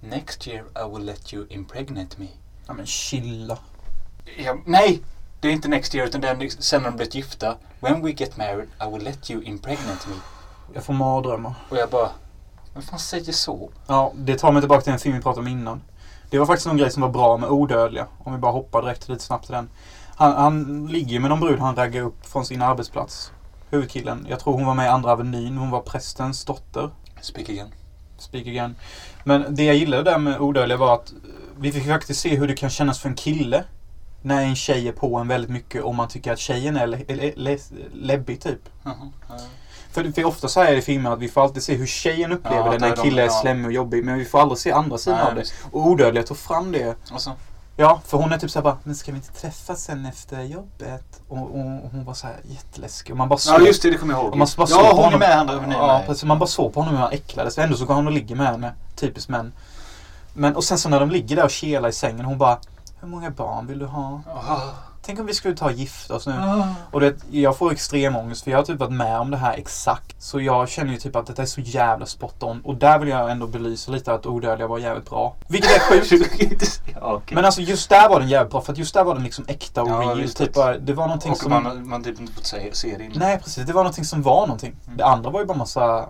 [0.00, 2.26] Next year I will let you impregnate me.
[2.66, 3.58] Ja men chilla.
[4.36, 5.02] Ja, nej!
[5.40, 7.56] Det är inte next year utan det är sen när de blivit gifta.
[7.80, 10.14] When we get married I will let you impregnate me.
[10.74, 11.54] Jag får mardrömmar.
[11.68, 12.10] Och jag bara,
[12.74, 13.70] vem fan säger så?
[13.86, 15.82] Ja, det tar mig tillbaka till en film vi pratade om innan.
[16.30, 18.06] Det var faktiskt någon grej som var bra med Odödliga.
[18.18, 19.68] Om vi bara hoppar direkt lite snabbt till den.
[20.16, 23.32] Han, han ligger med någon brud han raggar upp från sin arbetsplats.
[23.70, 24.26] Huvudkillen.
[24.28, 25.56] Jag tror hon var med i Andra Avenyn.
[25.56, 26.90] Hon var prästens dotter.
[27.20, 27.68] Speak again.
[28.18, 28.74] Speak again.
[29.24, 31.12] Men det jag gillade där med Odödliga var att
[31.58, 33.64] vi fick faktiskt se hur det kan kännas för en kille
[34.22, 37.04] När en tjej är på en väldigt mycket och man tycker att tjejen är le-
[37.08, 37.58] le- le-
[37.92, 38.60] läbbig typ.
[38.82, 38.94] Jaha,
[39.28, 39.34] ja.
[39.92, 42.32] För, för ofta så är det i filmer att vi får alltid se hur tjejen
[42.32, 44.04] upplever Ja, det när en kille de- är slemmig och jobbig.
[44.04, 45.44] Men vi får aldrig se andra sidan Nej, av det.
[45.70, 46.96] Och Odödliga tog fram det.
[47.12, 47.32] Och så,
[47.80, 51.20] Ja, för hon är typ såhär bara, men ska vi inte träffas sen efter jobbet?
[51.28, 53.12] Och, och, och hon var såhär jätteläskig.
[53.12, 54.32] Och man bara ja just det, det kommer jag ihåg.
[54.32, 55.66] och man bara såg ja, hon är med han där.
[55.70, 56.24] Ja, precis.
[56.24, 57.58] Man bara såg på honom hur han äcklades.
[57.58, 58.72] Ändå så går han och ligger med henne.
[58.96, 59.52] Typiskt män.
[60.34, 62.24] Men och sen så när de ligger där och kelar i sängen.
[62.24, 62.58] Hon bara,
[63.00, 64.20] hur många barn vill du ha?
[65.08, 66.34] Tänk om vi skulle ta och gifta oss nu.
[66.90, 69.54] Och det, jag får extrem ångest för jag har typ varit med om det här
[69.54, 70.22] exakt.
[70.22, 72.60] Så jag känner ju typ att detta är så jävla spot on.
[72.60, 75.36] Och där vill jag ändå belysa lite att Odödliga var jävligt bra.
[75.48, 76.82] Vilket är sjukt.
[76.94, 77.34] ja, okej.
[77.34, 78.60] Men alltså just där var den jävligt bra.
[78.60, 80.28] För att just där var den liksom äkta och Ja, real.
[80.28, 81.50] Typ, det var någonting och som...
[81.50, 83.18] man, man typ inte fått se, se det innan.
[83.18, 84.76] Nej precis, det var någonting som var någonting.
[84.86, 84.96] Mm.
[84.96, 86.08] Det andra var ju bara massa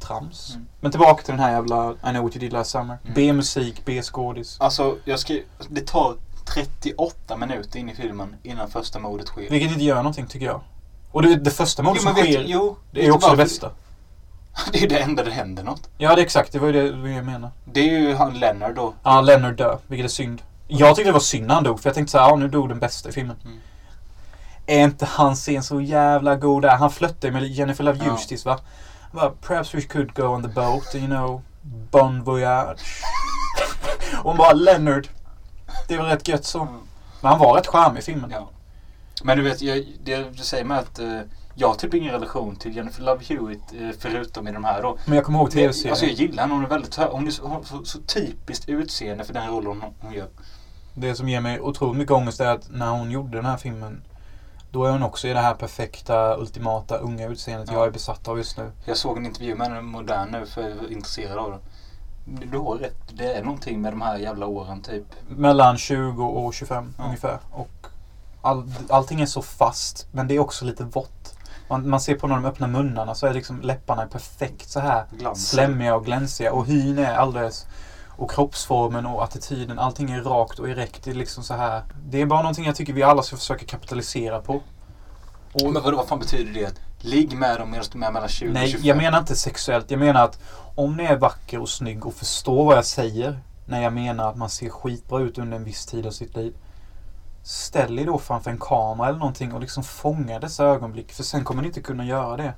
[0.00, 0.50] trams.
[0.54, 0.66] Mm.
[0.80, 2.98] Men tillbaka till den här jävla I know what you did last summer.
[3.02, 3.14] Mm.
[3.14, 4.56] B-musik, B-skådis.
[4.60, 9.50] Alltså, jag skrev, det tar 38 minuter in i filmen innan första mordet sker.
[9.50, 10.60] Vilket inte gör någonting tycker jag.
[11.12, 13.70] Och det, det första mordet som vet, sker, jo, det är ju också det bästa.
[14.72, 15.88] Det är det enda det händer något.
[15.98, 16.52] Ja, det är exakt.
[16.52, 17.50] Det var ju det, jag menar.
[17.64, 18.94] Det är ju han Leonard då.
[19.02, 20.42] Ja, Leonard dör, vilket är synd.
[20.68, 22.48] Jag tyckte det var synd när han dog, för jag tänkte så här, ja nu
[22.48, 23.36] dog den bästa i filmen.
[23.44, 23.58] Mm.
[24.66, 26.76] Är inte han scen så jävla god där?
[26.76, 26.90] Han
[27.22, 28.12] ju med Jennifer Love Ja.
[28.12, 28.58] Justice va?
[29.12, 33.02] Bara, perhaps we could go on the boat, you know, bon voyage.
[34.12, 35.08] Och hon bara, Leonard.
[35.96, 36.60] Det var rätt gött så.
[36.60, 36.74] Mm.
[37.20, 38.30] Men han var rätt charmig i filmen.
[38.30, 38.48] Ja.
[39.22, 41.20] Men du vet, jag, det du säger med att eh,
[41.54, 44.98] jag har typ ingen relation till Jennifer Love Hewitt eh, förutom i de här då.
[45.06, 45.92] Men jag kommer ihåg tv-serien.
[45.92, 46.54] Alltså jag gillar henne.
[46.54, 49.94] Hon är väldigt Hon är så, hon så, så typiskt utseende för den rollen hon,
[50.00, 50.28] hon gör.
[50.94, 54.02] Det som ger mig otroligt mycket ångest är att när hon gjorde den här filmen
[54.70, 57.74] då är hon också i det här perfekta, ultimata, unga utseendet Ja.
[57.74, 58.70] jag är besatt av just nu.
[58.84, 61.60] Jag såg en intervju med henne modern nu för jag är intresserad av den.
[62.24, 63.02] Du har rätt.
[63.12, 65.04] Det är någonting med de här jävla åren typ.
[65.28, 67.04] Mellan 20 och 25 Ja.
[67.04, 67.38] ungefär.
[67.50, 67.86] Och
[68.42, 71.38] all, allting är så fast, men det är också lite vått.
[71.68, 75.04] Man, man ser på när de öppnar munnarna så är liksom läpparna perfekt så här
[75.18, 75.48] Glans.
[75.50, 76.52] slemmiga och glänsiga.
[76.52, 77.66] Och hyn är alldeles...
[78.16, 81.04] Och kroppsformen och attityden, allting är rakt och erekt.
[81.04, 81.82] Det är liksom så här.
[82.06, 84.54] Det är bara någonting jag tycker vi alla ska försöka kapitalisera på.
[85.52, 86.74] Och, Men vadå, vad fan betyder det?
[87.04, 88.86] Ligg med dem medan de är mellan 20 och nej, 25?
[88.86, 89.90] jag menar inte sexuellt.
[89.90, 90.38] Jag menar att
[90.74, 94.36] om ni är vacker och snygg och förstår vad jag säger när jag menar att
[94.36, 96.54] man ser skitbra ut under en viss tid av sitt liv.
[97.42, 101.12] Ställ er då framför en kamera eller någonting och liksom fånga dessa ögonblick.
[101.12, 102.54] För sen kommer ni inte kunna göra det.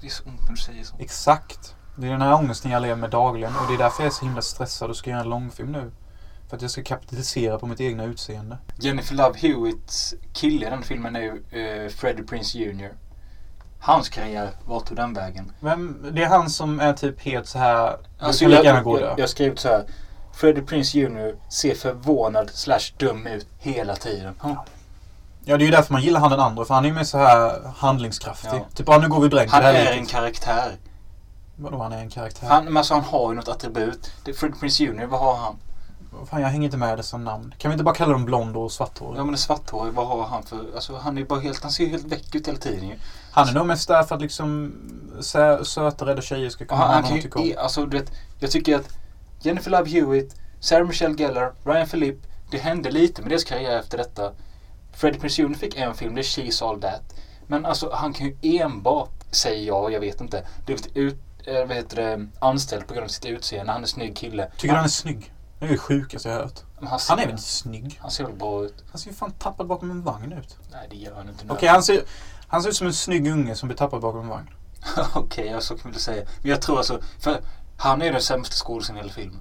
[0.00, 0.96] Det är så ont när du säger så.
[0.98, 1.76] Exakt.
[1.96, 4.14] Det är den här ångesten jag lever med dagligen och det är därför jag är
[4.14, 5.92] så himla stressad och ska göra en långfilm nu.
[6.48, 8.58] För att jag ska kapitalisera på mitt egna utseende.
[8.78, 12.92] Jennifer Love Hewitts kille i den filmen är ju eh, Freddie Prinze Jr.
[13.84, 15.52] Hans karriär, vart tog den vägen?
[15.60, 17.96] Men det är han som är typ helt så här.
[18.18, 19.84] Alltså, jag, jag, gå jag, jag skrev så här.
[20.34, 21.34] Freddie Prinze Jr.
[21.48, 24.34] ser förvånad slash dum ut hela tiden.
[24.42, 24.64] Ja.
[25.44, 26.64] Ja, det är ju därför man gillar han den andra.
[26.64, 28.50] För han är ju mer så här handlingskraftig.
[28.52, 28.66] Ja.
[28.74, 30.10] Typ, ja nu går vi bränk i Han det är en liket.
[30.10, 30.76] karaktär.
[31.56, 32.48] Vadå han är en karaktär?
[32.48, 34.12] Han, men alltså, han har ju något attribut.
[34.24, 35.06] Det, Freddie Prinze Jr.
[35.06, 35.56] Vad har han?
[36.30, 37.54] Fan, jag hänger inte med dessa namn.
[37.58, 39.18] Kan vi inte bara kalla dem blond och svarthårig?
[39.18, 40.60] Ja men en svarthårig, vad har han för...
[40.74, 41.62] Alltså han är bara helt...
[41.62, 42.98] Han ser helt väck ut hela tiden ju.
[43.32, 44.74] Han är nog mest där för att liksom
[45.20, 47.44] sö söta, rädda tjejer ska kunna han, ha han om.
[47.44, 48.88] ju, alltså du vet, jag tycker att
[49.40, 53.98] Jennifer Love Hewitt, Sarah Michelle Gellar, Ryan Philippe, det hände lite med deras karriär efter
[53.98, 54.32] detta.
[54.92, 57.02] Freddie Prinze Jr fick en film, det är She's All That.
[57.46, 61.76] Men alltså han kan ju enbart, säger jag, jag vet inte, blivit ut, eh, vad
[61.76, 63.72] heter det, anställd på grund av sitt utseende.
[63.72, 64.50] Han är en snygg kille.
[64.56, 65.32] Tycker du han är snygg?
[65.58, 66.60] Det är det sjukaste jag har hört.
[66.82, 67.98] Han, ser, Han är väl inte snygg?
[68.02, 68.84] Han ser väl bra ut?
[68.90, 70.58] Han ser ju fan tappad bakom en vagn ut.
[70.72, 71.44] Nej det gör han inte.
[71.48, 72.02] Okej, han, ser,
[72.52, 74.50] han ser ut som en snygg unge som blir tappad bakom en vagn.
[75.14, 76.24] Okej, jag så kan jag säga.
[76.40, 77.40] Men jag tror alltså, för
[77.76, 79.40] han är den sämsta skådisen i hela filmen.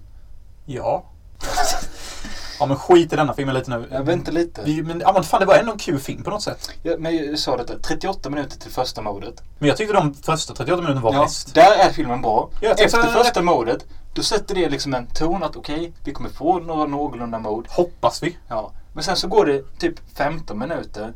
[0.65, 1.03] Ja.
[2.59, 3.88] ja men skit i denna filmen lite nu.
[3.91, 4.61] Jag väntar lite.
[4.63, 6.69] Vi, men, ja, men fan det var ändå en kul film på något sätt.
[6.83, 9.43] Ja, men jag sa detta, 38 minuter till första mordet.
[9.59, 11.53] Men jag tyckte de första 38 minuterna var Ja, bäst.
[11.55, 12.49] där är filmen bra.
[12.61, 16.59] Efter här- första mordet, då sätter det liksom en ton att okej, vi kommer få
[16.59, 17.67] några någorlunda mord.
[17.69, 18.38] Hoppas vi.
[18.47, 18.71] Ja.
[18.93, 21.13] Men sen så går det typ 15 minuter.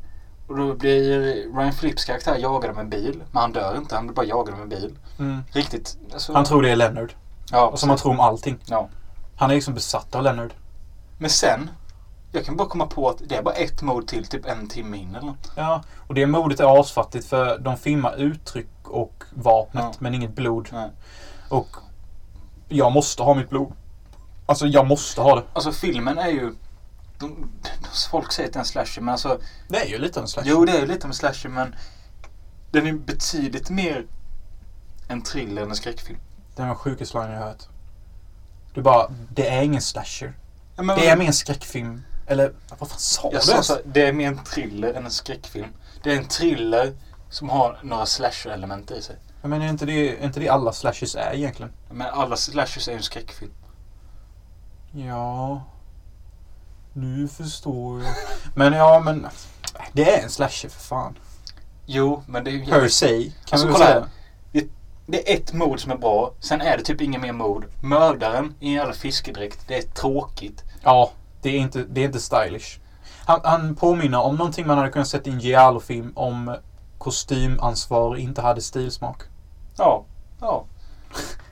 [0.47, 1.09] Och då blir
[1.57, 3.23] Ryan Phillips karaktär jagad av en bil.
[3.31, 4.97] Men han dör inte, han blir bara jagad av en bil.
[5.19, 5.41] Mm.
[5.51, 5.97] Riktigt.
[6.13, 7.13] Alltså, Han tror det är Leonard.
[7.51, 8.57] ja, Och som han tror om allting.
[8.65, 8.89] Ja.
[9.35, 10.53] Han är liksom besatt av Leonard.
[11.17, 11.69] Men sen,
[12.31, 14.97] jag kan bara komma på att det är bara ett mord till, typ en timme
[14.97, 15.51] in eller något.
[15.55, 19.93] Ja, och det modet är asfattigt för de filmar uttryck och vapnet Ja.
[19.99, 20.69] men inget blod.
[20.71, 20.89] Nej.
[21.49, 21.67] Och
[22.69, 23.71] jag måste ha mitt blod.
[24.45, 25.43] Alltså jag måste ha det.
[25.53, 26.53] Alltså filmen är ju...
[27.19, 27.51] De,
[28.09, 29.39] folk säger att det är en slasher men alltså...
[29.67, 30.49] Det är ju lite en slasher.
[30.49, 31.75] Jo det är ju lite en slasher men...
[32.71, 34.05] Den är betydligt mer
[35.07, 36.19] en thriller än en skräckfilm.
[36.55, 37.67] Det är den sjukaste slangen jag har hört.
[38.73, 40.33] Du bara, det är ingen slasher.
[40.75, 42.03] Ja, men, Det är mer en skräckfilm.
[42.27, 45.11] Eller vad fan sa Jag du sa så, det är mer en thriller än en
[45.11, 45.67] skräckfilm.
[46.03, 46.93] Det är en thriller
[47.29, 49.15] som har några slasher-element i sig.
[49.41, 51.71] Jag menar, är inte det, är inte det alla slashes är egentligen?
[51.91, 53.51] Men alla slashers är ju en skräckfilm.
[54.91, 55.63] Ja.
[56.97, 58.13] Nu förstår jag.
[58.55, 59.27] Men ja, men.
[59.93, 61.17] Det är en slasher för fan.
[61.85, 62.65] Jo, men det är ju...
[62.65, 63.99] Per se, kan Alltså, vi kolla säga.
[63.99, 64.09] här.
[65.07, 66.33] Det är ett mord som är bra.
[66.39, 67.65] Sen är det typ inga mer mord.
[67.81, 69.67] Mördaren i en jävla fiskedräkt.
[69.67, 70.63] Det är tråkigt.
[70.83, 71.11] Ja,
[71.41, 72.79] det är inte, det är inte stylish.
[73.25, 76.55] Han, han påminner om någonting man hade kunnat sett i en Giallo-film om
[76.97, 79.23] kostymansvarig inte hade stilsmak.
[79.77, 80.05] Ja.
[80.41, 80.65] Ja.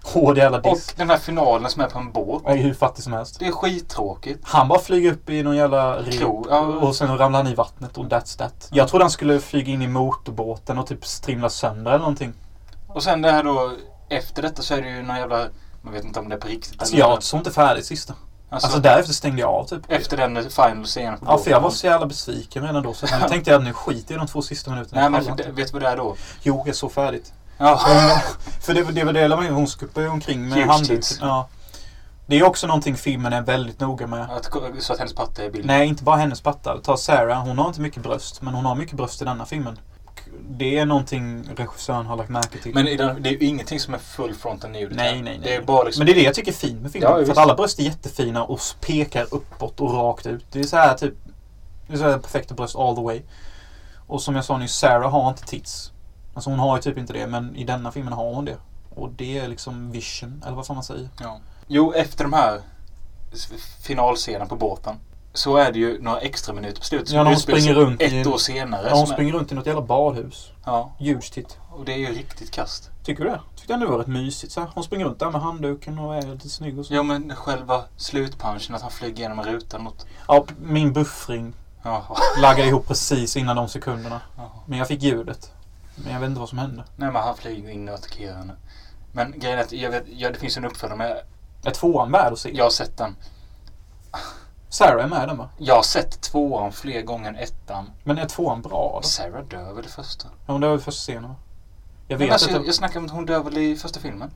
[0.03, 0.93] Hård jävla Och diss.
[0.97, 2.41] den här finalen som är på en båt.
[2.45, 3.39] Jag är hur fattig som helst.
[3.39, 4.39] Det är skittråkigt.
[4.43, 6.23] Han bara flyger upp i någon jävla rep
[6.81, 8.67] och sen ramlar han i vattnet och that's that.
[8.71, 12.33] Jag trodde han skulle flyga in i motorbåten och typ strimla sönder eller någonting.
[12.87, 13.71] Och sen det här då.
[14.09, 15.45] Efter detta så är det ju någon jävla...
[15.81, 18.13] Man vet inte om det är på riktigt Alltså eller- jag såg inte färdigt sista.
[18.49, 19.81] Alltså, Alltså därefter stängde jag av typ.
[19.87, 22.93] Efter den final scenen på Ja, för jag var så jävla besviken redan då.
[22.93, 25.01] Så nu tänkte jag att nu skiter jag i de två sista minuterna.
[25.09, 26.15] Nej Jag men det, vet du vad det är då?
[26.41, 27.33] Jo, jag såg färdigt.
[27.57, 27.77] Ja.
[28.61, 29.51] För det, var- det var det jag la med.
[29.53, 31.17] Hon skuppade ju omkring med handduken.
[31.21, 31.47] Ja.
[32.25, 34.29] Det är också någonting filmen är väldigt noga med.
[34.31, 34.49] Att,
[34.79, 35.67] så att hennes patta är i bilden.
[35.67, 36.77] Nej, inte bara hennes patta.
[36.83, 37.45] Ta Sarah.
[37.47, 38.41] Hon har inte mycket bröst.
[38.41, 39.79] Men hon har mycket bröst i denna filmen.
[40.49, 42.73] Det är någonting regissören har lagt märke till.
[42.73, 44.95] Men det är ju ingenting som är full frontal nudity.
[44.95, 45.39] Nej, nej, nej.
[45.43, 45.99] Det är bara liksom...
[45.99, 47.11] Men det är det jag tycker är fint med filmen.
[47.19, 50.45] Ja, för att alla bröst är jättefina och pekar uppåt och rakt ut.
[50.51, 51.13] Det är så här typ...
[51.87, 53.21] Det är så här perfekta bröst all the way.
[54.07, 55.91] Och som jag sa nyss, Sarah har inte tits.
[56.33, 58.57] Alltså hon har ju typ inte det, men i denna filmen har hon det.
[58.95, 61.09] Och det är liksom vision, eller vad fan man säger.
[61.21, 61.39] Ja.
[61.67, 62.61] Jo, efter de här
[63.81, 64.95] finalscenen på båten.
[65.35, 67.11] Så är det ju några extra minuter på slutet.
[67.11, 68.81] Ja, när hon springer runt i- Ett år senare.
[68.87, 70.51] Ja, hon som är- springer runt i något jävla badhus.
[70.65, 70.93] Ja,
[71.33, 71.57] tit.
[71.71, 72.89] och det är ju riktigt kast.
[73.03, 73.39] Tycker du det?
[73.55, 74.53] Tyckte ändå var rätt mysigt.
[74.53, 74.69] Så här.
[74.75, 76.93] Hon springer runt där med handduken och är lite snygg och så.
[76.93, 80.05] Ja, men själva slutpunchen, att han flyger genom rutan mot...
[80.27, 81.53] Ja, min buffring
[81.83, 82.15] Jaha.
[82.41, 84.21] laggade ihop precis innan de sekunderna.
[84.37, 84.47] Jaha.
[84.65, 85.51] Men jag fick ljudet.
[85.95, 86.83] Men jag vet inte vad som hände.
[86.95, 88.53] Nej, men han flyger in och attackerar henne.
[89.11, 91.11] Men grejen är att jag vet, ja, det finns en uppföljare men
[91.63, 92.51] Är tvåan värd att se?
[92.55, 93.15] jag har sett den.
[94.69, 95.49] Sarah är med i den va?
[95.57, 97.89] Jag har sett tvåan fler gånger än ettan.
[98.03, 99.07] Men är tvåan bra då?
[99.07, 100.27] Sarah dör väl i första?
[100.45, 101.35] Ja, men det var ju första scenen va?
[102.07, 102.59] Jag Men vet alltså, inte.
[102.59, 104.31] jag, jag snackar om att hon dör väl i första filmen?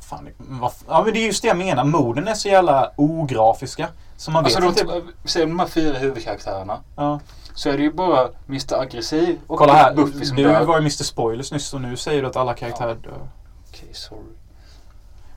[0.00, 1.84] Fan, vad ja men det är just det jag menar.
[1.84, 3.88] Morden är så jävla ografiska.
[4.16, 5.12] Så man vet Alltså de, inte.
[5.24, 6.78] säg de här fyra huvudkaraktärerna.
[6.96, 7.20] Ja.
[7.54, 9.94] Så är det ju bara Mr Aggressiv och Kolla här.
[9.94, 10.64] Buffy som Du dör.
[10.64, 13.28] var ju Mr Spoilers nyss och nu säger du att alla karaktärer dör.
[13.68, 14.22] Okej, sorry.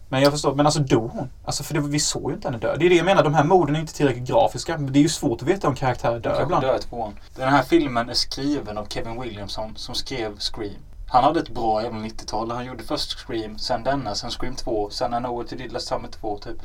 [0.10, 0.56] Men jag förstår.
[0.56, 1.30] Men alltså dog hon?
[1.46, 2.76] Alltså för det, vi såg ju inte henne dö.
[2.78, 3.24] Det är det jag menar.
[3.24, 4.78] De här morden är inte tillräckligt grafiska.
[4.78, 6.64] Det är ju svårt att veta om karaktärer dör ibland.
[6.64, 7.14] dör tvåan.
[7.36, 10.76] Den här filmen är skriven av Kevin Williamson som skrev Scream.
[11.08, 12.52] Han hade ett bra jävla 90-tal.
[12.52, 15.72] Han gjorde först Scream, sen denna, sen Scream 2, sen I know what you did
[15.72, 16.58] last summer 2 typ.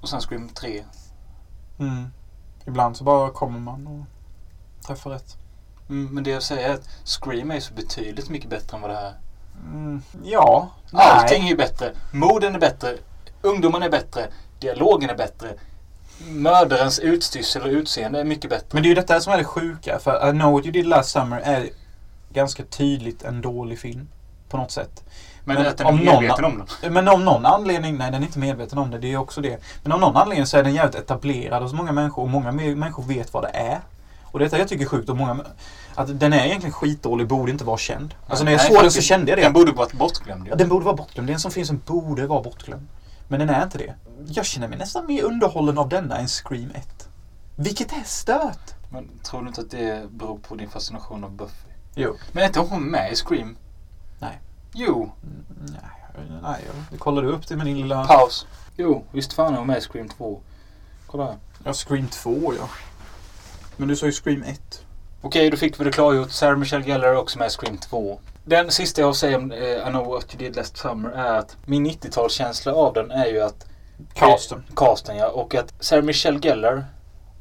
[0.00, 0.84] Och sen Scream 3.
[1.78, 2.06] Mm.
[2.66, 4.04] Ibland så bara kommer man och
[4.94, 5.36] träffar rätt.
[5.88, 8.90] Mm, men det jag säger är att Scream är så betydligt mycket bättre än vad
[8.90, 9.14] det här är.
[9.72, 10.02] Mm.
[10.24, 10.68] Ja.
[10.92, 11.52] Allting Nej.
[11.52, 11.92] är bättre.
[12.12, 12.96] Morden är bättre.
[13.42, 14.26] Ungdomarna är bättre.
[14.60, 15.48] Dialogen är bättre.
[16.28, 18.66] Mördarens utstyrsel och utseende är mycket bättre.
[18.70, 19.98] Men det är ju detta som är det sjuka.
[19.98, 21.68] För I know what you did last summer är
[22.32, 24.08] ganska tydligt en dålig film.
[24.48, 25.04] På något sätt.
[25.44, 26.92] Men, men att den är om någon- medveten om den.
[26.92, 29.62] Men av någon anledning, nej den är inte medveten om det, det är också det.
[29.82, 33.02] Men av någon anledning så är den jävligt etablerad hos många människor och många människor
[33.02, 33.80] vet vad det är.
[34.32, 35.44] Och detta jag tycker är sjukt och många,
[35.94, 38.14] att den är egentligen skitdålig, borde inte vara känd.
[38.26, 39.42] Alltså när jag såg den så kände jag det.
[39.42, 40.48] Den borde varit bortglömd.
[40.50, 41.28] Ja, den borde vara bortglömd.
[41.28, 42.86] Det är en sån film som borde vara bortglömd.
[43.28, 43.94] Men den är inte det.
[44.26, 47.08] Jag känner mig nästan mer underhållen av denna än Scream 1.
[47.56, 48.74] Vilket är stört.
[48.92, 51.68] Men tror du inte att det beror på din fascination av Buffy?
[51.94, 52.16] Jo.
[52.32, 53.56] Men är inte hon med i Scream?
[54.18, 54.40] Nej.
[54.74, 55.12] Jo.
[55.22, 58.04] Mm, Nej, nej, jag kollade upp det med din lilla...
[58.06, 58.46] Paus.
[58.76, 60.40] Jo, visst fan är hon med i Scream 2.
[61.06, 61.36] Kolla här.
[61.64, 62.68] Ja, Scream 2 ja.
[63.80, 64.84] Men du sa ju Scream 1.
[65.20, 66.30] Okej, då fick vi det klargjort.
[66.30, 68.20] Sarah Michelle Gellar är också med i Scream 2.
[68.44, 71.10] Den sista jag har att säga om eh, I know what you did last summer
[71.10, 73.66] är att min 90-talskänsla av den är ju att...
[74.14, 74.64] Casten.
[74.68, 75.28] Eh, casten ja.
[75.28, 76.84] Och att Sarah Michelle Gellar,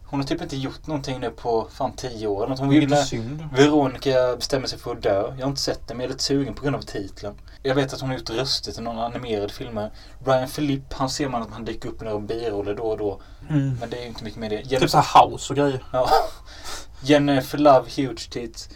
[0.09, 2.47] hon har typ inte gjort någonting nu på fan 10 år.
[2.47, 2.59] något.
[2.59, 3.47] Hon Det är vill lite med synd.
[3.55, 5.33] Veronica bestämmer sig för att dö.
[5.37, 7.35] Jag har inte sett den men jag är lite sugen på grund av titeln.
[7.63, 9.91] Jag vet att hon har gjort röster till några animerade filmer.
[10.25, 13.21] Ryan Philippe, han ser man att han dyker upp i några biroller då och då.
[13.49, 13.77] Mm.
[13.79, 14.61] Men det är ju inte mycket med det.
[14.61, 15.83] Jen- Typ såhär house och grejer.
[15.93, 16.09] ja.
[17.01, 18.69] Jennifer Love, Huge Tits.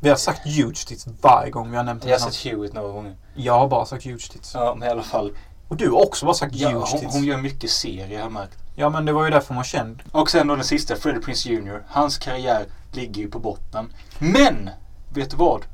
[0.00, 2.88] Vi har sagt huge tits varje gång vi har nämnt Jag har sett Hewitt några
[2.92, 3.16] gånger.
[3.34, 4.54] Jag har bara sagt huge tits.
[4.54, 5.32] Ja, men i alla fall.
[5.68, 8.58] Och du har också bara sagt ja, hon, hon gör mycket serier har jag märkt.
[8.74, 10.02] Ja men det var ju därför hon var känd.
[10.12, 11.82] Och sen då den sista, Freddie Prince Jr.
[11.88, 13.92] Hans karriär ligger ju på botten.
[14.18, 14.70] Men!
[15.14, 15.64] Vet du vad?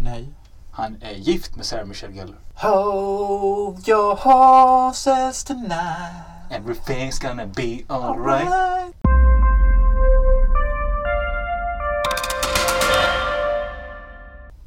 [0.00, 0.28] Nej.
[0.72, 2.38] Han är gift med Sarah Michelle Gellar.
[2.54, 6.50] Hold your horses tonight.
[6.50, 8.42] Everything's gonna be alright.
[8.42, 8.94] Right.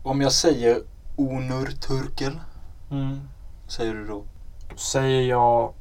[0.03, 0.81] Om jag säger
[1.15, 2.39] Onur Turkel.
[2.91, 3.19] Mm.
[3.67, 4.23] Säger du då?
[4.75, 5.73] Säger jag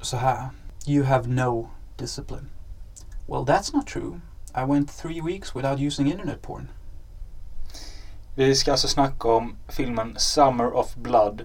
[0.00, 0.48] så här.
[0.86, 2.48] You have no discipline.
[3.26, 4.20] Well, that's not true.
[4.54, 6.68] I went three weeks without using internet porn.
[8.34, 11.42] Vi ska alltså snacka om filmen Summer of Blood.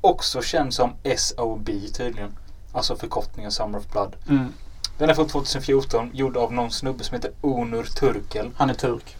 [0.00, 2.36] Också känd som SOB tydligen.
[2.72, 4.16] Alltså förkortningen Summer of Blood.
[4.28, 4.52] Mm.
[4.98, 8.50] Den är från 2014, gjord av någon snubbe som heter Onur Turkel.
[8.56, 9.16] Han är turk.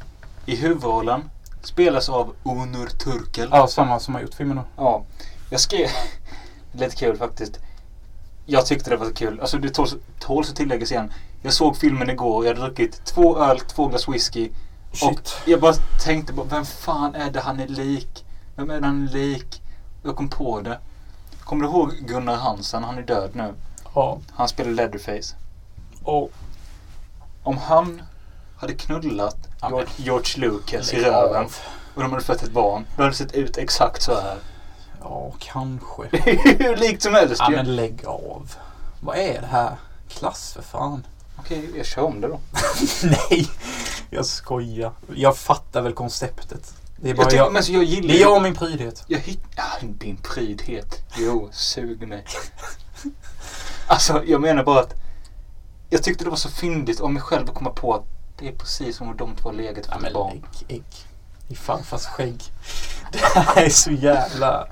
[0.46, 1.30] I huvudrollen
[1.62, 3.48] spelas av Onur Turkel.
[3.52, 4.64] Ja, samma som har gjort filmen då.
[4.76, 5.04] Ja,
[5.50, 5.88] jag skrev...
[6.72, 7.58] Lite kul faktiskt.
[8.46, 9.40] Jag tyckte det var kul.
[9.40, 11.12] Alltså det tåls, tåls att tilläggas igen.
[11.42, 12.46] Jag såg filmen igår.
[12.46, 14.50] Jag hade druckit två öl, två glas whisky.
[14.90, 15.34] Och Shit.
[15.46, 15.74] jag bara
[16.04, 18.24] tänkte på vem fan är det han är lik?
[18.56, 19.62] Vem är det han är lik?
[20.02, 20.78] Jag kom på det.
[21.44, 22.84] Kommer du ihåg Gunnar Hansen?
[22.84, 23.54] Han är död nu.
[23.94, 24.18] Ja.
[24.32, 25.34] Han spelar Leatherface.
[26.02, 26.32] Och
[27.42, 28.02] Om han
[28.56, 31.46] hade knullat George, George Lucas i röven
[31.94, 32.86] och de hade fött ett barn.
[32.96, 34.36] Då hade det sett ut exakt så här.
[35.04, 36.02] Ja, kanske.
[36.58, 37.56] Hur likt som helst Ja, ju.
[37.56, 38.54] men lägg av.
[39.00, 39.76] Vad är det här?
[40.08, 41.06] Klass för fan.
[41.38, 42.40] Okej, jag kör om det då.
[43.02, 43.48] Nej,
[44.10, 44.92] jag skojar.
[45.14, 46.74] Jag fattar väl konceptet.
[46.96, 47.52] Det är bara Jag, tycker, jag.
[47.52, 49.04] men så jag gillar Det är jag och min prydhet.
[49.06, 49.40] Jag hitt...
[49.82, 50.96] Din prydhet.
[51.16, 52.24] Jo, sug mig.
[53.86, 54.94] Alltså, jag menar bara att
[55.90, 58.04] jag tyckte det var så fyndigt om mig själv att komma på att
[58.38, 60.44] det är precis som om de två har legat Ja, för men ett barn.
[60.68, 60.84] lägg ägg.
[61.48, 62.42] I farfars skägg.
[63.34, 64.66] Det här är så jävla...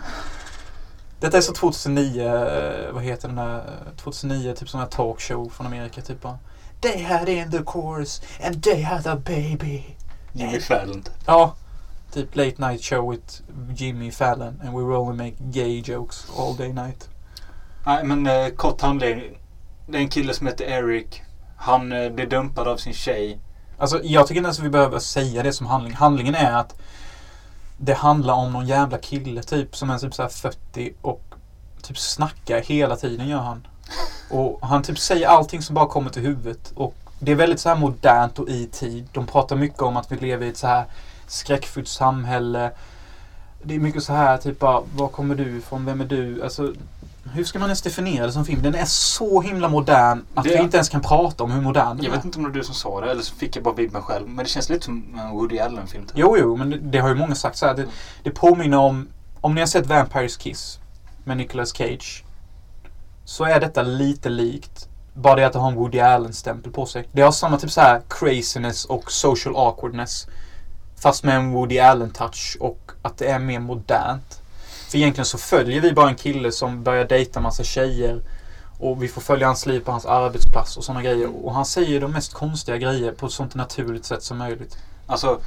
[1.21, 3.63] Detta är så 2009, eh, vad heter den där,
[3.97, 6.39] 2009, typ sån här talkshow från Amerika typ bara.
[6.81, 9.97] They had in the chorus and they had a baby.
[10.33, 11.05] Jimmy Fallon.
[11.27, 11.55] Ja,
[12.13, 13.43] typ late night show with
[13.75, 17.09] Jimmy Fallon and we will only make gay jokes all day night.
[17.87, 19.39] Nej, men eh, kort handling.
[19.87, 21.23] Det är en kille som heter Eric.
[21.57, 23.39] Han eh, blir dumpad av sin tjej.
[23.79, 25.95] Alltså jag tycker inte ens att vi behöver säga det som handling.
[25.95, 26.75] Handlingen är att
[27.83, 31.23] det handlar om någon jävla kille typ som är typ så 40 och
[31.83, 33.67] typ snackar hela tiden gör han.
[34.31, 36.73] Och han typ säger allting som bara kommer till huvudet.
[36.75, 39.09] Och det är väldigt så här modernt och i tid.
[39.13, 40.85] De pratar mycket om att vi lever i ett så här
[41.27, 42.71] skräckfyllt samhälle.
[43.63, 45.87] Det är mycket så här typ bara, var kommer du ifrån?
[45.87, 46.43] Vem är du?
[46.43, 46.75] Alltså,
[47.25, 48.63] hur ska man ens definiera det som film?
[48.63, 51.97] Den är så himla modern att Det- vi inte ens kan prata om hur modern
[51.97, 52.17] den Jag är.
[52.17, 54.03] vet inte om det var du som sa det eller så fick jag bara vibben
[54.03, 54.29] själv.
[54.29, 56.05] Men det känns lite som en Woody Allen-film.
[56.07, 56.13] typ.
[56.15, 57.75] Jo, jo, men det, det har ju många sagt så här.
[57.75, 57.87] Det,
[58.23, 59.09] det påminner om,
[59.41, 60.79] om ni har sett Vampires Kiss
[61.25, 62.25] med Nicolas Cage.
[63.25, 64.89] Så är detta lite likt.
[65.15, 67.09] Bara det att det har en Woody Allen-stämpel på sig.
[67.13, 70.27] Det har samma typ så här craziness och social awkwardness.
[70.97, 74.40] Fast med en Woody Allen-touch och att det är mer modernt.
[74.91, 78.23] För egentligen så följer vi bara en kille som börjar dejta massa tjejer.
[78.79, 81.45] Och vi får följa hans liv på hans arbetsplats och sådana grejer.
[81.45, 84.77] Och han säger de mest konstiga grejer på ett sånt naturligt sätt som möjligt.
[85.07, 85.41] Alltså,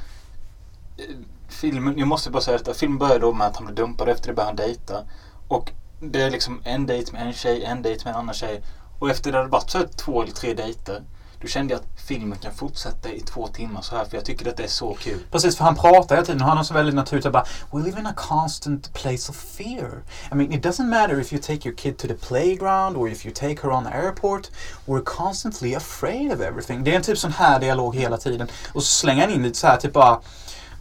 [0.96, 1.14] eh,
[1.48, 2.74] filmen, jag måste bara säga detta.
[2.74, 5.04] Filmen börjar då med att han blir dumpad efter det börjar han dejta.
[5.48, 8.62] Och det är liksom en dejt med en tjej, en dejt med en annan tjej.
[8.98, 11.02] Och efter det hade varit så två eller tre dejter.
[11.44, 14.48] Då kände jag att filmen kan fortsätta i två timmar så här för jag tycker
[14.48, 15.18] att det är så kul.
[15.30, 18.00] Precis, för han pratar hela tiden och han har så väldigt naturligt bara We live
[18.00, 20.02] in a constant place of fear.
[20.32, 23.26] I mean, it doesn't matter if you take your kid to the playground or if
[23.26, 24.50] you take her on the airport.
[24.86, 26.84] We're constantly afraid of everything.
[26.84, 28.48] Det är en typ sån här dialog hela tiden.
[28.72, 30.20] Och så slänger han in lite så här, typ bara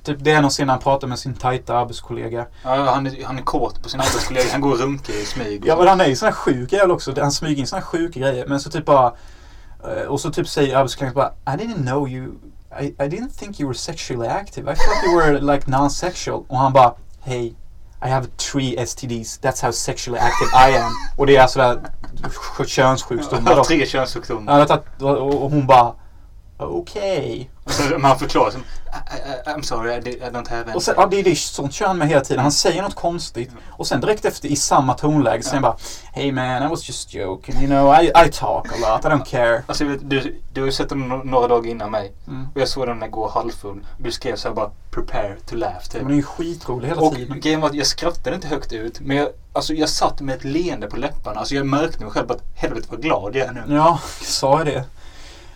[0.04, 2.46] Typ det är någon scen när han pratar med sin tajta arbetskollega.
[2.64, 4.52] Ja, han, är, han är kåt på sin arbetskollega.
[4.52, 5.64] Han går och runkar i smyg.
[5.66, 7.14] Ja men han är ju sån här sjuk jävel också.
[7.22, 8.48] Han smyger in såna här sjuka grejer.
[8.48, 9.14] Men så typ bara
[10.08, 12.32] Och så typ säger arbetskollegan bara I didn't know you
[12.80, 14.72] I, I didn't think you were sexually active.
[14.72, 16.44] I thought you were like non-sexual.
[16.48, 17.54] Och han bara Hey
[18.06, 19.40] I have three STDs.
[19.42, 20.92] That's how sexually active I am.
[21.16, 24.68] Och det är alltså där könssjukdomar tre könssjukdomar.
[25.00, 25.94] Ja, och hon bara
[26.66, 27.50] Okej.
[27.92, 28.64] Men han förklarar som
[29.46, 30.74] I'm sorry, I, don't have any.
[30.74, 32.44] Och sen, ja, det, det, sånt kör han med hela tiden.
[32.44, 33.52] Han säger något konstigt.
[33.72, 35.78] Och sen direkt efter i samma tonläge säger han bara
[36.14, 37.56] Hey man, I was just joking.
[37.56, 39.06] You know, I, I talk a lot.
[39.06, 39.64] I don't care.
[39.68, 42.14] Alltså, jag vet, du, du har ju sett no- några dagar innan mig.
[42.28, 42.48] Mm.
[42.56, 43.86] Och jag såg den igår halvfull.
[43.98, 46.02] Du skrev så här bara prepare to laugh typ.
[46.02, 47.40] Men det är ju skitrolig hela Och tiden.
[47.40, 49.00] grejen var att jag skrattade inte högt ut.
[49.00, 51.40] Men jag, alltså, jag satt med ett leende på läpparna.
[51.40, 53.76] Alltså jag märkte mig själv att helvete vad glad jag är nu.
[53.76, 54.84] Ja, jag sa ju det.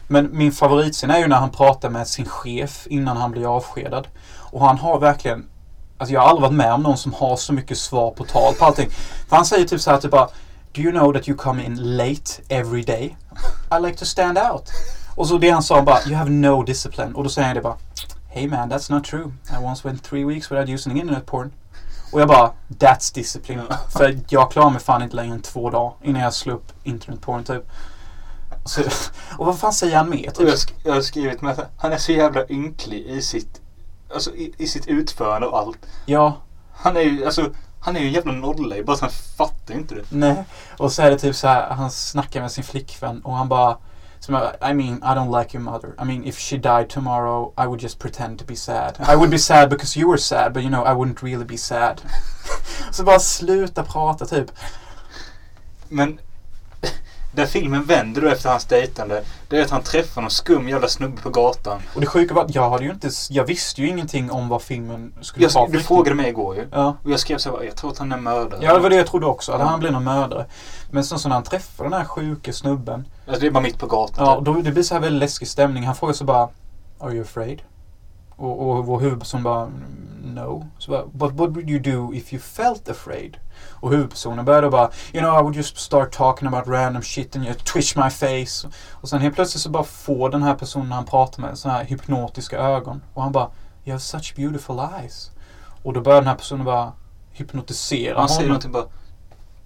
[0.07, 4.07] Men min favoritscen är ju när han pratar med sin chef innan han blir avskedad.
[4.39, 5.49] Och han har verkligen
[5.99, 8.53] Alltså jag har aldrig varit med om någon som har så mycket svar på tal
[8.53, 8.89] på allting.
[9.29, 10.29] För han säger typ så här typ bara
[10.71, 13.17] Do you know that you come in late every day?
[13.71, 14.69] I like to stand out.
[15.15, 17.15] Och så det han sa bara You have no discipline.
[17.15, 17.77] Och då säger han det bara
[18.29, 19.31] Hey man, that's not true.
[19.51, 21.51] I once went three weeks without using internet porn.
[22.11, 23.63] Och jag bara That's discipline.
[23.89, 27.21] För jag klarar mig fan inte längre än två dagar innan jag slår upp internet
[27.21, 27.63] porn typ.
[28.67, 28.81] Så,
[29.37, 30.29] och vad fan säger han mer?
[30.37, 30.49] Och jag, Typ?
[30.49, 33.61] sk- jag har skrivit med att han är så jävla ynklig i sitt
[34.13, 35.77] Alltså i, i sitt utförande och allt.
[36.05, 36.37] Ja,
[36.73, 39.95] Han är ju, alltså, han är ju en jävla nolla bara så han fattar inte
[39.95, 40.03] det.
[40.09, 40.43] nej.
[40.77, 43.77] Och så är det typ så här, han snackar med sin flickvän och han bara
[44.19, 45.89] som I mean, I don't like your mother.
[46.01, 48.97] I mean, if she died tomorrow, I would just pretend to be sad.
[49.13, 51.57] I would be sad because you were sad, but you know, I wouldn't really be
[51.57, 52.01] sad.
[52.91, 54.51] så bara sluta prata typ.
[55.89, 56.19] Men
[57.37, 60.87] där filmen vänder då efter hans dejtande, det är att han träffar någon skum jävla
[60.87, 61.81] snubbe på gatan.
[61.95, 64.61] Och det sjuka var att jag hade ju inte, jag visste ju ingenting om vad
[64.61, 66.67] filmen skulle Jag, du frågade mig igår ju.
[66.71, 66.97] Ja.
[67.03, 68.59] Och jag skrev så här, jag tror att han är mördare.
[68.63, 69.51] Ja, det var det jag trodde också.
[69.51, 70.45] Att han blev någon mördare.
[70.91, 73.07] Men sen så när han träffar den här sjuke snubben.
[73.25, 74.25] Alltså, det är bara mitt på gatan.
[74.25, 75.85] Ja, då, det blir så här väldigt läskig stämning.
[75.85, 76.49] Han frågar så bara
[76.99, 77.61] Are you afraid?
[78.37, 79.93] Och, och vår huvudperson bara "Mm,
[80.35, 80.67] No.
[80.77, 83.37] Så bara, But what would you do if you felt afraid?
[83.69, 87.35] Och huvudpersonen börjar då bara You know I would just start talking about random shit
[87.35, 88.67] and you twitch my face.
[88.91, 91.83] Och sen helt plötsligt så bara får den här personen han pratar med så här
[91.83, 93.01] hypnotiska ögon.
[93.13, 93.49] Och han bara
[93.85, 95.31] You have such beautiful eyes.
[95.83, 96.93] Och då börjar den här personen bara
[97.31, 98.47] hypnotisera Han säger honom.
[98.49, 98.85] någonting bara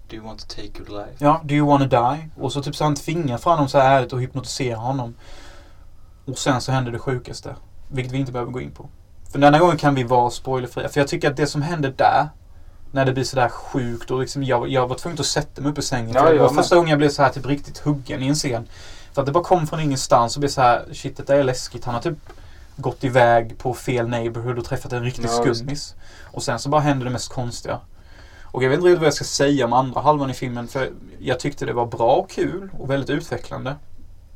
[0.08, 1.24] Do you want to take your life?
[1.24, 2.28] Ja, do you wanna die?
[2.40, 5.14] Och så typ så han tvingar fram honom så här ärligt och hypnotiserar honom.
[6.24, 7.54] Och sen så händer det sjukaste.
[7.92, 8.88] Vilket vi inte behöver gå in på.
[9.32, 10.88] För denna gången kan vi vara spoilerfria.
[10.88, 12.28] För jag tycker att det som händer där.
[12.94, 15.78] När det blir sådär sjukt och liksom jag, jag var tvungen att sätta mig upp
[15.78, 16.12] i sängen.
[16.14, 18.68] Ja, det var första gången jag blev så här typ riktigt huggen i en scen.
[19.12, 21.84] För att det bara kom från ingenstans och blev så här shit detta är läskigt.
[21.84, 22.18] Han har typ
[22.76, 25.94] gått iväg på fel neighborhood och träffat en riktig Ja, skummis.
[26.32, 27.80] Och sen så bara händer det mest konstiga.
[28.42, 30.68] Och jag vet inte riktigt vad jag ska säga om andra halvan i filmen.
[30.68, 33.76] För jag tyckte det var bra och kul och väldigt utvecklande.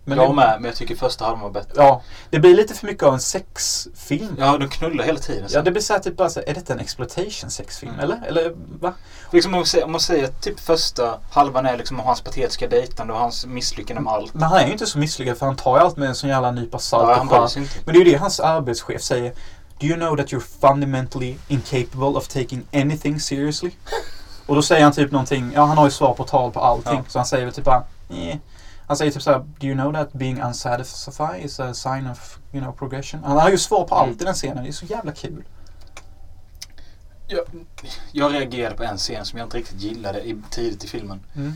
[0.09, 1.73] Men jag det, med, men jag tycker första halvan var bättre.
[1.77, 4.37] Ja, det blir lite för mycket av en sexfilm.
[4.39, 5.43] Ja, de knullar hela tiden.
[5.43, 5.61] Ja, Så.
[5.63, 8.05] det blir såhär typ bara så, är detta en exploitation sexfilm Mm.
[8.05, 8.23] eller?
[8.29, 8.95] Eller va?
[9.33, 12.69] Liksom om, man säger, om man säger typ första halvan är liksom om hans patetiska
[12.69, 14.35] dejtande och hans misslyckande med allt.
[14.35, 16.31] Men han är ju inte så misslyckad för han tar ju allt med en sån
[16.31, 17.75] jävla nypa salt Ja, och han sig inte.
[17.85, 19.33] Men det är ju det hans arbetschef säger.
[19.81, 23.71] Do you know that you're fundamentally incapable of taking anything seriously?
[24.47, 26.95] Och då säger han typ någonting, ja han har ju svar på tal på allting.
[26.97, 27.05] Ja.
[27.09, 28.37] Så han säger väl typ bara, "Eh."
[28.87, 32.63] Han säger typ såhär, Do you know that being unsatisfied is a sign of, you
[32.63, 33.25] know, progression?
[33.25, 35.45] Han har ju svar på allt i den scenen, det är så jävla kul.
[37.29, 37.41] Jag,
[38.13, 41.21] jag reagerade på en scen som jag inte riktigt gillade i, tidigt i filmen.
[41.37, 41.53] Mm.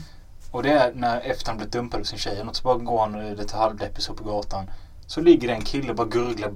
[0.50, 3.00] Och det är när efter han blivit dumpad av sin tjej och så bara går
[3.00, 4.70] han eh, lite halvdeppig så på gatan.
[5.06, 6.50] Så ligger det en kille och bara gurglar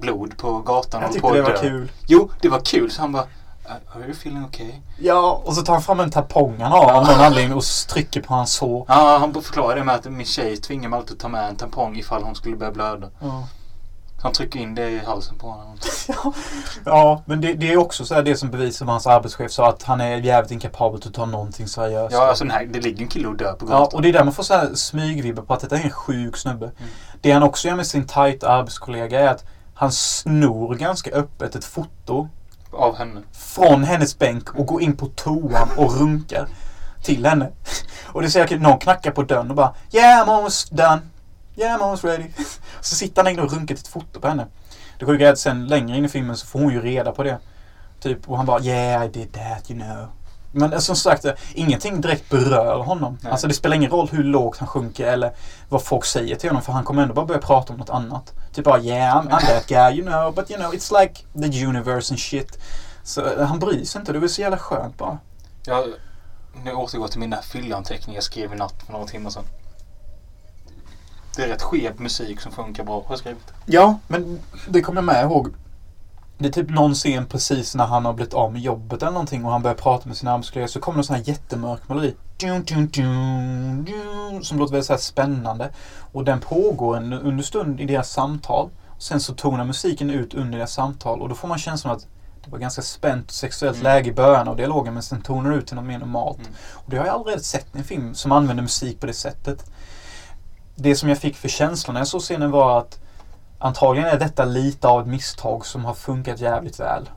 [0.00, 1.60] blod, på gatan Jag och tyckte på det att var dö.
[1.60, 1.92] kul.
[2.06, 2.90] Jo, det var kul.
[2.90, 3.28] Så han bara "Uh,
[3.68, 4.72] Are you feeling okay?
[4.98, 8.20] Ja, och så tar han fram en tampong han har av någon anledning och trycker
[8.22, 8.84] på hans hår.
[8.88, 11.56] Ja, han förklarar det med att min tjej tvingar mig alltid att ta med en
[11.56, 13.10] tampong ifall hon skulle börja blöda.
[13.20, 13.48] Ja.
[14.22, 15.78] Han trycker in det i halsen på honom.
[16.84, 19.68] Ja, men det, det är också så här det som bevisar vad hans arbetschef sa
[19.68, 22.12] att han är jävligt inkapabel att ta någonting seriöst.
[22.14, 23.96] Ja, alltså nej, det ligger en kille och dör på Ja, gatan.
[23.96, 26.36] och det är där man får så här smygvibbar på att detta är en sjuk
[26.36, 26.66] snubbe.
[26.66, 26.90] Mm.
[27.20, 31.64] Det han också gör med sin tajta arbetskollega är att han snor ganska öppet ett
[31.64, 32.28] foto
[32.76, 33.22] av henne.
[33.32, 36.48] från hennes bänk och går in på toan och runkar
[37.02, 37.50] till henne.
[38.06, 41.00] Och det ser säkert Någon knackar på dörren och bara Yeah, I'm almost done.
[41.56, 42.24] Yeah, I'm almost ready.
[42.80, 44.46] Så sitter han inne och runkar ett foto på henne.
[44.98, 47.22] Det sjuka är att sen längre in i filmen så får hon ju reda på
[47.22, 47.38] det.
[48.00, 50.06] Typ, och han bara Yeah, I did that, you know.
[50.54, 53.18] Men eh, som sagt, eh, ingenting direkt berör honom.
[53.20, 53.32] Nej.
[53.32, 55.32] Alltså det spelar ingen roll hur lågt han sjunker eller
[55.68, 56.62] vad folk säger till honom.
[56.62, 58.32] För han kommer ändå bara börja prata om något annat.
[58.52, 60.34] Typ bara Yeah, I'm, I'm that guy, you know.
[60.34, 61.22] But you know, it's like
[61.52, 62.58] the universe and shit.
[63.02, 64.12] Så eh, han bryr sig inte.
[64.12, 65.18] Det väl så jävla skönt bara.
[65.66, 65.84] Jag,
[66.64, 69.44] nu återgår till mina fyllanteckningar jag skrev i natt för några timmar sedan.
[71.36, 73.52] Det är rätt skev musik som funkar bra, har jag skrivit.
[73.66, 75.54] Ja, men det kommer jag med ihåg.
[76.38, 79.44] Det är typ någon scen precis när han har blivit av med jobbet eller någonting
[79.44, 82.14] och han börjar prata med sina arbetskollegor så kommer det en sån här jättemörk melodi.
[84.42, 85.70] Som låter väldigt så spännande.
[86.12, 88.70] Och den pågår en understund i deras samtal.
[88.98, 92.06] Sen så tonar musiken ut under deras samtal och då får man känslan att
[92.44, 93.84] det var ganska spänt sexuellt Mm.
[93.84, 96.38] läge i början av dialogen men sen tonar det ut till något mer normalt.
[96.38, 96.52] Mm.
[96.72, 99.70] Och det har jag aldrig sett i en film som använder musik på det sättet.
[100.76, 102.98] Det som jag fick för känslan när jag såg scenen var att
[103.64, 107.10] antagligen är detta lite av ett misstag som har funkat jävligt väl.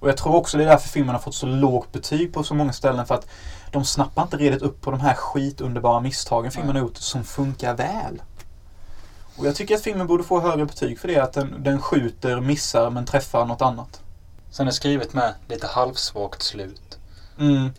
[0.00, 2.54] Och jag tror också det är därför filmen har fått så lågt betyg på så
[2.54, 3.26] många ställen för att
[3.70, 7.74] de snappar inte redigt upp på de här skitunderbara misstagen filmen har gjort som funkar
[7.74, 8.22] väl.
[9.36, 12.40] Och jag tycker att filmen borde få högre betyg för det att den, den skjuter,
[12.40, 14.00] missar men träffar något annat.
[14.50, 16.98] Sen är skrivet med lite halvsvagt slut.
[17.38, 17.70] Mm.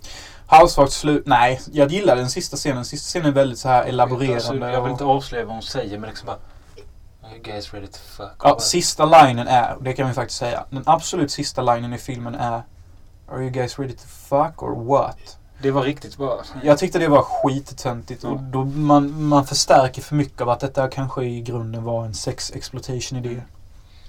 [0.47, 1.23] Halvsvagt slut.
[1.25, 2.75] Nej, jag gillar den sista scenen.
[2.75, 4.35] Den sista scenen är väldigt så här elaborerande.
[4.35, 6.37] Alltså, jag vill inte avslöja vad hon säger men liksom bara
[7.31, 8.35] you guys ready to fuck?
[8.43, 10.65] Ja, sista linen är, det kan vi faktiskt säga.
[10.69, 12.63] Den absolut sista linen i filmen är
[13.31, 15.37] Are you guys ready to fuck or what?
[15.61, 16.43] Det var riktigt bra.
[16.63, 20.87] Jag tyckte det var skittöntigt och då man, man förstärker för mycket av att detta
[20.87, 23.41] kanske i grunden var en sex exploitation idé.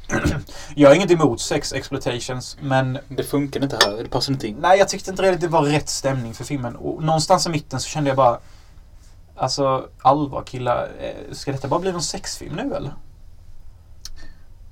[0.75, 3.97] Jag har inget emot sex exploitations, men Det funkar inte här.
[4.03, 4.57] Det passar inte in.
[4.61, 6.77] nej, jag tyckte inte riktigt det var rätt stämning för filmen.
[6.77, 8.39] Och någonstans i mitten så kände jag bara
[9.37, 10.91] Alltså, allvar killar.
[11.01, 12.95] eh, Ska detta bara bli någon sexfilm nu eller?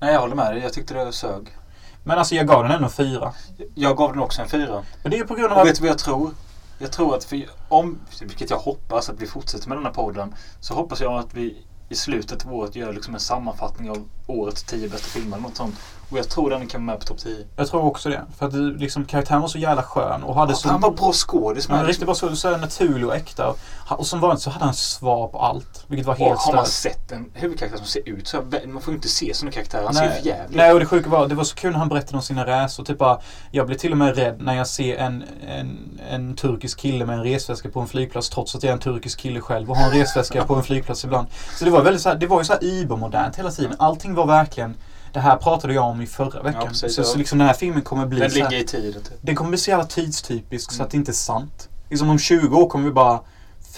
[0.00, 0.62] Nej, jag håller med dig.
[0.62, 1.56] Jag tyckte det sög.
[2.04, 3.32] Men alltså jag gav den ändå fyra.
[3.74, 4.82] Jag gav den också en fyra.
[5.02, 5.68] Men det är på grund av Och att...
[5.68, 6.30] vet du vad jag tror?
[6.78, 10.34] Jag tror att vi, om, vilket jag hoppas att vi fortsätter med den här podden,
[10.60, 14.62] så hoppas jag att vi i slutet av året gör liksom en sammanfattning av årets
[14.62, 15.74] tio bästa filmer eller något sånt.
[16.12, 17.46] Och jag tror den kan vara med på topp 10.
[17.56, 18.22] Jag tror också det.
[18.38, 20.68] För att liksom, karaktären var så jävla skön och hade så...
[20.68, 23.54] Han var bra skådis Han var riktigt bara så, så naturlig och äkta.
[23.88, 25.84] Och som vanligt så hade han svar på allt.
[25.86, 28.82] Vilket var Och helt har man sett en huvudkaraktär som ser ut så här, man
[28.82, 29.84] får ju inte se sådana karaktärer.
[29.84, 31.88] Han ser ju jävligt Nej, och det sjuka var, det var så kul när han
[31.88, 32.84] berättade om sina resor.
[32.84, 33.20] Typ bara,
[33.50, 37.18] jag blir till och med rädd när jag ser en, en, en turkisk kille med
[37.18, 39.84] en resväska på en flygplats trots att jag är en turkisk kille själv och har
[39.84, 41.28] en resväska på en flygplats ibland.
[41.58, 43.74] Så det var väldigt så här, det var ju så här übermodernt hela tiden.
[43.78, 44.74] Allting var verkligen,
[45.12, 46.68] det här pratade jag om i förra veckan.
[46.68, 47.04] precis, så, ja.
[47.04, 49.18] så liksom den här filmen kommer bli Den så här, ligger i tiden typ.
[49.20, 50.84] den kommer bli så jävla tidstypisk så Mm.
[50.84, 51.68] att det inte är sant.
[51.90, 53.20] Liksom om 20 år kommer vi bara,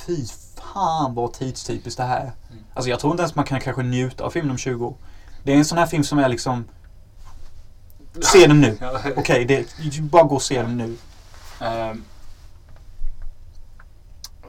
[0.06, 0.16] fy
[0.72, 2.32] fan vad tidstypiskt det här är.
[2.50, 2.64] Mm.
[2.74, 4.94] Alltså jag tror inte ens man kan kanske njuta av filmen om 20 år.
[5.42, 6.64] Det är en sån här film som är liksom,
[8.20, 8.76] se den nu.
[8.80, 9.00] Ja.
[9.16, 10.96] Okej, det bara gå och se den nu.
[11.60, 12.04] Ehm,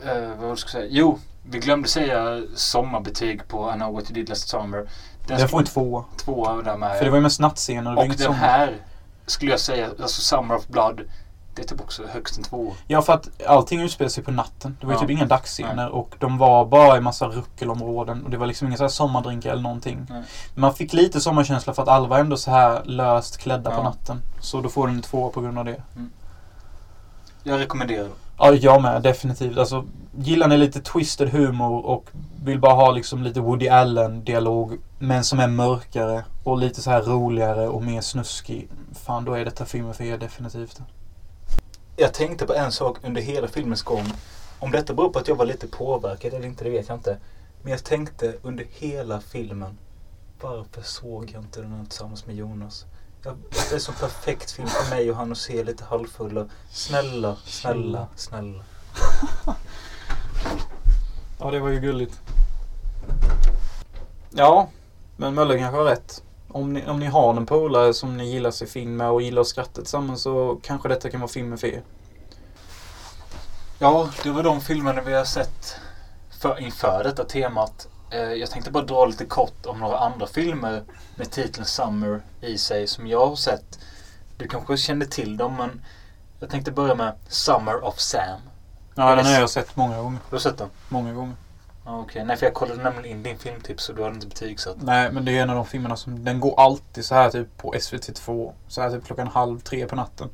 [0.05, 0.87] eh, vad ska jag säga?
[0.89, 4.89] Jo, vi glömde säga sommarbetyg på I know what you did last summer.
[5.27, 6.03] Den ska får en tvåa.
[6.17, 6.97] tvåa där med.
[6.97, 8.37] För det var ju mest nattscener och det och den sånt.
[8.37, 8.75] här
[9.25, 11.01] skulle jag säga, alltså Summer of Blood,
[11.55, 12.73] det är typ också högst en tvåa.
[12.87, 14.77] Ja, för att allting utspelar sig på natten.
[14.79, 15.01] Det var ju Ja.
[15.01, 18.77] typ inga dagsscener och de var bara i massa ruckelområden och det var liksom inga
[18.77, 20.07] så här sommardrinkar eller någonting.
[20.09, 20.23] Nej.
[20.55, 23.83] Man fick lite sommarkänsla för att alla var ändå så här löst klädda på Ja.
[23.83, 24.21] natten.
[24.41, 25.81] Så då får den en tvåa på grund av det.
[27.43, 28.11] Jag rekommenderar den.
[28.37, 29.01] Ja, jag med.
[29.01, 29.57] Definitivt.
[29.57, 29.85] Alltså,
[30.17, 32.09] gillar ni lite twisted humor och
[32.43, 37.01] vill bara ha liksom lite Woody Allen-dialog men som är mörkare och lite så här
[37.01, 38.69] roligare och mer snuskig.
[38.93, 40.81] Fan, då är detta filmen för er definitivt.
[41.95, 44.05] Jag tänkte på en sak under hela filmens gång.
[44.59, 47.17] Om detta beror på att jag var lite påverkad eller inte, det vet jag inte.
[47.61, 49.77] Men jag tänkte under hela filmen.
[50.41, 52.85] Varför såg jag inte den här tillsammans med Jonas?
[53.23, 53.37] Jag,
[53.69, 56.45] det är så perfekt film för mig och han att se lite halvfulla.
[56.71, 58.63] Snälla, snälla, snälla.
[61.39, 62.21] Ja, det var ju gulligt.
[64.29, 64.69] Ja,
[65.17, 66.23] men Möller kanske har rätt.
[66.47, 69.41] Om ni, om ni har en polare som ni gillar sig fin med och gillar
[69.41, 71.81] att skratta tillsammans så kanske detta kan vara filmen för er.
[73.79, 75.75] Ja, det var de filmerna vi har sett
[76.41, 77.87] för, inför detta temat.
[78.11, 80.83] Eh, jag tänkte bara dra lite kort om några andra filmer
[81.15, 83.79] med titeln Summer i sig som jag har sett.
[84.37, 85.81] Du kanske kände till dem men
[86.39, 88.39] jag tänkte börja med Summer of Sam.
[88.95, 90.19] Ja, den har jag sett många gånger.
[90.29, 90.69] Du har sett den?
[90.89, 91.35] Många gånger.
[91.83, 94.75] Okej, nej för jag kollade nämligen in din filmtips och du hade inte betygsatt.
[94.79, 96.23] Nej, men det är en av de filmerna som...
[96.23, 98.53] Den går alltid så här typ på SVT2.
[98.67, 100.29] Så här typ klockan halv tre på natten.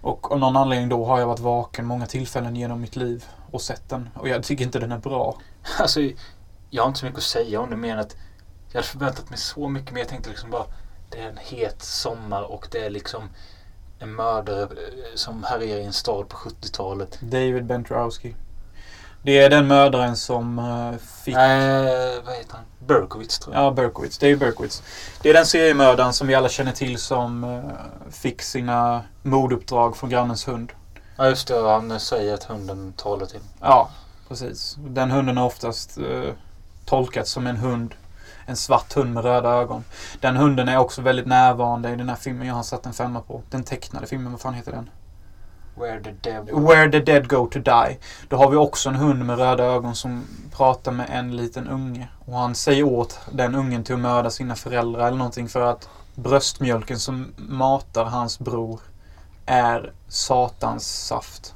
[0.00, 3.62] Och av någon anledning då har jag varit vaken många tillfällen genom mitt liv och
[3.62, 4.08] sett den.
[4.14, 5.38] Och jag tycker inte den är bra.
[5.78, 6.00] Alltså,
[6.70, 8.16] jag har inte så mycket att säga om det mer än att
[8.68, 10.00] jag hade förväntat mig så mycket mer.
[10.00, 10.64] Jag tänkte liksom bara
[11.10, 13.28] det är en het sommar och det är liksom
[13.98, 14.68] en mördare eh,
[15.14, 17.18] som härjar i en stad på 70-talet.
[17.20, 18.34] David Bentrowski.
[19.22, 21.34] Det är den mördaren som eh, fick...
[21.34, 22.64] Nej, vad heter han?
[22.86, 23.64] Berkowitz tror jag.
[23.64, 24.18] Ja, Berkowitz.
[24.18, 24.82] Dave Berkowitz.
[25.22, 30.10] Det är den seriemördaren som vi alla känner till som eh, fick sina morduppdrag från
[30.10, 30.72] grannens hund.
[31.16, 31.70] Ja, just det.
[31.70, 33.40] Han säger att hunden talar till.
[33.60, 33.90] Ja,
[34.28, 34.76] precis.
[34.78, 36.32] Den hunden har oftast eh,
[36.84, 37.94] tolkats som en hund.
[38.46, 39.84] En svart hund med röda ögon.
[40.20, 43.20] Den hunden är också väldigt närvarande i den här filmen jag har satt en femma
[43.20, 43.42] på.
[43.50, 44.90] Den tecknade filmen, vad fan heter den?
[45.78, 46.54] Where the devil...
[46.54, 47.98] Where the dead go to die.
[48.28, 52.08] Då har vi också en hund med röda ögon som pratar med en liten unge.
[52.26, 55.88] Och han säger åt den ungen till att mörda sina föräldrar eller någonting för att
[56.14, 58.80] bröstmjölken som matar hans bror
[59.46, 61.55] är satans saft.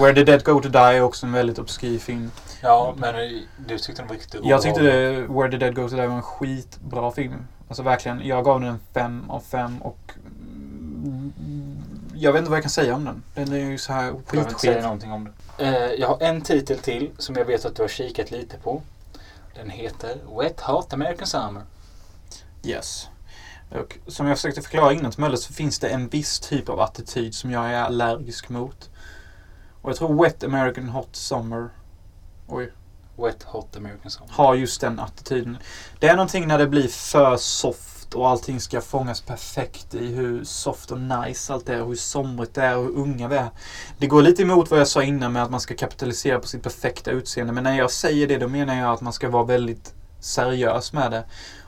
[0.00, 2.30] Where the dead go to die är också en väldigt obskyr film.
[2.62, 3.14] Ja, men
[3.66, 6.16] du tyckte den var riktigt Jag tyckte det, Where the dead go to die var
[6.16, 7.46] en skitbra film.
[7.68, 10.12] Alltså verkligen, jag gav den en fem av fem och
[11.04, 11.32] mm,
[12.14, 13.22] jag vet inte vad jag kan säga om den.
[13.34, 14.82] Den är ju så här Jag vill inte säga skitskit.
[14.82, 15.64] någonting om det.
[15.64, 18.82] Eh, jag har en titel till som jag vet att du har kikat lite på.
[19.54, 21.62] Den heter Wet Hot American Summer.
[22.64, 23.08] Yes.
[23.70, 26.80] Och som jag försökte förklara innan till Möller så finns det en viss typ av
[26.80, 28.89] attityd som jag är allergisk mot.
[29.82, 31.68] Och jag tror Wet American Hot Summer
[32.50, 32.72] oj,
[33.16, 34.32] Wet Hot American Summer.
[34.32, 35.58] har just den attityden.
[35.98, 40.44] Det är någonting när det blir för soft och allting ska fångas perfekt i hur
[40.44, 43.50] soft och nice allt är och hur somrigt det är och hur unga vi är.
[43.98, 46.62] Det går lite emot vad jag sa innan med att man ska kapitalisera på sitt
[46.62, 47.52] perfekta utseende.
[47.52, 51.10] Men när jag säger det då menar jag att man ska vara väldigt seriös med
[51.10, 51.24] det.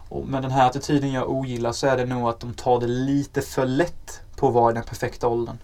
[0.08, 2.86] Och med den här attityden jag ogillar så är det nog att de tar det
[2.86, 5.58] lite för lätt på att vara i den perfekta åldern.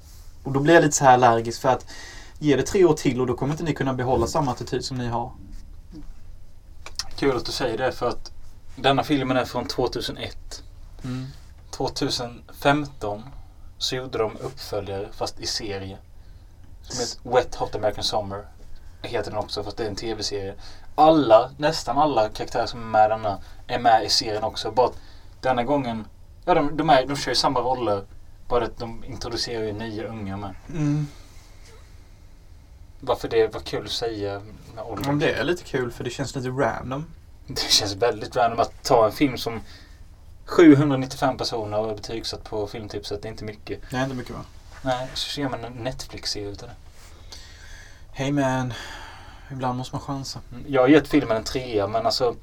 [0.45, 1.87] Och då blir jag lite så här allergisk för att
[2.39, 4.99] ge det tre år till och då kommer inte ni kunna behålla samma attityd som
[4.99, 5.33] ni har.
[7.17, 8.33] Kul att du säger det för att
[8.77, 10.63] denna filmen är från 2001.
[11.71, 13.23] 2015
[13.79, 15.99] så gjorde de uppföljare fast i serie.
[16.83, 18.47] Som heter Wet Hot American Summer.
[19.03, 20.55] Heter den också fast det är en tv-serie.
[20.95, 24.71] Alla, nästan alla karaktärer som är med i denna är med i serien också.
[24.71, 24.99] Bara att
[25.41, 26.05] denna gången,
[26.45, 28.05] ja de, de, är, de kör ju samma roller.
[28.49, 30.55] Bara att de introducerar ju nya unga med.
[30.69, 31.07] Mm.
[33.01, 34.41] Varför det var kul att säga
[34.75, 35.13] med ålder.
[35.13, 37.07] Det är lite kul för det känns lite random.
[37.47, 39.61] Det känns väldigt random att ta en film som
[40.45, 43.23] 795 personer har betygsatt på filmtipset.
[43.23, 43.93] Det är inte mycket.
[43.93, 44.45] Är inte mycket va?
[44.83, 46.75] Nej, så gör man en Netflix-serie utav det.
[48.13, 48.73] Hey man.
[49.53, 50.41] Ibland måste man chansa.
[50.53, 52.35] Mm, Jag har gett filmen en trea men alltså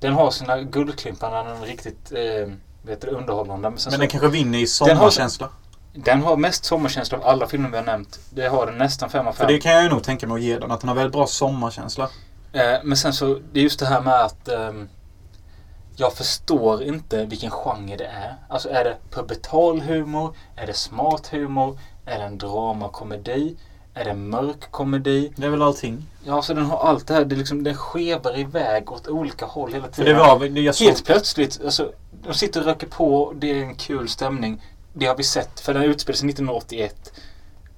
[0.00, 3.62] Den har sina guldklimpar när den är riktigt eh, vet du, underhållande.
[3.62, 5.48] Men, Men så, den kanske vinner i sommarkänsla.
[5.94, 8.18] Den har mest sommarkänsla av alla filmer vi har nämnt.
[8.30, 9.46] Det har den nästan 5 av För 5.
[9.52, 10.70] det kan jag ju nog tänka mig att ge den.
[10.70, 12.08] Att den har väldigt bra sommarkänsla.
[12.52, 14.88] Eh, men sen så, det är just det här med att ehm,
[15.96, 18.34] jag förstår inte vilken genre det är.
[18.48, 20.36] Alltså är det pubertal humor?
[20.56, 21.78] Är det smart humor?
[22.06, 23.56] Är det en dramakomedi?
[23.94, 25.32] Är det mörk komedi?
[25.36, 26.06] Det är väl allting.
[26.24, 27.24] Ja, så den har allt det här.
[27.24, 30.14] Det liksom, den skevar iväg åt olika håll hela För tiden.
[30.14, 30.56] det var väl...
[30.56, 31.92] Jag såg, Helt plötsligt, alltså,
[32.26, 33.32] de sitter och röker på.
[33.36, 34.62] Det är en kul stämning.
[34.92, 37.12] Det har vi sett, för den utspelar sig 1981.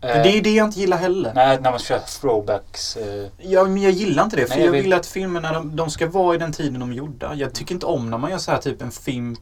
[0.00, 1.32] Eh, Men det är det jag inte gillar heller.
[1.34, 2.96] Nej, när man kör throwbacks.
[2.96, 4.46] Eh, Ja, men jag gillar inte det.
[4.46, 6.94] För Nej, jag vill att filmerna de, de ska vara i den tiden de är
[6.94, 7.34] gjorda.
[7.34, 9.36] Jag tycker inte om när man gör så här typ en film.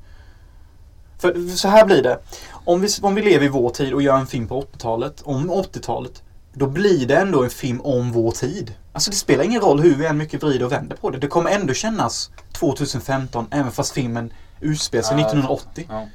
[1.19, 2.19] För så här blir det.
[2.65, 5.51] Om vi, om vi lever i vår tid och gör en film på 80-talet, om
[5.51, 6.23] 80-talet.
[6.55, 8.75] Då blir det ändå en film om vår tid.
[8.93, 11.19] Alltså det spelar ingen roll hur vi än mycket vrider och vänder på det.
[11.19, 15.87] Det kommer ändå kännas 2015 även fast filmen utspelar sig Ja, 1980.
[15.91, 16.07] ja,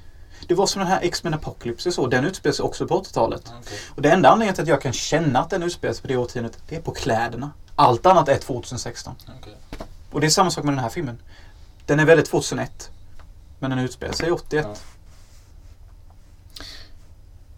[0.47, 2.07] Det var som den här X-Men Apocalypse så.
[2.07, 3.53] Den utspelar sig också på 80-talet.
[3.61, 3.79] okej.
[3.95, 6.17] Och det enda anledningen till att jag kan känna att den utspelar sig på det
[6.17, 7.51] årtiondet, det är på kläderna.
[7.75, 9.15] Allt annat är 2016.
[9.39, 9.55] okej.
[10.11, 11.17] Och det är samma sak med den här filmen.
[11.85, 12.91] Den är väldigt 2001.
[13.59, 14.65] Men den utspelar sig 81.
[14.69, 14.75] Ja.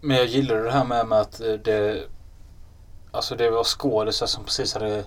[0.00, 2.02] Men jag gillar det här med, med att eh, det...
[3.10, 5.04] Alltså det var skådisar som precis hade...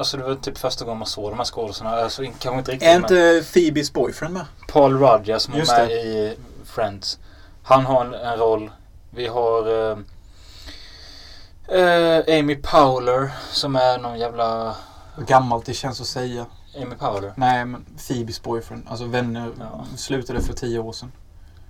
[0.00, 1.90] Alltså det var typ första gången man såg de här skådisarna.
[1.90, 4.44] Alltså kanske inte riktigt Är men inte Phoebes boyfriend med?
[4.68, 5.94] Paul Rudd som Just är med det.
[6.02, 7.18] i Friends.
[7.62, 8.70] Han har en, en roll.
[9.10, 9.90] Vi har
[11.68, 14.76] eh, Amy Powler som är någon jävla...
[15.16, 16.46] Hur gammalt det känns att säga.
[16.82, 17.32] Amy Powler.
[17.36, 18.86] Nej, men Phoebes boyfriend.
[18.88, 19.84] Alltså vänner Ja.
[19.96, 21.12] slutade för tio år sedan.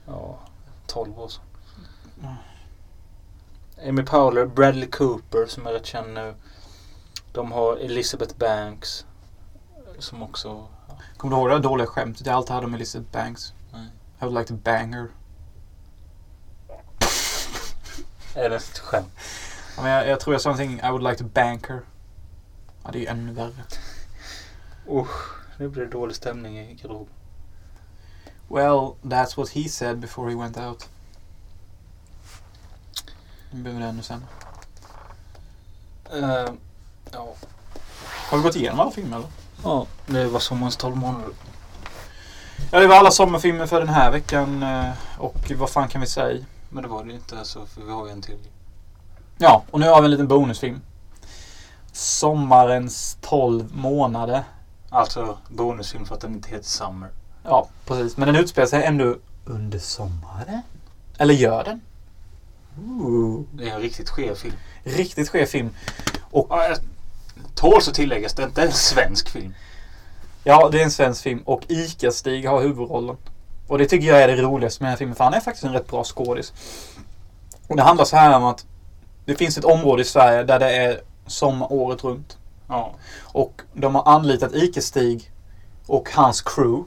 [0.06, 0.38] Ja,
[0.86, 1.42] 12 år sedan.
[2.22, 2.36] Ja.
[3.88, 6.34] Amy Powler, Bradley Cooper som är rätt känd nu.
[7.32, 9.06] De har Elizabeth Banks.
[9.98, 10.68] Som också...
[11.16, 13.52] Kommer du ihåg det här dåliga skämtet jag alltid hade om Elizabeth Banks?
[13.72, 13.88] Nej.
[14.20, 15.08] I would like to bang her.
[18.34, 19.12] Är det ett skämt?
[19.76, 21.82] Ja, men jag, jag tror jag sa någonting, I would like to bank her.
[22.84, 23.64] Ja, det är ju ännu värre.
[24.90, 27.14] Usch, nu blir det dålig stämning i garderoben.
[28.48, 30.88] Well, that's what he said before he went out.
[33.50, 34.26] Nu blir det ännu sämre.
[36.14, 36.52] Uh,
[37.12, 37.34] ja.
[38.30, 39.28] Har vi gått igenom alla filmer eller?
[39.64, 41.28] ja, det var sommarens 12 månader.
[42.72, 44.62] Ja, det var alla sommarfilmer för den här veckan.
[44.62, 46.44] eh, Och vad fan kan vi säga?
[46.68, 48.38] Men det var det inte alltså, för vi har ju en till.
[49.38, 50.80] Ja, och nu har vi en liten bonusfilm.
[51.92, 54.44] Sommarens 12 månader.
[54.90, 57.08] Alltså bonusfilm för att den inte heter Summer.
[57.44, 58.16] Ja, precis.
[58.16, 60.60] Men den utspelar sig ändå under sommaren.
[61.18, 61.80] Eller gör den?
[63.00, 63.42] Ooh.
[63.52, 64.54] Det är en riktigt skev film.
[64.84, 65.70] Riktigt skev film.
[66.32, 66.78] Ja, jag-
[67.54, 69.54] Tåls att tilläggas, det är inte en svensk film.
[70.44, 73.16] Ja, det är en svensk film och Ica-Stig har huvudrollen.
[73.68, 75.64] Och det tycker jag är det roligaste med den här filmen, för han är faktiskt
[75.64, 76.52] en rätt bra skådis.
[77.68, 78.66] Och det handlar så här om att
[79.24, 82.38] det finns ett område i Sverige där det är sommar året runt.
[82.68, 82.94] Ja.
[83.22, 85.30] Och de har anlitat Ica-Stig
[85.86, 86.84] och hans crew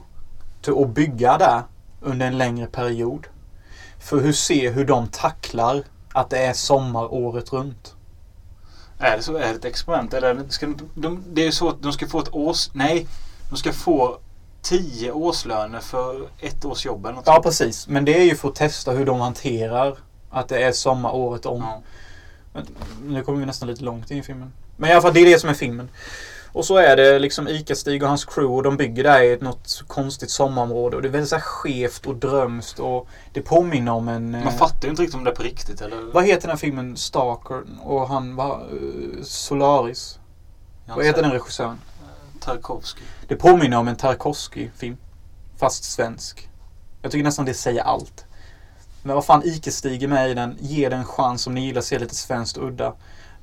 [0.62, 1.62] till att bygga där
[2.00, 3.26] under en längre period.
[3.98, 7.93] För att se hur de tacklar att det är sommar året runt.
[9.04, 9.36] Är det så?
[9.36, 10.14] Är det ett experiment?
[10.14, 12.70] Eller ska de, de, det är så att de ska få ett års...
[12.72, 13.06] Nej.
[13.50, 14.18] De ska få
[14.62, 17.88] tio årslöner för ett års jobb eller något Ja, precis.
[17.88, 19.96] Men det är ju för att testa hur de hanterar
[20.30, 21.82] att det är sommar året om.
[22.54, 22.62] Ja.
[23.02, 24.52] Nu kommer vi nästan lite långt in i filmen.
[24.76, 25.88] Men i alla fall, det är det som är filmen.
[26.54, 29.40] Och så är det liksom Ica-Stig och hans crew och de bygger där i ett
[29.40, 30.96] något konstigt sommarområde.
[30.96, 34.34] Och det är väldigt så skevt och drömskt och det påminner om en...
[34.34, 36.12] eh, Man fattar ju inte riktigt om det är på riktigt eller...
[36.12, 36.96] Vad heter den här filmen?
[36.96, 40.18] Stalker och han var eh, Solaris.
[40.86, 41.80] Vad heter den regissören?
[42.00, 42.42] sett.
[42.42, 43.02] Tarkovsky.
[43.28, 44.96] Det påminner om en Tarkovsky-film.
[45.56, 46.48] Fast svensk.
[47.02, 48.24] Jag tycker nästan det säger allt.
[49.02, 50.56] Men vad fan, Ike-Stig är med i den.
[50.60, 52.94] Ge den en chans om ni gillar att se lite svenskt udda.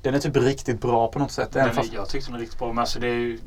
[0.02, 1.52] Den är typ riktigt bra på något sätt.
[1.52, 3.38] Den, fast, Jag tyckte den var riktigt bra men alltså det är ju...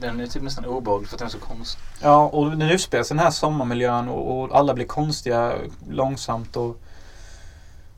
[0.00, 1.82] Den är typ nästan obehaglig för att den är så konstig.
[2.02, 5.54] ja, och den utspelar sig i den här sommarmiljön och, och alla blir konstiga
[5.90, 6.56] långsamt.
[6.56, 6.80] Och,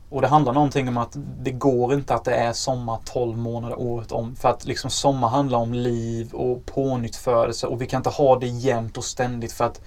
[0.09, 3.79] och det handlar någonting om att det går inte att det är sommar 12 månader
[3.79, 4.35] året om.
[4.35, 8.47] För att liksom sommar handlar om liv och pånyttfödelse och vi kan inte ha det
[8.47, 9.81] jämt och ständigt för att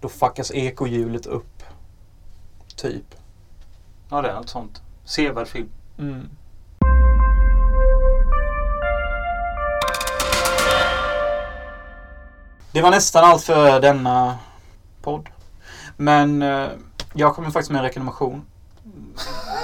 [0.00, 1.62] då fuckas ekohjulet upp.
[2.76, 3.14] Typ.
[4.10, 4.82] Ja, det är något sånt.
[5.04, 5.68] Sevärd film.
[5.98, 6.28] Mm.
[12.72, 14.38] Det var nästan allt för denna
[15.02, 15.28] podd.
[15.96, 16.68] Men eh,
[17.14, 18.46] jag kommer faktiskt med en rekommendation.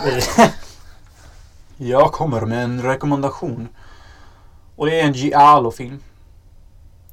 [1.77, 3.69] jag kommer med en rekommendation.
[4.77, 6.03] Och det är en Giallo-film.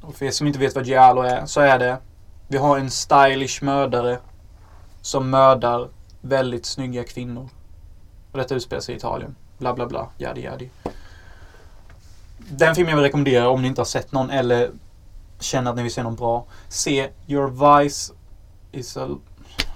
[0.02, 1.98] Och för er som inte vet vad Giallo är så är det
[2.48, 4.20] Vi har en stylish mördare
[5.02, 5.90] som mördar
[6.22, 7.49] väldigt snygga kvinnor.
[8.32, 9.36] Och detta utspelar sig i Italien.
[9.57, 10.10] Bla bla bla.
[10.18, 10.70] Jadi jadi.
[12.38, 14.72] Den filmen jag vill rekommendera om ni inte har sett någon eller
[15.40, 16.46] känner att ni vill se någon bra.
[16.70, 18.14] Se Your Vice
[18.72, 19.08] is a...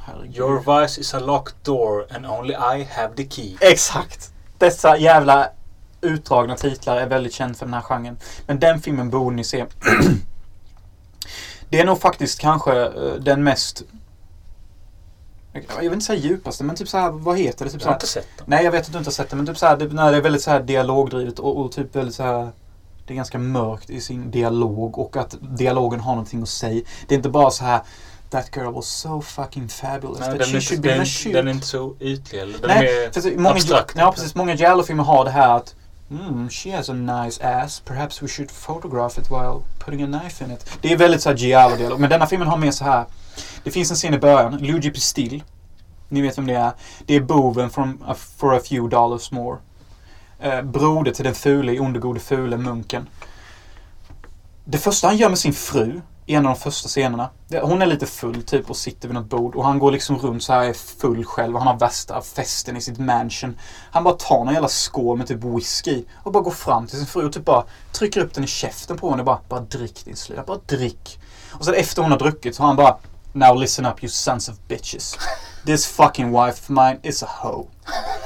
[0.08, 0.36] Herregud.
[0.36, 3.58] Your vice is a locked door and only I have the key.
[3.62, 4.32] Exakt!
[4.58, 5.50] Dessa jävla
[6.02, 8.18] utdragna titlar är väldigt känd för den här genren.
[8.46, 9.66] Men den filmen borde ni se.
[11.70, 13.84] Det är nog faktiskt kanske eh, den mest...
[15.54, 17.72] Jag vill inte säga djupaste, men typ så här, vad heter det?
[17.72, 18.46] Typ Jag så har inte sett den.
[18.50, 20.12] Nej, jag vet att du inte har sett det, men typ så här, det, när
[20.12, 22.52] det är väldigt så här dialogdrivet och, och typ väldigt så här
[23.08, 26.84] det är ganska mörkt i sin dialog och att dialogen har någonting att säga.
[27.08, 27.82] Det är inte bara så här
[28.30, 31.52] That girl was so fucking fabulous Nej, den, she är should inte, den, den är
[31.52, 32.42] inte så ytlig.
[32.42, 33.96] Den Nej, är mer många, abstrakt.
[33.98, 34.36] ja, precis.
[34.36, 35.76] Många Giallo-filmer har det här att
[36.10, 37.80] Mm, she has a nice ass.
[37.86, 40.70] Perhaps we should photograph it while putting a knife in it.
[40.82, 42.00] Det är väldigt så här Giallo-dialog.
[42.00, 43.06] Men denna filmen har mer så här.
[43.64, 44.58] Det finns en scen i början.
[44.58, 45.44] Luigi Pistil.
[46.10, 46.72] Ni vet vem det är.
[47.06, 49.58] Det är boven from a, For a few dollars more.
[50.39, 53.09] Eh, broder till den fule, onde gode fule munken.
[54.65, 57.30] Det första han gör med sin fru i en av de första scenerna.
[57.61, 60.43] Hon är lite full typ och sitter vid något bord och han går liksom runt
[60.43, 63.57] så här är full själv och han har värsta festen i sitt mansion.
[63.91, 67.07] Han bara tar någon jävla skål med typ whisky och bara går fram till sin
[67.07, 70.05] fru och typ bara trycker upp den i käften på henne och bara Bara drick
[70.05, 71.19] din slöja, bara drick.
[71.51, 72.97] Och sen efter hon har druckit så har han bara
[73.34, 75.18] Now listen up you sons of bitches.
[75.65, 77.68] This fucking wife of mine is a hoe.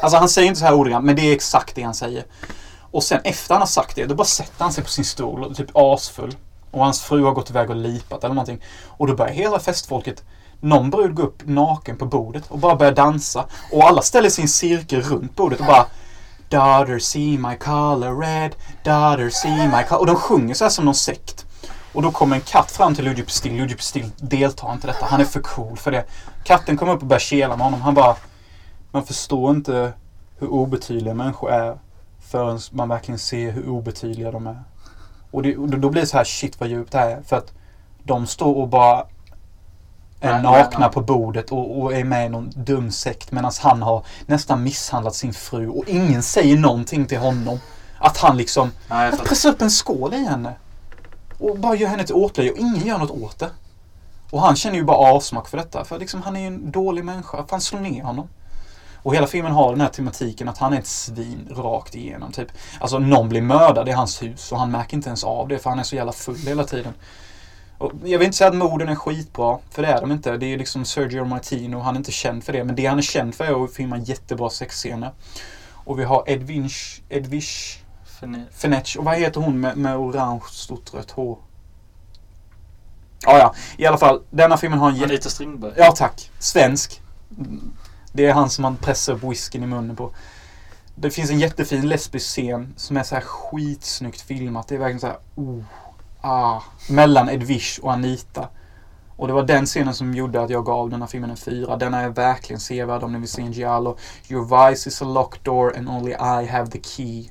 [0.02, 2.26] Alltså han säger inte så här ordagrant men det är exakt det han säger.
[2.92, 5.44] Och sen efter han har sagt det, då bara sätter han sig på sin stol
[5.44, 6.36] och typ asfull.
[6.72, 8.62] Och hans fru har gått iväg och lipat eller någonting.
[8.88, 10.24] Och då börjar hela festfolket,
[10.60, 13.46] någon brud gå upp naken på bordet och bara börjar dansa.
[13.72, 15.86] Och alla ställer sin cirkel runt bordet och bara
[16.50, 20.00] Daughter see my color red, daughter see my color...
[20.00, 21.46] Och de sjunger så här som någon sekt.
[21.94, 23.54] Och då kommer en katt fram till Luigi Pestil.
[23.54, 25.06] Luigi Pestil deltar inte i detta.
[25.06, 26.06] Han är för cool för det.
[26.44, 27.82] Katten kommer upp och börjar kela med honom.
[27.82, 28.16] Han bara...
[28.92, 29.94] Man förstår inte
[30.40, 31.78] hur obetydliga människor är
[32.20, 34.64] förrän man verkligen ser hur obetydliga de är.
[35.32, 37.22] Och, det, och då blir det så här, shit vad djupt det här är.
[37.22, 37.54] För att
[38.04, 39.06] de står och bara
[40.20, 40.90] är Nej, nakna nej, nej.
[40.90, 45.16] på bordet och, och är med i någon dum sekt medan han har nästan misshandlat
[45.16, 47.60] sin fru och ingen säger någonting till honom.
[47.98, 49.30] Att han liksom Nej, jag att fattar.
[49.30, 50.54] pressa upp en skål i henne.
[51.38, 53.50] Och bara gör henne till åtlöje och ingen gör något åt det.
[54.32, 55.86] Och han känner ju bara avsmak för detta.
[55.86, 57.46] För liksom han är ju en dålig människa.
[57.48, 58.28] Fan slå ner honom.
[59.04, 62.32] Och hela filmen har den här tematiken att han är ett svin rakt igenom.
[62.32, 62.48] Typ.
[62.80, 65.70] Alltså någon blir mördad i hans hus och han märker inte ens av det för
[65.70, 66.94] han är så jävla full hela tiden.
[67.78, 70.38] Och jag vill inte säga att morden är skitbra, för det är de inte.
[70.38, 72.64] Det är liksom Sergio Martino, han är inte känd för det.
[72.64, 75.12] Men det han är känd för är att filma jättebra sexscener.
[75.72, 76.30] Och vi har
[78.20, 78.98] För ni, Fenech.
[79.00, 81.38] Och vad heter hon med, med orange stort rött hår?
[83.26, 83.56] Ja, ja.
[83.78, 84.22] I alla fall.
[84.30, 85.04] Denna filmen har en.
[85.04, 85.74] Anita Strindberg.
[85.78, 86.32] Ja, tack.
[86.40, 87.02] Svensk.
[88.14, 90.12] Det är han som man pressar upp whiskyn i munnen på.
[90.96, 94.68] Det finns en jättefin lesbisk scen som är så här skitsnyggt filmat.
[94.68, 95.64] Det är verkligen så här, oh,
[96.22, 98.50] ah, mellan Edwish och Anita.
[99.16, 101.78] Och det var den scenen som gjorde att jag gav den här filmen en fyra.
[101.78, 103.98] Den är verkligen sevärd om ni vill se en giallo.
[104.30, 107.30] Your vice is a locked door and only I have the key.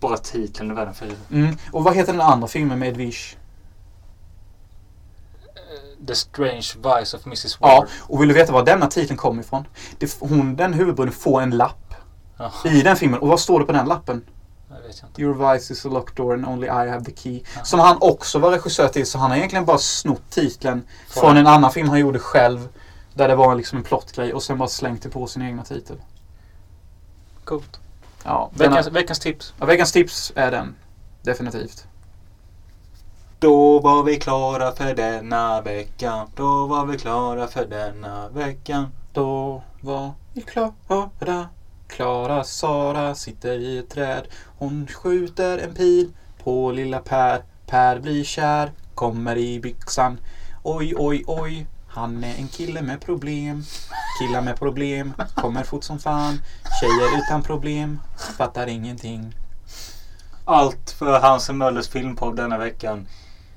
[0.00, 1.16] Bara titeln är värd en fyra.
[1.30, 1.56] Mm.
[1.72, 3.36] Och vad heter den andra filmen med Edwish?
[6.06, 7.56] The Strange Vice of Mrs.
[7.60, 7.88] Ja, Ward.
[8.00, 9.66] och vill du veta var denna titeln kommer ifrån?
[9.98, 11.94] Det, hon, den huvudbruden får en lapp
[12.38, 12.52] Ja.
[12.64, 13.20] i den filmen.
[13.20, 14.24] Och vad står det på den lappen?
[14.70, 15.22] Jag vet inte.
[15.22, 17.42] Your vice is a locked door and only I have the key.
[17.54, 17.64] Jaha.
[17.64, 19.06] Som han också var regissör till.
[19.06, 22.68] Så han har egentligen bara snott titeln Från- från en annan film han gjorde själv.
[23.14, 25.96] Där det var liksom en plottgrej och sen bara slängt det på sin egna titel.
[27.44, 27.80] Coolt.
[28.24, 29.54] Ja, denna, Veckans, veckans tips.
[29.60, 30.74] ja, veckans tips är den.
[31.22, 31.86] Definitivt.
[33.42, 36.28] Då var vi klara för denna veckan.
[36.36, 38.88] Då var vi klara för denna veckan.
[39.12, 41.48] Då var vi klara.
[41.88, 44.26] Klara Sara sitter i ett träd.
[44.58, 46.12] Hon skjuter en pil
[46.44, 47.42] på lilla Per.
[47.66, 50.18] Per blir kär, kommer i byxan.
[50.62, 51.66] Oj, oj, oj.
[51.88, 53.64] Han är en kille med problem.
[54.20, 56.38] Killar med problem kommer fort som fan.
[56.80, 58.00] Tjejer utan problem
[58.38, 59.34] fattar ingenting.
[60.44, 63.06] Allt för Hans Möllers filmpodd denna veckan.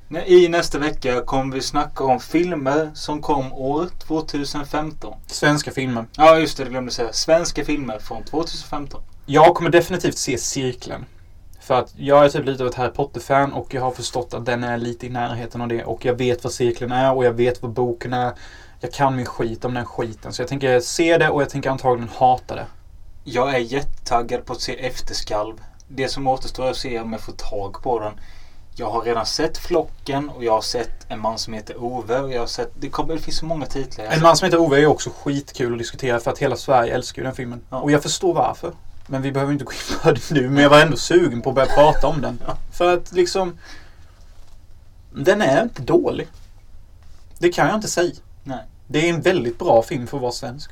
[0.10, 5.14] I nästa vecka kommer vi snacka om filmer som kom år 2015.
[5.28, 6.06] Svenska filmer.
[6.18, 7.14] Ja, just det, jag glömde säga.
[7.14, 9.02] Svenska filmer från 2015.
[9.26, 11.06] Jag kommer definitivt se Cirkeln.
[11.60, 14.46] För att jag är typ lite av ett Harry Potter-fan och jag har förstått att
[14.46, 15.84] den är lite i närheten av det.
[15.84, 18.34] Och jag vet vad Cirkeln är och jag vet vad boken är.
[18.80, 20.34] Jag kan min skit om den skiten.
[20.34, 22.66] Så jag tänker se det och jag tänker antagligen hata det.
[23.24, 25.56] Jag är jättetaggad på att se Efterskalv.
[25.88, 28.14] Det som återstår är att se om jag får tag på den.
[28.78, 32.20] Jag har redan sett Flocken och jag har sett En man som heter Ove.
[32.20, 34.06] Och jag har sett, det, kommer, det finns så många titlar.
[34.06, 37.22] En man som heter Ove är också skitkul att diskutera för att hela Sverige älskar
[37.22, 37.62] ju den filmen.
[37.70, 37.80] Ja.
[37.80, 38.74] Och jag förstår varför.
[39.08, 40.50] Men vi behöver inte gå in på det nu.
[40.50, 42.40] Men jag var ändå sugen på att börja prata om den.
[42.48, 42.58] Ja.
[42.72, 43.58] För att liksom...
[45.14, 46.28] Den är inte dålig.
[47.40, 48.14] Det kan jag inte säga.
[48.44, 48.64] Nej.
[48.88, 50.72] Det är en väldigt bra film för att vara svensk.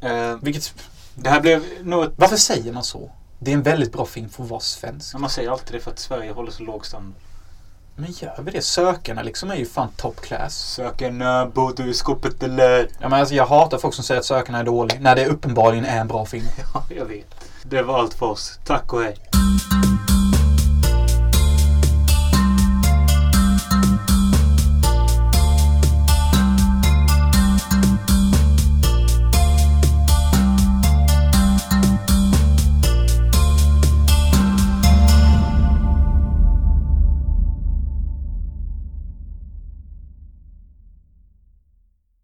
[0.00, 0.74] Eh, Vilket,
[1.14, 2.12] det här blev nog ett...
[2.16, 3.10] varför säger man så?
[3.44, 5.14] Det är en väldigt bra film för att vara svensk.
[5.14, 7.20] Ja, Man säger alltid det för att Sverige håller så låg standard.
[7.96, 8.62] Men gör vi det?
[8.62, 10.54] Sökarna liksom är ju fan top class.
[10.74, 12.88] Sökarna bodde i skåpet eller?
[13.00, 15.00] Ja, men alltså, jag hatar folk som säger att Sökarna är dålig.
[15.00, 16.46] När det uppenbarligen är en bra film.
[16.74, 17.34] Ja, jag vet.
[17.62, 18.58] Det var allt för oss.
[18.64, 19.16] Tack och hej.